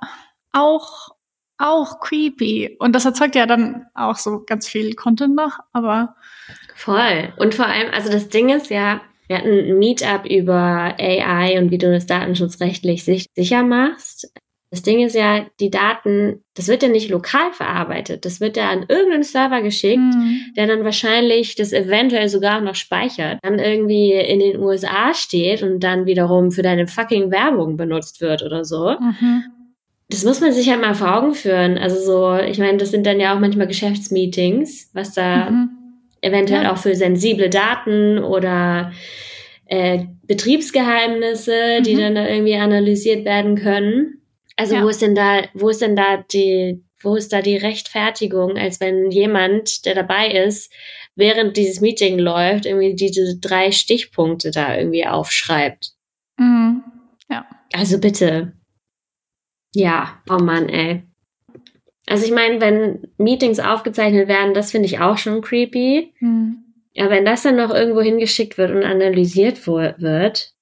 auch, 0.52 1.10
auch 1.58 2.00
creepy. 2.00 2.76
Und 2.78 2.92
das 2.92 3.04
erzeugt 3.04 3.34
ja 3.34 3.46
dann 3.46 3.86
auch 3.94 4.16
so 4.16 4.42
ganz 4.44 4.68
viel 4.68 4.94
Content 4.94 5.34
noch, 5.34 5.58
aber. 5.72 6.16
Voll. 6.74 7.32
Und 7.38 7.54
vor 7.54 7.66
allem, 7.66 7.90
also 7.92 8.10
das 8.10 8.28
Ding 8.28 8.50
ist 8.50 8.70
ja, 8.70 9.00
wir 9.28 9.38
hatten 9.38 9.48
ein 9.48 9.78
Meetup 9.78 10.26
über 10.26 10.94
AI 10.98 11.58
und 11.58 11.70
wie 11.70 11.78
du 11.78 11.90
das 11.90 12.06
datenschutzrechtlich 12.06 13.04
sicher 13.04 13.62
machst. 13.62 14.30
Das 14.70 14.82
Ding 14.82 15.04
ist 15.04 15.14
ja, 15.14 15.46
die 15.60 15.70
Daten, 15.70 16.42
das 16.54 16.66
wird 16.66 16.82
ja 16.82 16.88
nicht 16.88 17.08
lokal 17.08 17.52
verarbeitet. 17.52 18.24
Das 18.24 18.40
wird 18.40 18.56
ja 18.56 18.68
an 18.68 18.84
irgendeinen 18.88 19.22
Server 19.22 19.62
geschickt, 19.62 19.98
mhm. 19.98 20.40
der 20.56 20.66
dann 20.66 20.84
wahrscheinlich 20.84 21.54
das 21.54 21.72
eventuell 21.72 22.28
sogar 22.28 22.60
noch 22.60 22.74
speichert, 22.74 23.38
dann 23.42 23.60
irgendwie 23.60 24.12
in 24.12 24.40
den 24.40 24.58
USA 24.58 25.14
steht 25.14 25.62
und 25.62 25.80
dann 25.80 26.06
wiederum 26.06 26.50
für 26.50 26.62
deine 26.62 26.88
fucking 26.88 27.30
Werbung 27.30 27.76
benutzt 27.76 28.20
wird 28.20 28.42
oder 28.42 28.64
so. 28.64 28.96
Mhm. 28.98 29.44
Das 30.08 30.24
muss 30.24 30.40
man 30.40 30.52
sich 30.52 30.68
halt 30.68 30.80
mal 30.80 30.94
vor 30.94 31.16
Augen 31.16 31.34
führen. 31.34 31.78
Also 31.78 32.00
so, 32.00 32.36
ich 32.36 32.58
meine, 32.58 32.78
das 32.78 32.90
sind 32.90 33.06
dann 33.06 33.20
ja 33.20 33.34
auch 33.34 33.40
manchmal 33.40 33.66
Geschäftsmeetings, 33.68 34.90
was 34.94 35.14
da 35.14 35.50
mhm. 35.50 35.70
eventuell 36.22 36.64
ja. 36.64 36.72
auch 36.72 36.78
für 36.78 36.94
sensible 36.96 37.50
Daten 37.50 38.18
oder 38.18 38.92
äh, 39.66 40.04
Betriebsgeheimnisse, 40.26 41.82
die 41.82 41.94
mhm. 41.94 42.00
dann 42.00 42.14
da 42.16 42.28
irgendwie 42.28 42.56
analysiert 42.56 43.24
werden 43.24 43.56
können. 43.56 44.22
Also 44.56 44.74
ja. 44.74 44.82
wo 44.82 44.88
ist 44.88 45.02
denn 45.02 45.14
da, 45.14 45.42
wo 45.54 45.68
ist 45.68 45.82
denn 45.82 45.96
da 45.96 46.16
die, 46.16 46.82
wo 47.02 47.14
ist 47.14 47.32
da 47.32 47.42
die 47.42 47.56
Rechtfertigung, 47.56 48.56
als 48.56 48.80
wenn 48.80 49.10
jemand, 49.10 49.84
der 49.84 49.94
dabei 49.94 50.28
ist, 50.28 50.72
während 51.14 51.56
dieses 51.56 51.80
Meeting 51.80 52.18
läuft, 52.18 52.64
irgendwie 52.66 52.94
diese 52.94 53.38
drei 53.38 53.70
Stichpunkte 53.70 54.50
da 54.50 54.76
irgendwie 54.76 55.06
aufschreibt? 55.06 55.92
Mhm. 56.38 56.82
Ja. 57.30 57.46
Also 57.72 57.98
bitte. 57.98 58.52
Ja, 59.74 60.22
oh 60.30 60.38
Mann, 60.38 60.70
ey. 60.70 61.02
Also 62.06 62.24
ich 62.24 62.32
meine, 62.32 62.60
wenn 62.60 63.08
Meetings 63.18 63.58
aufgezeichnet 63.58 64.28
werden, 64.28 64.54
das 64.54 64.70
finde 64.70 64.86
ich 64.86 65.00
auch 65.00 65.18
schon 65.18 65.42
creepy. 65.42 66.14
Mhm. 66.20 66.62
Ja, 66.94 67.10
wenn 67.10 67.26
das 67.26 67.42
dann 67.42 67.56
noch 67.56 67.74
irgendwo 67.74 68.00
hingeschickt 68.00 68.56
wird 68.56 68.70
und 68.70 68.84
analysiert 68.84 69.66
wird. 69.66 70.54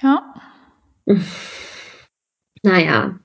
Ja. 0.00 0.34
Naja. 2.62 3.18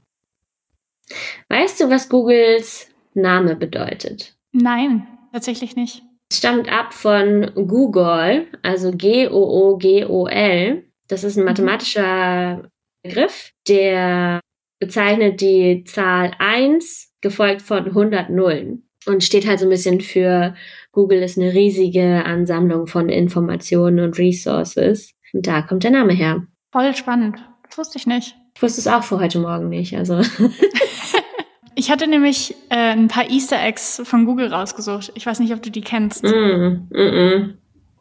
Weißt 1.50 1.82
du, 1.82 1.90
was 1.90 2.10
Googles 2.10 2.90
Name 3.14 3.56
bedeutet? 3.56 4.36
Nein, 4.52 5.08
tatsächlich 5.32 5.76
nicht. 5.76 6.04
Es 6.30 6.38
stammt 6.38 6.72
ab 6.72 6.94
von 6.94 7.52
Google, 7.54 8.48
also 8.64 8.92
G-O-O-G-O-L. 8.92 10.84
Das 11.08 11.24
ist 11.24 11.38
ein 11.38 11.42
mhm. 11.42 11.46
mathematischer 11.50 12.70
Begriff, 13.04 13.52
der 13.68 14.40
bezeichnet 14.80 15.42
die 15.42 15.84
Zahl 15.86 16.32
1 16.40 17.14
gefolgt 17.22 17.62
von 17.62 17.86
100 17.86 18.30
Nullen 18.30 18.90
und 19.06 19.24
steht 19.24 19.48
halt 19.48 19.60
so 19.60 19.66
ein 19.66 19.70
bisschen 19.70 20.02
für 20.02 20.56
Google 20.92 21.24
ist 21.24 21.38
eine 21.38 21.54
riesige 21.54 22.24
Ansammlung 22.26 22.88
von 22.88 23.10
Informationen 23.10 24.00
und 24.00 24.18
Resources. 24.18 25.14
Und 25.34 25.48
da 25.48 25.62
kommt 25.62 25.84
der 25.84 25.92
Name 25.92 26.14
her. 26.14 26.46
Voll 26.72 26.96
spannend. 26.96 27.38
Das 27.68 27.78
wusste 27.78 27.98
ich 27.98 28.06
nicht. 28.06 28.36
Ich 28.56 28.62
wusste 28.62 28.82
es 28.82 28.88
auch 28.88 29.04
für 29.04 29.20
heute 29.20 29.40
Morgen 29.40 29.70
nicht. 29.70 29.96
Also. 29.98 30.22
ich 31.76 31.92
hatte 31.92 32.08
nämlich 32.08 32.56
äh, 32.70 32.94
ein 32.94 33.08
paar 33.08 33.30
Easter 33.30 33.62
Eggs 33.62 34.02
von 34.04 34.26
Google 34.26 34.54
rausgesucht. 34.54 35.12
Ich 35.16 35.26
weiß 35.26 35.40
nicht, 35.40 35.54
ob 35.54 35.62
du 35.62 35.72
die 35.72 35.82
kennst. 35.82 36.24
Mm, 36.24 36.88
mm, 36.90 36.98
mm. 36.98 37.54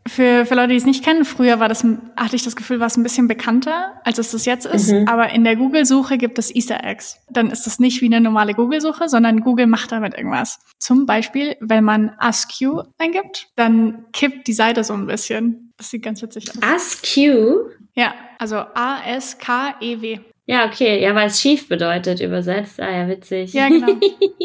Für, 0.09 0.45
für 0.47 0.57
Leute, 0.57 0.71
die 0.71 0.77
es 0.77 0.85
nicht 0.85 1.05
kennen, 1.05 1.25
früher 1.25 1.61
war 1.61 1.69
das, 1.69 1.87
hatte 2.17 2.35
ich 2.35 2.43
das 2.43 2.57
Gefühl, 2.57 2.81
war 2.81 2.89
es 2.89 2.97
ein 2.97 3.05
bisschen 3.05 3.29
bekannter, 3.29 3.93
als 4.03 4.19
es 4.19 4.33
das 4.33 4.45
jetzt 4.47 4.67
ist. 4.67 4.91
Mhm. 4.91 5.07
Aber 5.07 5.31
in 5.31 5.45
der 5.45 5.55
Google-Suche 5.55 6.19
gibt 6.19 6.41
es 6.41 6.53
Easter 6.53 6.83
Eggs. 6.83 7.19
Dann 7.31 7.51
ist 7.51 7.67
das 7.67 7.79
nicht 7.79 8.01
wie 8.01 8.07
eine 8.07 8.21
normale 8.21 8.55
Google-Suche, 8.55 9.09
sondern 9.09 9.41
Google 9.43 9.69
macht 9.69 9.93
damit 9.93 10.15
irgendwas. 10.15 10.59
Zum 10.79 11.07
Beispiel, 11.07 11.57
wenn 11.61 11.85
man 11.85 12.11
AskQ 12.19 12.83
eingibt, 12.99 13.51
dann 13.55 14.07
kippt 14.13 14.49
die 14.49 14.55
Seite 14.55 14.83
so 14.83 14.93
ein 14.93 15.07
bisschen. 15.07 15.73
Das 15.77 15.91
sieht 15.91 16.03
ganz 16.03 16.21
witzig 16.21 16.51
aus. 16.51 16.63
AskQ? 16.63 17.71
Ja, 17.95 18.15
also 18.39 18.57
A-S-K-E-W. 18.57 20.19
Ja, 20.47 20.67
okay. 20.67 21.01
Ja, 21.03 21.15
weil 21.15 21.29
es 21.29 21.41
schief 21.41 21.69
bedeutet, 21.69 22.21
übersetzt. 22.21 22.81
Ah 22.81 22.91
ja, 22.91 23.09
witzig. 23.09 23.53
Ja, 23.53 23.69
genau. 23.69 23.93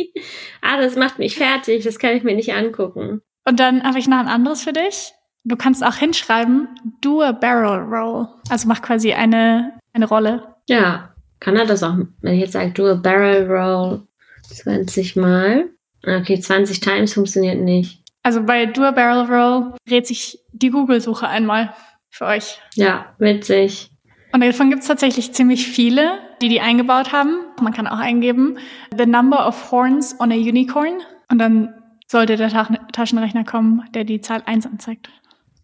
ah, 0.62 0.79
das 0.79 0.95
macht 0.95 1.19
mich 1.19 1.36
fertig. 1.36 1.83
Das 1.83 1.99
kann 1.99 2.15
ich 2.15 2.23
mir 2.23 2.36
nicht 2.36 2.53
angucken. 2.53 3.21
Und 3.45 3.60
dann 3.60 3.83
habe 3.83 3.99
ich 3.99 4.07
noch 4.07 4.17
ein 4.17 4.27
anderes 4.27 4.62
für 4.62 4.73
dich. 4.73 5.13
Du 5.43 5.55
kannst 5.55 5.83
auch 5.83 5.95
hinschreiben, 5.95 6.67
do 7.01 7.21
a 7.21 7.31
barrel 7.31 7.79
roll. 7.79 8.27
Also 8.49 8.67
mach 8.67 8.81
quasi 8.81 9.13
eine, 9.13 9.79
eine 9.93 10.07
Rolle. 10.07 10.55
Ja, 10.67 11.15
kann 11.39 11.55
er 11.55 11.65
das 11.65 11.83
auch, 11.83 11.95
wenn 12.21 12.33
ich 12.33 12.41
jetzt 12.41 12.51
sage, 12.51 12.71
do 12.71 12.86
a 12.86 12.95
barrel 12.95 13.49
roll 13.49 14.07
20 14.43 15.15
Mal. 15.15 15.69
Okay, 16.05 16.39
20 16.39 16.79
times 16.81 17.13
funktioniert 17.13 17.60
nicht. 17.60 18.03
Also 18.23 18.43
bei 18.43 18.65
do 18.65 18.83
a 18.83 18.91
barrel 18.91 19.25
roll 19.25 19.73
dreht 19.88 20.05
sich 20.05 20.39
die 20.51 20.69
Google-Suche 20.69 21.27
einmal 21.27 21.73
für 22.10 22.25
euch. 22.25 22.60
Ja, 22.75 23.15
witzig. 23.17 23.89
Und 24.38 24.45
davon 24.45 24.69
gibt 24.69 24.84
es 24.84 24.88
tatsächlich 24.88 25.34
ziemlich 25.34 25.65
viele, 25.67 26.19
die 26.43 26.47
die 26.47 26.62
eingebaut 26.62 27.12
haben. 27.12 27.39
Man 27.60 27.73
kann 27.73 27.88
auch 27.88 27.97
eingeben, 27.97 28.60
the 28.95 29.08
number 29.08 29.47
of 29.47 29.71
horns 29.71 30.15
on 30.19 30.32
a 30.32 30.36
unicorn. 30.36 31.00
Und 31.32 31.39
dann 31.39 31.73
sollte 32.06 32.36
der 32.36 32.52
Taschenrechner 32.91 33.45
kommen, 33.45 33.89
der 33.95 34.04
die 34.04 34.21
Zahl 34.21 34.43
1 34.45 34.67
anzeigt. 34.67 35.10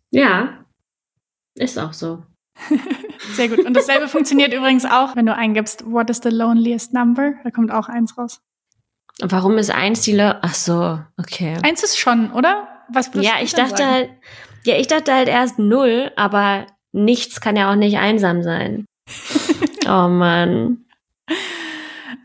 Ja, 0.09 0.65
ist 1.53 1.77
auch 1.77 1.93
so. 1.93 2.23
Sehr 3.33 3.47
gut. 3.47 3.63
Und 3.63 3.75
dasselbe 3.75 4.07
funktioniert 4.07 4.55
übrigens 4.55 4.85
auch, 4.85 5.15
wenn 5.15 5.27
du 5.27 5.35
eingibst, 5.35 5.85
what 5.85 6.09
is 6.09 6.21
the 6.23 6.29
loneliest 6.29 6.95
number? 6.95 7.33
Da 7.43 7.51
kommt 7.51 7.69
auch 7.69 7.89
eins 7.89 8.17
raus. 8.17 8.41
Warum 9.21 9.59
ist 9.59 9.69
eins 9.69 10.01
die 10.01 10.13
Lo 10.13 10.33
Ach 10.41 10.55
so, 10.55 10.99
okay. 11.19 11.59
Eins 11.61 11.83
ist 11.83 11.99
schon, 11.99 12.31
oder? 12.31 12.67
Was 12.89 13.11
ja, 13.13 13.33
ich 13.39 13.53
dachte 13.53 13.77
sagen? 13.77 13.91
halt, 13.91 14.09
ja, 14.65 14.77
ich 14.77 14.87
dachte 14.87 15.13
halt 15.13 15.27
erst 15.27 15.59
null, 15.59 16.11
aber 16.15 16.65
nichts 16.93 17.41
kann 17.41 17.57
ja 17.57 17.71
auch 17.71 17.75
nicht 17.75 17.97
einsam 17.97 18.43
sein. 18.43 18.85
oh 19.85 20.07
Mann. 20.07 20.85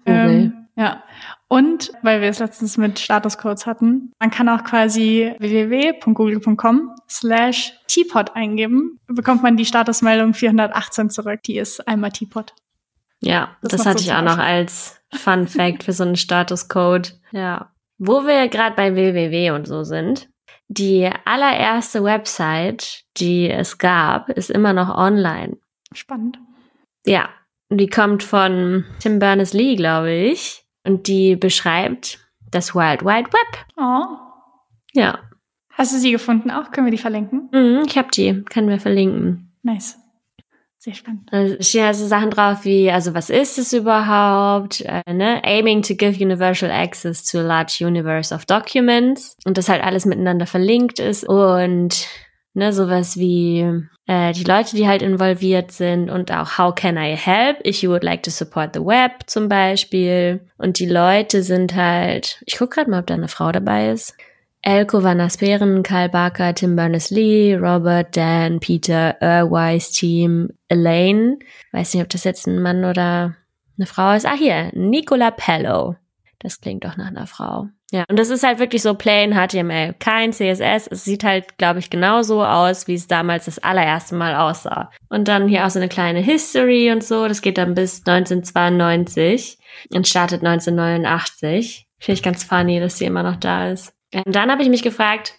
Ähm, 0.06 0.68
ja. 0.76 1.02
Und, 1.48 1.92
weil 2.02 2.20
wir 2.20 2.28
es 2.28 2.40
letztens 2.40 2.76
mit 2.76 2.98
Statuscodes 2.98 3.64
hatten, 3.64 4.12
man 4.20 4.30
kann 4.30 4.50
auch 4.50 4.64
quasi 4.64 5.34
www.google.com 5.38 6.94
slash 7.08 7.72
Teapot 7.86 8.36
eingeben, 8.36 9.00
bekommt 9.06 9.42
man 9.42 9.56
die 9.56 9.64
Statusmeldung 9.64 10.34
418 10.34 11.08
zurück. 11.08 11.42
Die 11.44 11.56
ist 11.56 11.88
einmal 11.88 12.12
Teapot. 12.12 12.54
Ja, 13.20 13.56
das, 13.62 13.72
das 13.72 13.86
hatte 13.86 13.98
so 13.98 14.04
ich 14.04 14.12
auch 14.12 14.22
noch 14.22 14.38
als 14.38 15.00
Fun 15.12 15.48
Fact 15.48 15.84
für 15.84 15.94
so 15.94 16.04
einen 16.04 16.16
Statuscode. 16.16 17.18
Ja. 17.32 17.72
Wo 17.96 18.26
wir 18.26 18.48
gerade 18.48 18.76
bei 18.76 18.94
www 18.94 19.50
und 19.52 19.66
so 19.66 19.84
sind, 19.84 20.28
die 20.68 21.10
allererste 21.24 22.04
Website, 22.04 23.04
die 23.16 23.50
es 23.50 23.78
gab, 23.78 24.28
ist 24.28 24.50
immer 24.50 24.72
noch 24.72 24.94
online. 24.94 25.56
Spannend. 25.92 26.38
Ja, 27.04 27.30
die 27.70 27.88
kommt 27.88 28.22
von 28.22 28.84
Tim 29.00 29.18
Berners-Lee, 29.18 29.76
glaube 29.76 30.12
ich. 30.12 30.64
Und 30.84 31.06
die 31.08 31.36
beschreibt 31.36 32.18
das 32.50 32.74
Wild 32.74 33.02
Wide 33.02 33.30
Web. 33.32 33.66
Oh. 33.76 34.16
Ja. 34.92 35.18
Hast 35.70 35.94
du 35.94 35.98
sie 35.98 36.12
gefunden 36.12 36.50
auch? 36.50 36.70
Können 36.70 36.86
wir 36.86 36.90
die 36.90 36.98
verlinken? 36.98 37.48
Mhm, 37.52 37.84
ich 37.86 37.96
habe 37.96 38.08
die. 38.10 38.42
Können 38.44 38.68
wir 38.68 38.80
verlinken. 38.80 39.52
Nice. 39.62 39.98
Sehr 40.80 40.94
spannend. 40.94 41.28
Da 41.32 41.60
stehen 41.60 41.84
also 41.84 42.06
Sachen 42.06 42.30
drauf 42.30 42.64
wie, 42.64 42.88
also 42.90 43.12
was 43.12 43.30
ist 43.30 43.58
es 43.58 43.72
überhaupt? 43.72 44.82
Äh, 44.82 45.12
ne? 45.12 45.42
Aiming 45.44 45.82
to 45.82 45.94
give 45.94 46.22
universal 46.22 46.70
access 46.70 47.24
to 47.24 47.38
a 47.38 47.42
large 47.42 47.84
universe 47.84 48.32
of 48.32 48.46
documents. 48.46 49.36
Und 49.44 49.58
das 49.58 49.68
halt 49.68 49.82
alles 49.82 50.06
miteinander 50.06 50.46
verlinkt 50.46 51.00
ist. 51.00 51.28
Und 51.28 52.06
ne, 52.54 52.72
sowas 52.72 53.16
wie 53.16 53.66
äh, 54.06 54.32
die 54.32 54.44
Leute, 54.44 54.76
die 54.76 54.86
halt 54.86 55.02
involviert 55.02 55.72
sind 55.72 56.10
und 56.10 56.30
auch 56.30 56.58
How 56.58 56.72
can 56.72 56.96
I 56.96 57.16
help 57.16 57.64
if 57.66 57.82
you 57.82 57.90
would 57.90 58.04
like 58.04 58.22
to 58.22 58.30
support 58.30 58.74
the 58.74 58.80
web 58.80 59.24
zum 59.26 59.48
Beispiel. 59.48 60.46
Und 60.58 60.78
die 60.78 60.86
Leute 60.86 61.42
sind 61.42 61.74
halt, 61.74 62.40
ich 62.46 62.56
guck 62.56 62.70
gerade 62.70 62.88
mal, 62.88 63.00
ob 63.00 63.06
da 63.06 63.14
eine 63.14 63.28
Frau 63.28 63.50
dabei 63.50 63.90
ist. 63.90 64.16
Elko 64.62 65.02
Van 65.02 65.20
Asperen, 65.20 65.82
Karl 65.82 66.08
Barker, 66.08 66.54
Tim 66.54 66.76
Berners-Lee, 66.76 67.56
Robert, 67.56 68.16
Dan, 68.16 68.60
Peter, 68.60 69.16
Irwise 69.20 69.92
Team, 69.92 70.50
Elaine. 70.68 71.38
Weiß 71.72 71.94
nicht, 71.94 72.02
ob 72.02 72.08
das 72.08 72.24
jetzt 72.24 72.46
ein 72.46 72.60
Mann 72.60 72.84
oder 72.84 73.36
eine 73.78 73.86
Frau 73.86 74.12
ist. 74.12 74.26
Ah, 74.26 74.36
hier, 74.36 74.70
Nicola 74.74 75.30
Pello. 75.30 75.96
Das 76.40 76.60
klingt 76.60 76.84
doch 76.84 76.96
nach 76.96 77.08
einer 77.08 77.26
Frau. 77.26 77.68
Ja, 77.90 78.04
und 78.08 78.18
das 78.18 78.28
ist 78.28 78.44
halt 78.44 78.58
wirklich 78.58 78.82
so 78.82 78.94
plain 78.94 79.32
HTML, 79.32 79.94
kein 79.94 80.32
CSS. 80.32 80.88
Es 80.88 81.04
sieht 81.04 81.24
halt, 81.24 81.56
glaube 81.56 81.78
ich, 81.78 81.88
genauso 81.88 82.44
aus, 82.44 82.86
wie 82.86 82.94
es 82.94 83.06
damals 83.06 83.46
das 83.46 83.58
allererste 83.60 84.14
Mal 84.14 84.36
aussah. 84.36 84.90
Und 85.08 85.26
dann 85.26 85.48
hier 85.48 85.64
auch 85.64 85.70
so 85.70 85.78
eine 85.78 85.88
kleine 85.88 86.20
History 86.20 86.92
und 86.92 87.02
so. 87.02 87.26
Das 87.26 87.40
geht 87.40 87.56
dann 87.56 87.74
bis 87.74 88.00
1992 88.06 89.58
und 89.94 90.06
startet 90.06 90.44
1989. 90.44 91.86
Finde 91.98 92.18
ich 92.18 92.22
ganz 92.22 92.44
funny, 92.44 92.78
dass 92.78 92.98
sie 92.98 93.06
immer 93.06 93.22
noch 93.22 93.36
da 93.36 93.70
ist. 93.70 93.94
Und 94.14 94.34
dann 94.34 94.50
habe 94.50 94.62
ich 94.62 94.68
mich 94.68 94.82
gefragt, 94.82 95.34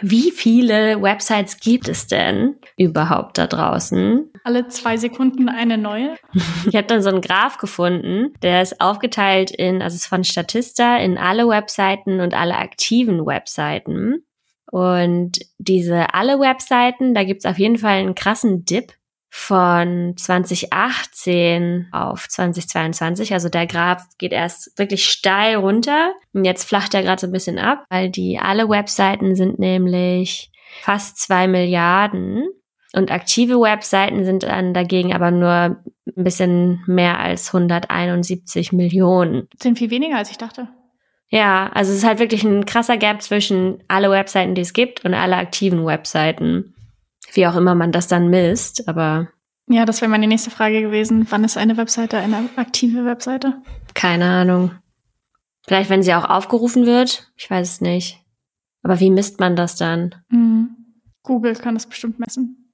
wie 0.00 0.30
viele 0.30 1.00
Websites 1.00 1.60
gibt 1.60 1.88
es 1.88 2.06
denn 2.06 2.56
überhaupt 2.76 3.38
da 3.38 3.46
draußen? 3.46 4.30
Alle 4.42 4.66
zwei 4.68 4.96
Sekunden 4.96 5.48
eine 5.48 5.78
neue. 5.78 6.16
Ich 6.66 6.74
habe 6.74 6.86
dann 6.86 7.02
so 7.02 7.10
einen 7.10 7.20
Graph 7.20 7.58
gefunden, 7.58 8.32
der 8.42 8.62
ist 8.62 8.80
aufgeteilt 8.80 9.50
in, 9.50 9.82
also 9.82 9.94
ist 9.94 10.06
von 10.06 10.24
Statista, 10.24 10.96
in 10.96 11.18
alle 11.18 11.46
Webseiten 11.48 12.20
und 12.20 12.34
alle 12.34 12.56
aktiven 12.56 13.24
Webseiten. 13.24 14.24
Und 14.70 15.38
diese 15.58 16.14
alle 16.14 16.40
Webseiten, 16.40 17.14
da 17.14 17.22
gibt's 17.22 17.46
auf 17.46 17.58
jeden 17.58 17.78
Fall 17.78 17.98
einen 17.98 18.14
krassen 18.14 18.64
Dip 18.64 18.94
von 19.36 20.14
2018 20.16 21.88
auf 21.90 22.28
2022. 22.28 23.32
Also 23.32 23.48
der 23.48 23.66
Graph 23.66 24.06
geht 24.16 24.32
erst 24.32 24.78
wirklich 24.78 25.10
steil 25.10 25.56
runter. 25.56 26.14
Und 26.32 26.44
jetzt 26.44 26.68
flacht 26.68 26.94
er 26.94 27.02
gerade 27.02 27.20
so 27.20 27.26
ein 27.26 27.32
bisschen 27.32 27.58
ab, 27.58 27.84
weil 27.90 28.10
die 28.10 28.38
alle 28.38 28.68
Webseiten 28.68 29.34
sind 29.34 29.58
nämlich 29.58 30.52
fast 30.82 31.18
zwei 31.18 31.48
Milliarden. 31.48 32.44
Und 32.94 33.10
aktive 33.10 33.60
Webseiten 33.60 34.24
sind 34.24 34.44
dann 34.44 34.72
dagegen 34.72 35.12
aber 35.12 35.32
nur 35.32 35.50
ein 35.50 35.82
bisschen 36.14 36.84
mehr 36.86 37.18
als 37.18 37.48
171 37.48 38.72
Millionen. 38.72 39.48
Sind 39.60 39.78
viel 39.78 39.90
weniger, 39.90 40.16
als 40.16 40.30
ich 40.30 40.38
dachte. 40.38 40.68
Ja, 41.28 41.70
also 41.74 41.90
es 41.90 41.98
ist 41.98 42.06
halt 42.06 42.20
wirklich 42.20 42.44
ein 42.44 42.66
krasser 42.66 42.98
Gap 42.98 43.20
zwischen 43.20 43.82
alle 43.88 44.12
Webseiten, 44.12 44.54
die 44.54 44.62
es 44.62 44.72
gibt 44.72 45.04
und 45.04 45.12
alle 45.12 45.36
aktiven 45.36 45.84
Webseiten. 45.84 46.73
Wie 47.34 47.46
auch 47.46 47.56
immer 47.56 47.74
man 47.74 47.92
das 47.92 48.08
dann 48.08 48.28
misst, 48.28 48.88
aber. 48.88 49.28
Ja, 49.66 49.84
das 49.84 50.00
wäre 50.00 50.10
meine 50.10 50.26
nächste 50.26 50.50
Frage 50.50 50.80
gewesen. 50.80 51.26
Wann 51.30 51.44
ist 51.44 51.56
eine 51.56 51.76
Webseite 51.76 52.18
eine 52.18 52.48
aktive 52.56 53.04
Webseite? 53.04 53.62
Keine 53.94 54.26
Ahnung. 54.26 54.72
Vielleicht, 55.66 55.90
wenn 55.90 56.02
sie 56.02 56.14
auch 56.14 56.28
aufgerufen 56.28 56.86
wird. 56.86 57.32
Ich 57.36 57.50
weiß 57.50 57.74
es 57.74 57.80
nicht. 57.80 58.20
Aber 58.82 59.00
wie 59.00 59.10
misst 59.10 59.40
man 59.40 59.56
das 59.56 59.76
dann? 59.76 60.14
Mhm. 60.28 60.76
Google 61.22 61.54
kann 61.54 61.74
das 61.74 61.86
bestimmt 61.86 62.18
messen. 62.18 62.70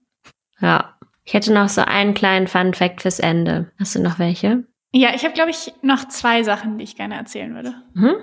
Ja. 0.61 0.97
Ich 1.25 1.35
hätte 1.35 1.53
noch 1.53 1.69
so 1.69 1.83
einen 1.83 2.15
kleinen 2.15 2.49
Fun 2.49 2.75
Fact 2.75 3.03
fürs 3.03 3.21
Ende. 3.21 3.71
Hast 3.79 3.95
du 3.95 4.01
noch 4.01 4.19
welche? 4.19 4.65
Ja, 4.93 5.15
ich 5.15 5.23
habe, 5.23 5.35
glaube 5.35 5.51
ich, 5.51 5.73
noch 5.83 6.09
zwei 6.09 6.43
Sachen, 6.43 6.79
die 6.79 6.85
ich 6.85 6.97
gerne 6.97 7.15
erzählen 7.15 7.55
würde. 7.55 7.75
Mhm. 7.95 8.17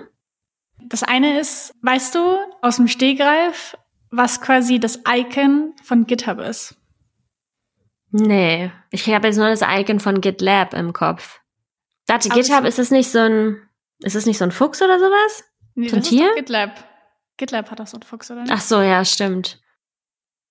Das 0.84 1.02
eine 1.02 1.40
ist, 1.40 1.74
weißt 1.82 2.14
du 2.14 2.36
aus 2.60 2.76
dem 2.76 2.88
Stehgreif, 2.88 3.78
was 4.10 4.40
quasi 4.40 4.78
das 4.80 5.00
Icon 5.08 5.74
von 5.84 6.06
GitHub 6.06 6.38
ist? 6.40 6.76
Nee, 8.10 8.70
ich 8.90 9.06
habe 9.12 9.26
jetzt 9.26 9.36
nur 9.36 9.48
das 9.48 9.60
Icon 9.62 10.00
von 10.00 10.20
GitLab 10.20 10.72
im 10.74 10.92
Kopf. 10.92 11.40
Warte, 12.06 12.30
Aber 12.30 12.40
GitHub, 12.40 12.64
ist 12.64 12.78
es 12.78 12.90
nicht 12.90 13.10
so 13.10 13.18
ein, 13.18 13.60
ist 14.00 14.14
es 14.16 14.24
nicht 14.24 14.38
so 14.38 14.44
ein 14.44 14.50
Fuchs 14.52 14.80
oder 14.80 14.98
sowas? 14.98 15.44
Nee, 15.74 15.88
So 15.88 15.96
ein 15.96 16.00
das 16.02 16.08
Tier? 16.08 16.30
ist 16.30 16.36
GitLab. 16.36 16.84
GitLab 17.36 17.70
hat 17.70 17.80
doch 17.80 17.86
so 17.86 17.96
einen 17.98 18.02
Fuchs, 18.04 18.30
oder 18.30 18.42
nicht? 18.42 18.52
Ach 18.52 18.60
so, 18.60 18.80
ja, 18.80 19.04
stimmt. 19.04 19.60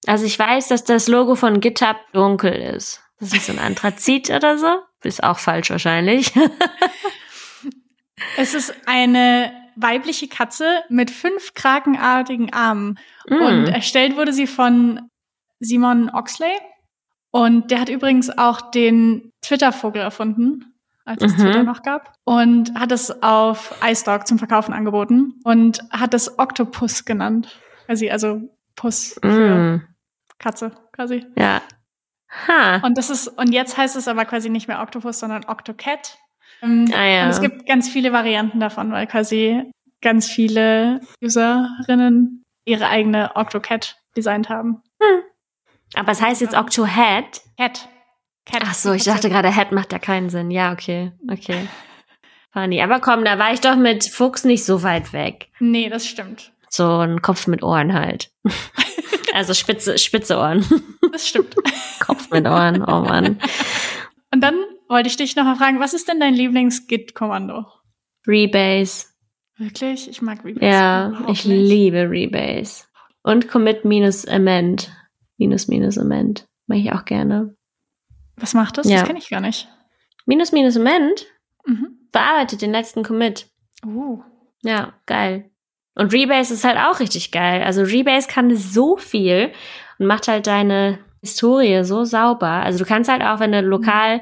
Also 0.05 0.25
ich 0.25 0.37
weiß, 0.37 0.67
dass 0.67 0.83
das 0.83 1.07
Logo 1.07 1.35
von 1.35 1.59
GitHub 1.59 1.97
dunkel 2.13 2.53
ist. 2.53 3.01
Das 3.19 3.33
ist 3.33 3.47
so 3.47 3.53
ein 3.53 3.59
Anthrazit 3.59 4.29
oder 4.31 4.57
so. 4.59 4.81
Ist 5.03 5.23
auch 5.23 5.39
falsch 5.39 5.69
wahrscheinlich. 5.69 6.31
Es 8.35 8.53
ist 8.53 8.73
eine 8.87 9.51
weibliche 9.77 10.27
Katze 10.27 10.83
mit 10.89 11.11
fünf 11.11 11.53
krakenartigen 11.53 12.51
Armen. 12.53 12.99
Und 13.29 13.63
Mm. 13.63 13.65
erstellt 13.67 14.17
wurde 14.17 14.33
sie 14.33 14.47
von 14.47 15.09
Simon 15.59 16.09
Oxley. 16.09 16.51
Und 17.31 17.71
der 17.71 17.81
hat 17.81 17.89
übrigens 17.89 18.35
auch 18.37 18.61
den 18.71 19.31
Twitter-Vogel 19.41 20.01
erfunden, 20.01 20.73
als 21.05 21.23
es 21.23 21.33
Mhm. 21.37 21.41
Twitter 21.41 21.63
noch 21.63 21.83
gab. 21.83 22.13
Und 22.23 22.73
hat 22.79 22.91
es 22.91 23.21
auf 23.23 23.75
iStock 23.85 24.27
zum 24.27 24.39
Verkaufen 24.39 24.73
angeboten 24.73 25.35
und 25.43 25.79
hat 25.91 26.13
es 26.13 26.39
Octopus 26.39 27.05
genannt. 27.05 27.59
Quasi, 27.85 28.09
also 28.09 28.41
Puss 28.75 29.19
für 29.21 29.55
Mm. 29.77 29.87
Katze, 30.39 30.71
quasi. 30.93 31.25
Ja. 31.37 31.61
Ha. 32.47 32.77
Und 32.85 32.97
das 32.97 33.09
ist, 33.09 33.27
und 33.27 33.53
jetzt 33.53 33.77
heißt 33.77 33.95
es 33.95 34.07
aber 34.07 34.25
quasi 34.25 34.49
nicht 34.49 34.67
mehr 34.67 34.81
Octopus, 34.81 35.19
sondern 35.19 35.45
Octocat. 35.45 36.17
Ähm, 36.61 36.91
Ah, 36.93 37.05
ja. 37.05 37.23
Und 37.23 37.29
es 37.29 37.41
gibt 37.41 37.65
ganz 37.65 37.89
viele 37.89 38.11
Varianten 38.13 38.59
davon, 38.59 38.91
weil 38.91 39.07
quasi 39.07 39.63
ganz 40.01 40.29
viele 40.29 41.01
Userinnen 41.21 42.43
ihre 42.65 42.87
eigene 42.87 43.35
Octocat 43.35 43.97
designt 44.15 44.49
haben. 44.49 44.81
Aber 45.95 46.11
es 46.11 46.21
heißt 46.21 46.41
jetzt 46.41 46.55
Octohead. 46.55 47.41
Cat. 47.57 47.87
Cat. 48.45 48.61
Ach 48.65 48.73
so, 48.73 48.93
ich 48.93 49.03
dachte 49.03 49.29
gerade, 49.29 49.53
Head 49.53 49.71
macht 49.71 49.91
ja 49.91 49.99
keinen 49.99 50.29
Sinn. 50.29 50.51
Ja, 50.51 50.71
okay. 50.71 51.11
Okay. 51.31 51.67
Funny. 52.53 52.81
Aber 52.81 52.99
komm, 52.99 53.23
da 53.25 53.37
war 53.39 53.53
ich 53.53 53.61
doch 53.61 53.75
mit 53.75 54.05
Fuchs 54.09 54.43
nicht 54.43 54.65
so 54.65 54.83
weit 54.83 55.13
weg. 55.13 55.49
Nee, 55.59 55.89
das 55.89 56.07
stimmt. 56.07 56.51
So 56.69 56.99
ein 56.99 57.21
Kopf 57.21 57.47
mit 57.47 57.63
Ohren 57.63 57.93
halt. 57.93 58.29
Also 59.33 59.53
spitze, 59.53 59.99
spitze 59.99 60.35
Ohren. 60.37 60.65
Das 61.11 61.27
stimmt. 61.27 61.55
Kopf 61.99 62.31
mit 62.31 62.47
Ohren. 62.47 62.81
Oh 62.81 63.01
Mann. 63.01 63.39
Und 64.33 64.41
dann 64.41 64.55
wollte 64.89 65.09
ich 65.09 65.17
dich 65.17 65.35
noch 65.35 65.43
mal 65.45 65.55
fragen, 65.55 65.79
was 65.79 65.93
ist 65.93 66.07
denn 66.07 66.19
dein 66.19 66.33
Lieblings-Git-Kommando? 66.33 67.65
Rebase. 68.27 69.07
Wirklich? 69.57 70.09
Ich 70.09 70.21
mag 70.21 70.43
Rebase. 70.45 70.65
Ja, 70.65 71.13
ich 71.29 71.45
nicht. 71.45 71.69
liebe 71.69 72.09
Rebase. 72.09 72.85
Und 73.23 73.47
Commit 73.49 73.85
minus 73.85 74.27
Amend. 74.27 74.91
Minus 75.37 75.67
minus 75.67 75.97
Amend. 75.97 76.45
Mache 76.67 76.79
ich 76.79 76.91
auch 76.93 77.05
gerne. 77.05 77.55
Was 78.35 78.53
macht 78.53 78.77
das? 78.77 78.87
Ja. 78.89 78.97
Das 78.99 79.07
kenne 79.07 79.19
ich 79.19 79.29
gar 79.29 79.39
nicht. 79.41 79.67
Minus 80.25 80.51
minus 80.51 80.77
Amend 80.77 81.25
Mhm. 81.65 82.07
bearbeitet 82.11 82.61
den 82.61 82.71
letzten 82.71 83.03
Commit. 83.03 83.47
Uh. 83.85 84.21
Ja, 84.63 84.93
geil. 85.05 85.49
Und 85.95 86.13
Rebase 86.13 86.53
ist 86.53 86.63
halt 86.63 86.77
auch 86.77 86.99
richtig 86.99 87.31
geil. 87.31 87.63
Also 87.63 87.81
Rebase 87.83 88.27
kann 88.29 88.55
so 88.55 88.95
viel 88.97 89.51
und 89.99 90.05
macht 90.05 90.27
halt 90.27 90.47
deine 90.47 90.99
Historie 91.21 91.83
so 91.83 92.03
sauber. 92.05 92.47
Also 92.47 92.79
du 92.79 92.85
kannst 92.85 93.09
halt 93.11 93.21
auch, 93.23 93.39
wenn 93.39 93.51
du 93.51 93.61
lokal 93.61 94.21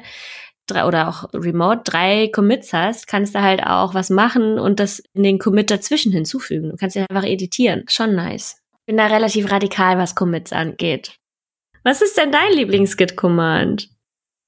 drei, 0.66 0.84
oder 0.84 1.08
auch 1.08 1.28
remote 1.32 1.82
drei 1.84 2.28
Commits 2.28 2.72
hast, 2.72 3.06
kannst 3.06 3.34
du 3.34 3.42
halt 3.42 3.62
auch 3.62 3.94
was 3.94 4.10
machen 4.10 4.58
und 4.58 4.80
das 4.80 5.02
in 5.14 5.22
den 5.22 5.38
Commit 5.38 5.70
dazwischen 5.70 6.12
hinzufügen. 6.12 6.70
Du 6.70 6.76
kannst 6.76 6.96
ihn 6.96 7.06
einfach 7.08 7.26
editieren. 7.26 7.84
Schon 7.88 8.14
nice. 8.14 8.60
Bin 8.86 8.96
da 8.96 9.06
relativ 9.06 9.50
radikal, 9.50 9.98
was 9.98 10.14
Commits 10.14 10.52
angeht. 10.52 11.18
Was 11.82 12.02
ist 12.02 12.16
denn 12.16 12.32
dein 12.32 12.52
Lieblings-Git-Command? 12.52 13.90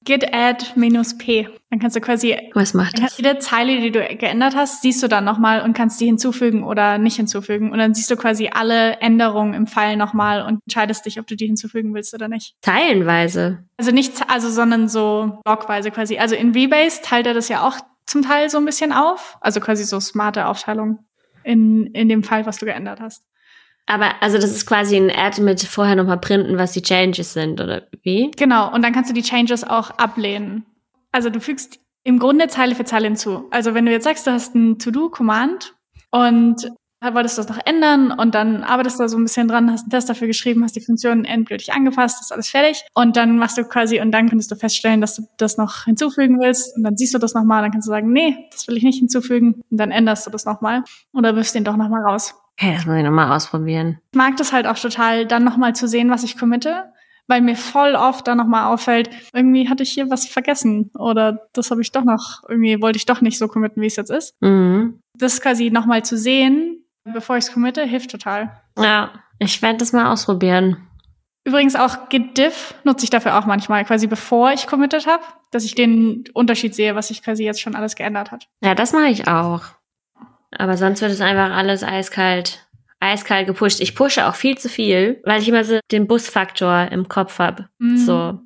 Git 0.05 0.33
add 0.33 0.65
minus 0.75 1.17
p. 1.17 1.47
Dann 1.69 1.79
kannst 1.79 1.95
du 1.95 2.01
quasi 2.01 2.35
Was 2.53 2.73
macht 2.73 2.99
das? 3.01 3.17
jede 3.17 3.37
Zeile, 3.39 3.79
die 3.79 3.91
du 3.91 3.99
geändert 3.99 4.55
hast, 4.55 4.81
siehst 4.81 5.03
du 5.03 5.07
dann 5.07 5.25
nochmal 5.25 5.61
und 5.61 5.73
kannst 5.73 5.99
die 5.99 6.05
hinzufügen 6.05 6.63
oder 6.63 6.97
nicht 6.97 7.17
hinzufügen. 7.17 7.71
Und 7.71 7.79
dann 7.79 7.93
siehst 7.93 8.09
du 8.09 8.15
quasi 8.15 8.49
alle 8.51 8.93
Änderungen 9.01 9.53
im 9.53 9.67
Pfeil 9.67 9.97
nochmal 9.97 10.41
und 10.41 10.61
entscheidest 10.65 11.05
dich, 11.05 11.19
ob 11.19 11.27
du 11.27 11.35
die 11.35 11.45
hinzufügen 11.45 11.93
willst 11.93 12.13
oder 12.13 12.27
nicht. 12.27 12.55
Teilenweise. 12.61 13.65
Also 13.77 13.91
nicht, 13.91 14.29
also, 14.29 14.49
sondern 14.49 14.87
so 14.87 15.39
blockweise 15.43 15.91
quasi. 15.91 16.17
Also 16.17 16.35
in 16.35 16.51
Rebase 16.53 17.01
teilt 17.03 17.27
er 17.27 17.33
das 17.33 17.49
ja 17.49 17.67
auch 17.67 17.77
zum 18.05 18.21
Teil 18.23 18.49
so 18.49 18.57
ein 18.57 18.65
bisschen 18.65 18.91
auf. 18.91 19.37
Also 19.41 19.59
quasi 19.59 19.83
so 19.83 19.99
smarte 19.99 20.47
Aufteilung 20.47 20.99
in, 21.43 21.87
in 21.87 22.09
dem 22.09 22.23
Fall, 22.23 22.45
was 22.45 22.57
du 22.57 22.65
geändert 22.65 22.99
hast. 22.99 23.23
Aber 23.89 24.21
also 24.21 24.37
das 24.37 24.51
ist 24.51 24.67
quasi 24.67 24.95
ein 24.95 25.09
Add 25.09 25.41
mit 25.41 25.63
vorher 25.63 25.95
nochmal 25.95 26.19
printen, 26.19 26.59
was 26.59 26.73
die 26.73 26.83
Changes 26.83 27.33
sind, 27.33 27.59
oder 27.59 27.87
wie? 28.03 28.29
Genau. 28.37 28.71
Und 28.71 28.83
dann 28.83 28.93
kannst 28.93 29.09
du 29.09 29.15
die 29.15 29.23
Changes 29.23 29.63
auch 29.63 29.89
ablehnen. 29.91 30.63
Also 31.11 31.31
du 31.31 31.41
fügst 31.41 31.79
im 32.03 32.19
Grunde 32.19 32.47
Zeile 32.47 32.75
für 32.75 32.85
Zeile 32.85 33.07
hinzu. 33.07 33.47
Also 33.49 33.73
wenn 33.73 33.87
du 33.87 33.91
jetzt 33.91 34.03
sagst, 34.03 34.27
du 34.27 34.31
hast 34.31 34.53
ein 34.53 34.77
To-Do-Command 34.77 35.73
und 36.11 36.71
wolltest 37.01 37.39
das 37.39 37.49
noch 37.49 37.57
ändern 37.65 38.11
und 38.11 38.35
dann 38.35 38.63
arbeitest 38.63 38.99
du 38.99 39.03
da 39.03 39.09
so 39.09 39.17
ein 39.17 39.23
bisschen 39.23 39.47
dran, 39.47 39.71
hast 39.71 39.83
einen 39.83 39.89
Test 39.89 40.07
dafür 40.07 40.27
geschrieben, 40.27 40.63
hast 40.63 40.75
die 40.75 40.81
Funktionen 40.81 41.25
endgültig 41.25 41.73
angepasst, 41.73 42.21
ist 42.21 42.31
alles 42.31 42.49
fertig 42.49 42.83
und 42.93 43.15
dann 43.15 43.37
machst 43.37 43.57
du 43.57 43.63
quasi 43.63 44.01
und 44.01 44.11
dann 44.11 44.29
könntest 44.29 44.51
du 44.51 44.55
feststellen, 44.55 45.01
dass 45.01 45.15
du 45.15 45.23
das 45.37 45.57
noch 45.57 45.85
hinzufügen 45.85 46.39
willst 46.39 46.75
und 46.75 46.83
dann 46.83 46.95
siehst 46.95 47.13
du 47.13 47.17
das 47.17 47.33
nochmal, 47.33 47.63
dann 47.63 47.71
kannst 47.71 47.87
du 47.87 47.91
sagen, 47.91 48.11
nee, 48.11 48.35
das 48.51 48.67
will 48.67 48.77
ich 48.77 48.83
nicht 48.83 48.99
hinzufügen 48.99 49.61
und 49.71 49.79
dann 49.79 49.91
änderst 49.91 50.27
du 50.27 50.29
das 50.29 50.45
nochmal 50.45 50.83
oder 51.13 51.35
wirfst 51.35 51.55
den 51.55 51.63
doch 51.63 51.77
nochmal 51.77 52.03
raus. 52.03 52.35
Okay, 52.59 52.73
das 52.73 52.85
muss 52.85 52.97
ich 52.97 53.03
nochmal 53.03 53.31
ausprobieren. 53.31 53.99
Ich 54.11 54.17
mag 54.17 54.35
das 54.35 54.51
halt 54.51 54.67
auch 54.67 54.77
total, 54.77 55.25
dann 55.25 55.45
nochmal 55.45 55.75
zu 55.75 55.87
sehen, 55.87 56.09
was 56.09 56.23
ich 56.23 56.37
committe, 56.37 56.91
weil 57.27 57.41
mir 57.41 57.55
voll 57.55 57.95
oft 57.95 58.27
dann 58.27 58.37
nochmal 58.37 58.73
auffällt, 58.73 59.09
irgendwie 59.33 59.69
hatte 59.69 59.83
ich 59.83 59.91
hier 59.91 60.09
was 60.09 60.27
vergessen 60.27 60.91
oder 60.97 61.47
das 61.53 61.71
habe 61.71 61.81
ich 61.81 61.91
doch 61.91 62.03
noch, 62.03 62.43
irgendwie 62.49 62.81
wollte 62.81 62.97
ich 62.97 63.05
doch 63.05 63.21
nicht 63.21 63.37
so 63.37 63.47
committen, 63.47 63.81
wie 63.81 63.87
es 63.87 63.95
jetzt 63.95 64.11
ist. 64.11 64.35
Mhm. 64.41 64.99
Das 65.13 65.39
quasi 65.39 65.69
nochmal 65.69 66.03
zu 66.03 66.17
sehen, 66.17 66.83
bevor 67.05 67.37
ich 67.37 67.45
es 67.45 67.53
committe, 67.53 67.83
hilft 67.83 68.11
total. 68.11 68.61
Ja, 68.77 69.11
ich 69.37 69.61
werde 69.61 69.77
das 69.77 69.93
mal 69.93 70.11
ausprobieren. 70.11 70.85
Übrigens 71.45 71.77
auch 71.77 72.09
Git 72.09 72.37
diff 72.37 72.75
nutze 72.83 73.05
ich 73.05 73.09
dafür 73.09 73.39
auch 73.39 73.45
manchmal, 73.45 73.85
quasi 73.85 74.07
bevor 74.07 74.51
ich 74.51 74.67
committed 74.67 75.07
habe, 75.07 75.23
dass 75.51 75.63
ich 75.63 75.75
den 75.75 76.25
Unterschied 76.33 76.75
sehe, 76.75 76.95
was 76.95 77.07
sich 77.07 77.23
quasi 77.23 77.45
jetzt 77.45 77.61
schon 77.61 77.75
alles 77.75 77.95
geändert 77.95 78.31
hat. 78.31 78.49
Ja, 78.61 78.75
das 78.75 78.91
mache 78.91 79.07
ich 79.07 79.29
auch. 79.29 79.61
Aber 80.51 80.77
sonst 80.77 81.01
wird 81.01 81.11
es 81.11 81.21
einfach 81.21 81.51
alles 81.51 81.83
eiskalt, 81.83 82.65
eiskalt 82.99 83.47
gepusht. 83.47 83.79
Ich 83.79 83.95
pushe 83.95 84.27
auch 84.27 84.35
viel 84.35 84.57
zu 84.57 84.69
viel, 84.69 85.21
weil 85.25 85.41
ich 85.41 85.47
immer 85.47 85.63
so 85.63 85.79
den 85.91 86.07
Busfaktor 86.07 86.89
im 86.91 87.07
Kopf 87.07 87.39
habe. 87.39 87.69
Mhm. 87.77 87.97
So, 87.97 88.39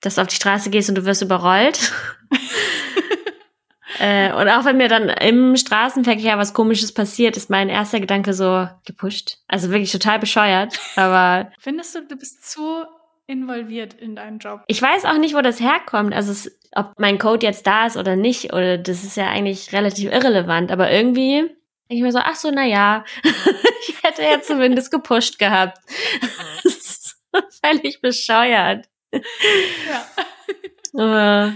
dass 0.00 0.16
du 0.16 0.22
auf 0.22 0.28
die 0.28 0.36
Straße 0.36 0.70
gehst 0.70 0.88
und 0.88 0.96
du 0.96 1.04
wirst 1.04 1.22
überrollt. 1.22 1.92
äh, 3.98 4.32
und 4.32 4.48
auch 4.48 4.64
wenn 4.64 4.76
mir 4.76 4.88
dann 4.88 5.08
im 5.08 5.56
Straßenverkehr 5.56 6.38
was 6.38 6.54
Komisches 6.54 6.92
passiert, 6.92 7.36
ist 7.36 7.50
mein 7.50 7.68
erster 7.68 8.00
Gedanke 8.00 8.34
so 8.34 8.68
gepusht. 8.84 9.38
Also 9.48 9.70
wirklich 9.70 9.92
total 9.92 10.18
bescheuert. 10.18 10.78
Aber 10.96 11.50
Findest 11.58 11.94
du, 11.94 12.06
du 12.06 12.16
bist 12.16 12.50
zu 12.50 12.84
involviert 13.26 13.94
in 13.94 14.16
deinen 14.16 14.38
Job? 14.38 14.62
ich 14.66 14.80
weiß 14.80 15.04
auch 15.04 15.18
nicht, 15.18 15.34
wo 15.34 15.40
das 15.40 15.60
herkommt. 15.60 16.14
Also 16.14 16.32
es, 16.32 16.58
ob 16.72 16.92
mein 16.98 17.18
Code 17.18 17.46
jetzt 17.46 17.66
da 17.66 17.86
ist 17.86 17.96
oder 17.96 18.16
nicht, 18.16 18.52
oder 18.52 18.78
das 18.78 19.04
ist 19.04 19.16
ja 19.16 19.28
eigentlich 19.28 19.72
relativ 19.72 20.12
irrelevant. 20.12 20.70
Aber 20.70 20.90
irgendwie 20.90 21.42
denke 21.88 21.98
ich 21.98 22.02
mir 22.02 22.12
so, 22.12 22.18
ach 22.18 22.34
so, 22.36 22.50
na 22.50 22.64
ja, 22.64 23.04
ich 23.88 24.02
hätte 24.02 24.22
ja 24.22 24.40
zumindest 24.40 24.90
gepusht 24.90 25.38
gehabt. 25.38 25.78
Völlig 27.64 28.00
bescheuert. 28.00 28.88
ja. 30.92 31.52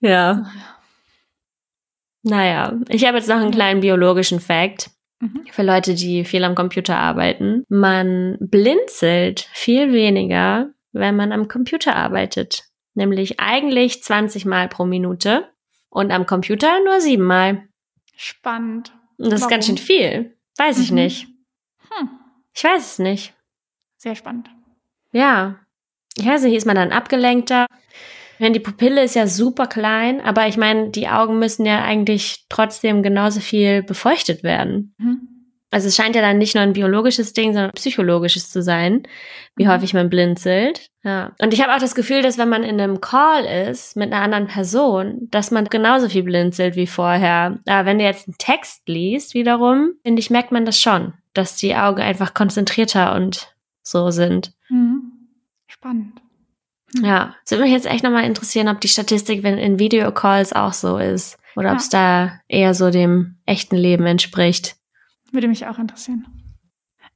Ja. 0.00 0.52
Naja, 2.22 2.78
ich 2.88 3.06
habe 3.06 3.18
jetzt 3.18 3.28
noch 3.28 3.36
einen 3.36 3.50
kleinen 3.50 3.80
biologischen 3.80 4.40
Fact. 4.40 4.90
Mhm. 5.20 5.44
Für 5.50 5.62
Leute, 5.62 5.94
die 5.94 6.24
viel 6.24 6.44
am 6.44 6.54
Computer 6.54 6.96
arbeiten. 6.96 7.64
Man 7.68 8.36
blinzelt 8.40 9.48
viel 9.52 9.92
weniger, 9.92 10.70
wenn 10.92 11.16
man 11.16 11.32
am 11.32 11.48
Computer 11.48 11.96
arbeitet. 11.96 12.64
Nämlich 12.94 13.40
eigentlich 13.40 14.02
20 14.02 14.44
Mal 14.44 14.68
pro 14.68 14.84
Minute 14.84 15.48
und 15.88 16.10
am 16.10 16.26
Computer 16.26 16.78
nur 16.84 17.00
sieben 17.00 17.24
Mal. 17.24 17.68
Spannend. 18.16 18.92
Und 19.16 19.32
das 19.32 19.40
Warum? 19.40 19.48
ist 19.48 19.50
ganz 19.50 19.66
schön 19.66 19.78
viel. 19.78 20.36
Weiß 20.56 20.78
mhm. 20.78 20.82
ich 20.82 20.90
nicht. 20.92 21.26
Hm. 21.90 22.08
Ich 22.54 22.64
weiß 22.64 22.92
es 22.92 22.98
nicht. 22.98 23.34
Sehr 23.96 24.14
spannend. 24.14 24.50
Ja. 25.12 25.56
Ich 26.16 26.26
weiß 26.26 26.42
nicht, 26.42 26.54
ist 26.54 26.66
man 26.66 26.76
dann 26.76 26.92
abgelenkter? 26.92 27.66
Wenn 28.38 28.52
die 28.52 28.60
Pupille 28.60 29.02
ist 29.02 29.14
ja 29.14 29.26
super 29.26 29.66
klein, 29.66 30.20
aber 30.20 30.46
ich 30.46 30.56
meine, 30.56 30.90
die 30.90 31.08
Augen 31.08 31.38
müssen 31.38 31.66
ja 31.66 31.82
eigentlich 31.82 32.44
trotzdem 32.48 33.02
genauso 33.02 33.40
viel 33.40 33.82
befeuchtet 33.82 34.42
werden. 34.42 34.94
Mhm. 34.98 35.28
Also 35.70 35.88
es 35.88 35.96
scheint 35.96 36.16
ja 36.16 36.22
dann 36.22 36.38
nicht 36.38 36.54
nur 36.54 36.62
ein 36.62 36.72
biologisches 36.72 37.34
Ding, 37.34 37.52
sondern 37.52 37.70
ein 37.70 37.74
psychologisches 37.74 38.50
zu 38.50 38.62
sein, 38.62 39.02
wie 39.56 39.64
mhm. 39.64 39.68
häufig 39.68 39.92
man 39.92 40.08
blinzelt. 40.08 40.88
Ja. 41.04 41.32
Und 41.40 41.52
ich 41.52 41.62
habe 41.62 41.74
auch 41.74 41.78
das 41.78 41.94
Gefühl, 41.94 42.22
dass 42.22 42.38
wenn 42.38 42.48
man 42.48 42.62
in 42.62 42.80
einem 42.80 43.00
Call 43.00 43.44
ist 43.44 43.94
mit 43.94 44.12
einer 44.12 44.22
anderen 44.22 44.46
Person, 44.46 45.28
dass 45.30 45.50
man 45.50 45.66
genauso 45.66 46.08
viel 46.08 46.22
blinzelt 46.22 46.74
wie 46.74 46.86
vorher. 46.86 47.58
Aber 47.66 47.86
wenn 47.86 47.98
du 47.98 48.04
jetzt 48.04 48.28
einen 48.28 48.38
Text 48.38 48.88
liest, 48.88 49.34
wiederum, 49.34 49.92
finde 50.02 50.20
ich, 50.20 50.30
merkt 50.30 50.52
man 50.52 50.64
das 50.64 50.80
schon, 50.80 51.12
dass 51.34 51.56
die 51.56 51.74
Augen 51.74 52.00
einfach 52.00 52.32
konzentrierter 52.32 53.14
und 53.14 53.54
so 53.82 54.10
sind. 54.10 54.52
Mhm. 54.70 55.12
Spannend. 55.66 56.22
Ja, 56.94 57.34
es 57.44 57.50
würde 57.50 57.64
mich 57.64 57.72
jetzt 57.72 57.86
echt 57.86 58.02
nochmal 58.02 58.24
interessieren, 58.24 58.68
ob 58.68 58.80
die 58.80 58.88
Statistik 58.88 59.42
wenn 59.42 59.58
in 59.58 59.78
Videocalls 59.78 60.52
auch 60.52 60.72
so 60.72 60.98
ist. 60.98 61.38
Oder 61.56 61.68
ja. 61.68 61.72
ob 61.72 61.80
es 61.80 61.88
da 61.88 62.40
eher 62.48 62.72
so 62.74 62.90
dem 62.90 63.36
echten 63.44 63.76
Leben 63.76 64.06
entspricht. 64.06 64.76
Würde 65.32 65.48
mich 65.48 65.66
auch 65.66 65.78
interessieren. 65.78 66.26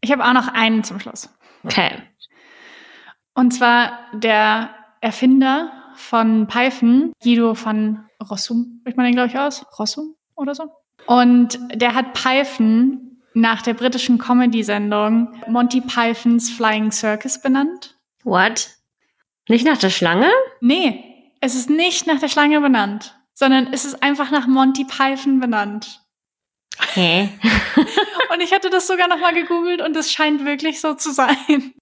Ich 0.00 0.10
habe 0.10 0.24
auch 0.24 0.32
noch 0.32 0.48
einen 0.48 0.84
zum 0.84 1.00
Schluss. 1.00 1.30
Okay. 1.64 1.92
Und 3.34 3.52
zwar 3.52 3.98
der 4.12 4.70
Erfinder 5.00 5.72
von 5.94 6.46
Python, 6.48 7.12
Guido 7.22 7.54
von 7.54 8.00
Rossum, 8.28 8.78
spricht 8.80 8.96
man 8.96 9.06
den, 9.06 9.14
glaube 9.14 9.28
ich, 9.28 9.38
aus? 9.38 9.64
Rossum 9.78 10.16
oder 10.34 10.54
so? 10.54 10.64
Und 11.06 11.58
der 11.74 11.94
hat 11.94 12.12
Python 12.14 13.20
nach 13.34 13.62
der 13.62 13.74
britischen 13.74 14.18
Comedy-Sendung 14.18 15.34
Monty 15.48 15.80
Pythons 15.80 16.50
Flying 16.50 16.90
Circus 16.92 17.40
benannt. 17.40 17.96
What? 18.24 18.70
Nicht 19.48 19.64
nach 19.64 19.78
der 19.78 19.90
Schlange? 19.90 20.30
Nee, 20.60 21.04
es 21.40 21.54
ist 21.54 21.68
nicht 21.68 22.06
nach 22.06 22.20
der 22.20 22.28
Schlange 22.28 22.60
benannt, 22.60 23.18
sondern 23.34 23.72
es 23.72 23.84
ist 23.84 24.02
einfach 24.02 24.30
nach 24.30 24.46
Monty 24.46 24.84
Python 24.84 25.40
benannt. 25.40 26.00
Hä? 26.94 27.28
und 28.32 28.40
ich 28.40 28.52
hatte 28.52 28.70
das 28.70 28.86
sogar 28.86 29.08
nochmal 29.08 29.34
gegoogelt 29.34 29.82
und 29.82 29.96
es 29.96 30.12
scheint 30.12 30.44
wirklich 30.44 30.80
so 30.80 30.94
zu 30.94 31.12
sein. 31.12 31.74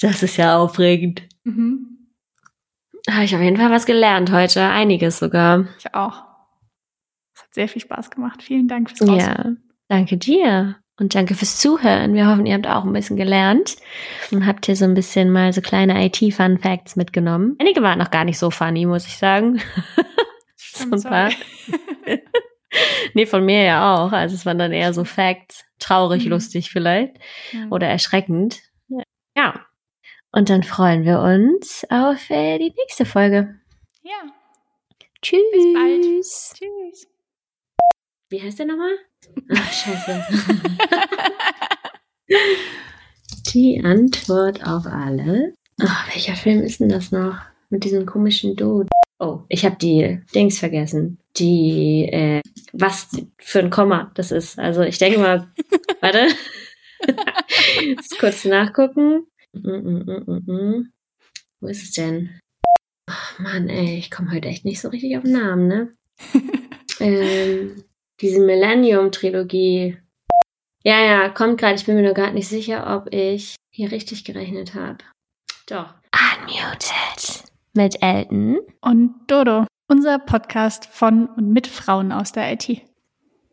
Das 0.00 0.22
ist 0.22 0.36
ja 0.36 0.56
aufregend. 0.56 1.22
Mhm. 1.44 2.08
Habe 3.08 3.24
ich 3.24 3.34
auf 3.34 3.40
jeden 3.40 3.56
Fall 3.56 3.70
was 3.70 3.86
gelernt 3.86 4.30
heute. 4.30 4.62
Einiges 4.62 5.18
sogar. 5.18 5.66
Ich 5.78 5.94
auch. 5.94 6.24
Es 7.34 7.42
hat 7.42 7.54
sehr 7.54 7.68
viel 7.68 7.82
Spaß 7.82 8.10
gemacht. 8.10 8.42
Vielen 8.42 8.68
Dank 8.68 8.90
fürs 8.90 9.08
Raus. 9.08 9.22
Ja, 9.22 9.52
danke 9.88 10.16
dir. 10.16 10.76
Und 11.00 11.14
danke 11.14 11.34
fürs 11.34 11.56
Zuhören. 11.56 12.12
Wir 12.12 12.28
hoffen, 12.28 12.44
ihr 12.44 12.52
habt 12.52 12.66
auch 12.66 12.84
ein 12.84 12.92
bisschen 12.92 13.16
gelernt 13.16 13.76
und 14.30 14.46
habt 14.46 14.66
hier 14.66 14.76
so 14.76 14.84
ein 14.84 14.92
bisschen 14.92 15.30
mal 15.30 15.50
so 15.54 15.62
kleine 15.62 16.04
IT-Fun 16.04 16.58
Facts 16.58 16.94
mitgenommen. 16.94 17.56
Einige 17.58 17.82
waren 17.82 17.98
noch 17.98 18.10
gar 18.10 18.24
nicht 18.24 18.38
so 18.38 18.50
funny, 18.50 18.84
muss 18.84 19.06
ich 19.06 19.16
sagen. 19.16 19.60
So 20.72 20.84
ein 20.84 21.02
paar. 21.02 21.30
nee, 23.14 23.26
von 23.26 23.44
mir 23.44 23.64
ja 23.64 23.94
auch. 23.94 24.12
Also 24.12 24.34
es 24.34 24.46
waren 24.46 24.58
dann 24.58 24.72
eher 24.72 24.94
so 24.94 25.04
Facts. 25.04 25.64
Traurig, 25.78 26.24
mhm. 26.24 26.30
lustig 26.30 26.70
vielleicht. 26.70 27.16
Ja. 27.52 27.66
Oder 27.70 27.88
erschreckend. 27.88 28.60
Ja. 29.36 29.66
Und 30.32 30.48
dann 30.48 30.62
freuen 30.62 31.04
wir 31.04 31.20
uns 31.20 31.84
auf 31.90 32.30
äh, 32.30 32.58
die 32.58 32.72
nächste 32.78 33.04
Folge. 33.04 33.58
Ja. 34.02 34.22
Tschüss. 35.20 35.40
Bis 35.52 35.74
bald. 35.74 36.02
Tschüss. 36.04 37.08
Wie 38.28 38.40
heißt 38.40 38.60
der 38.60 38.66
nochmal? 38.66 38.96
Ach, 39.54 39.72
scheiße. 39.72 40.24
Die 43.54 43.82
Antwort 43.82 44.64
auf 44.64 44.86
alle. 44.86 45.54
Ach, 45.80 46.14
welcher 46.14 46.36
Film 46.36 46.62
ist 46.62 46.80
denn 46.80 46.88
das 46.88 47.10
noch? 47.10 47.36
Mit 47.68 47.84
diesem 47.84 48.06
komischen 48.06 48.56
Dude. 48.56 48.88
Oh, 49.18 49.40
ich 49.48 49.64
habe 49.64 49.76
die 49.76 50.20
Dings 50.34 50.58
vergessen. 50.58 51.18
Die, 51.36 52.08
äh, 52.10 52.40
was 52.72 53.08
für 53.38 53.60
ein 53.60 53.70
Komma 53.70 54.10
das 54.14 54.32
ist. 54.32 54.58
Also 54.58 54.82
ich 54.82 54.98
denke 54.98 55.18
mal, 55.18 55.48
warte. 56.00 56.28
Jetzt 57.82 58.18
kurz 58.18 58.44
nachgucken. 58.44 59.26
Mm, 59.52 59.68
mm, 59.68 60.42
mm, 60.46 60.92
Wo 61.60 61.66
ist 61.68 61.82
es 61.82 61.92
denn? 61.92 62.38
Oh 63.08 63.42
Mann, 63.42 63.68
ey, 63.68 63.98
ich 63.98 64.10
komme 64.10 64.30
heute 64.30 64.48
echt 64.48 64.64
nicht 64.64 64.80
so 64.80 64.88
richtig 64.88 65.16
auf 65.16 65.24
den 65.24 65.32
Namen, 65.32 65.66
ne? 65.66 65.92
ähm, 67.00 67.84
diese 68.20 68.40
Millennium-Trilogie. 68.40 69.98
Ja, 70.82 71.00
ja, 71.02 71.28
kommt 71.28 71.58
gerade. 71.58 71.74
Ich 71.74 71.86
bin 71.86 71.96
mir 71.96 72.02
nur 72.02 72.14
gerade 72.14 72.34
nicht 72.34 72.48
sicher, 72.48 72.96
ob 72.96 73.12
ich 73.12 73.56
hier 73.70 73.92
richtig 73.92 74.24
gerechnet 74.24 74.74
habe. 74.74 74.98
Doch. 75.66 75.94
Unmuted. 76.12 77.44
Mit 77.74 78.02
Elton. 78.02 78.60
Und 78.80 79.14
Dodo. 79.26 79.66
Unser 79.88 80.18
Podcast 80.18 80.86
von 80.86 81.26
und 81.26 81.50
mit 81.50 81.66
Frauen 81.66 82.12
aus 82.12 82.32
der 82.32 82.52
IT. 82.52 82.82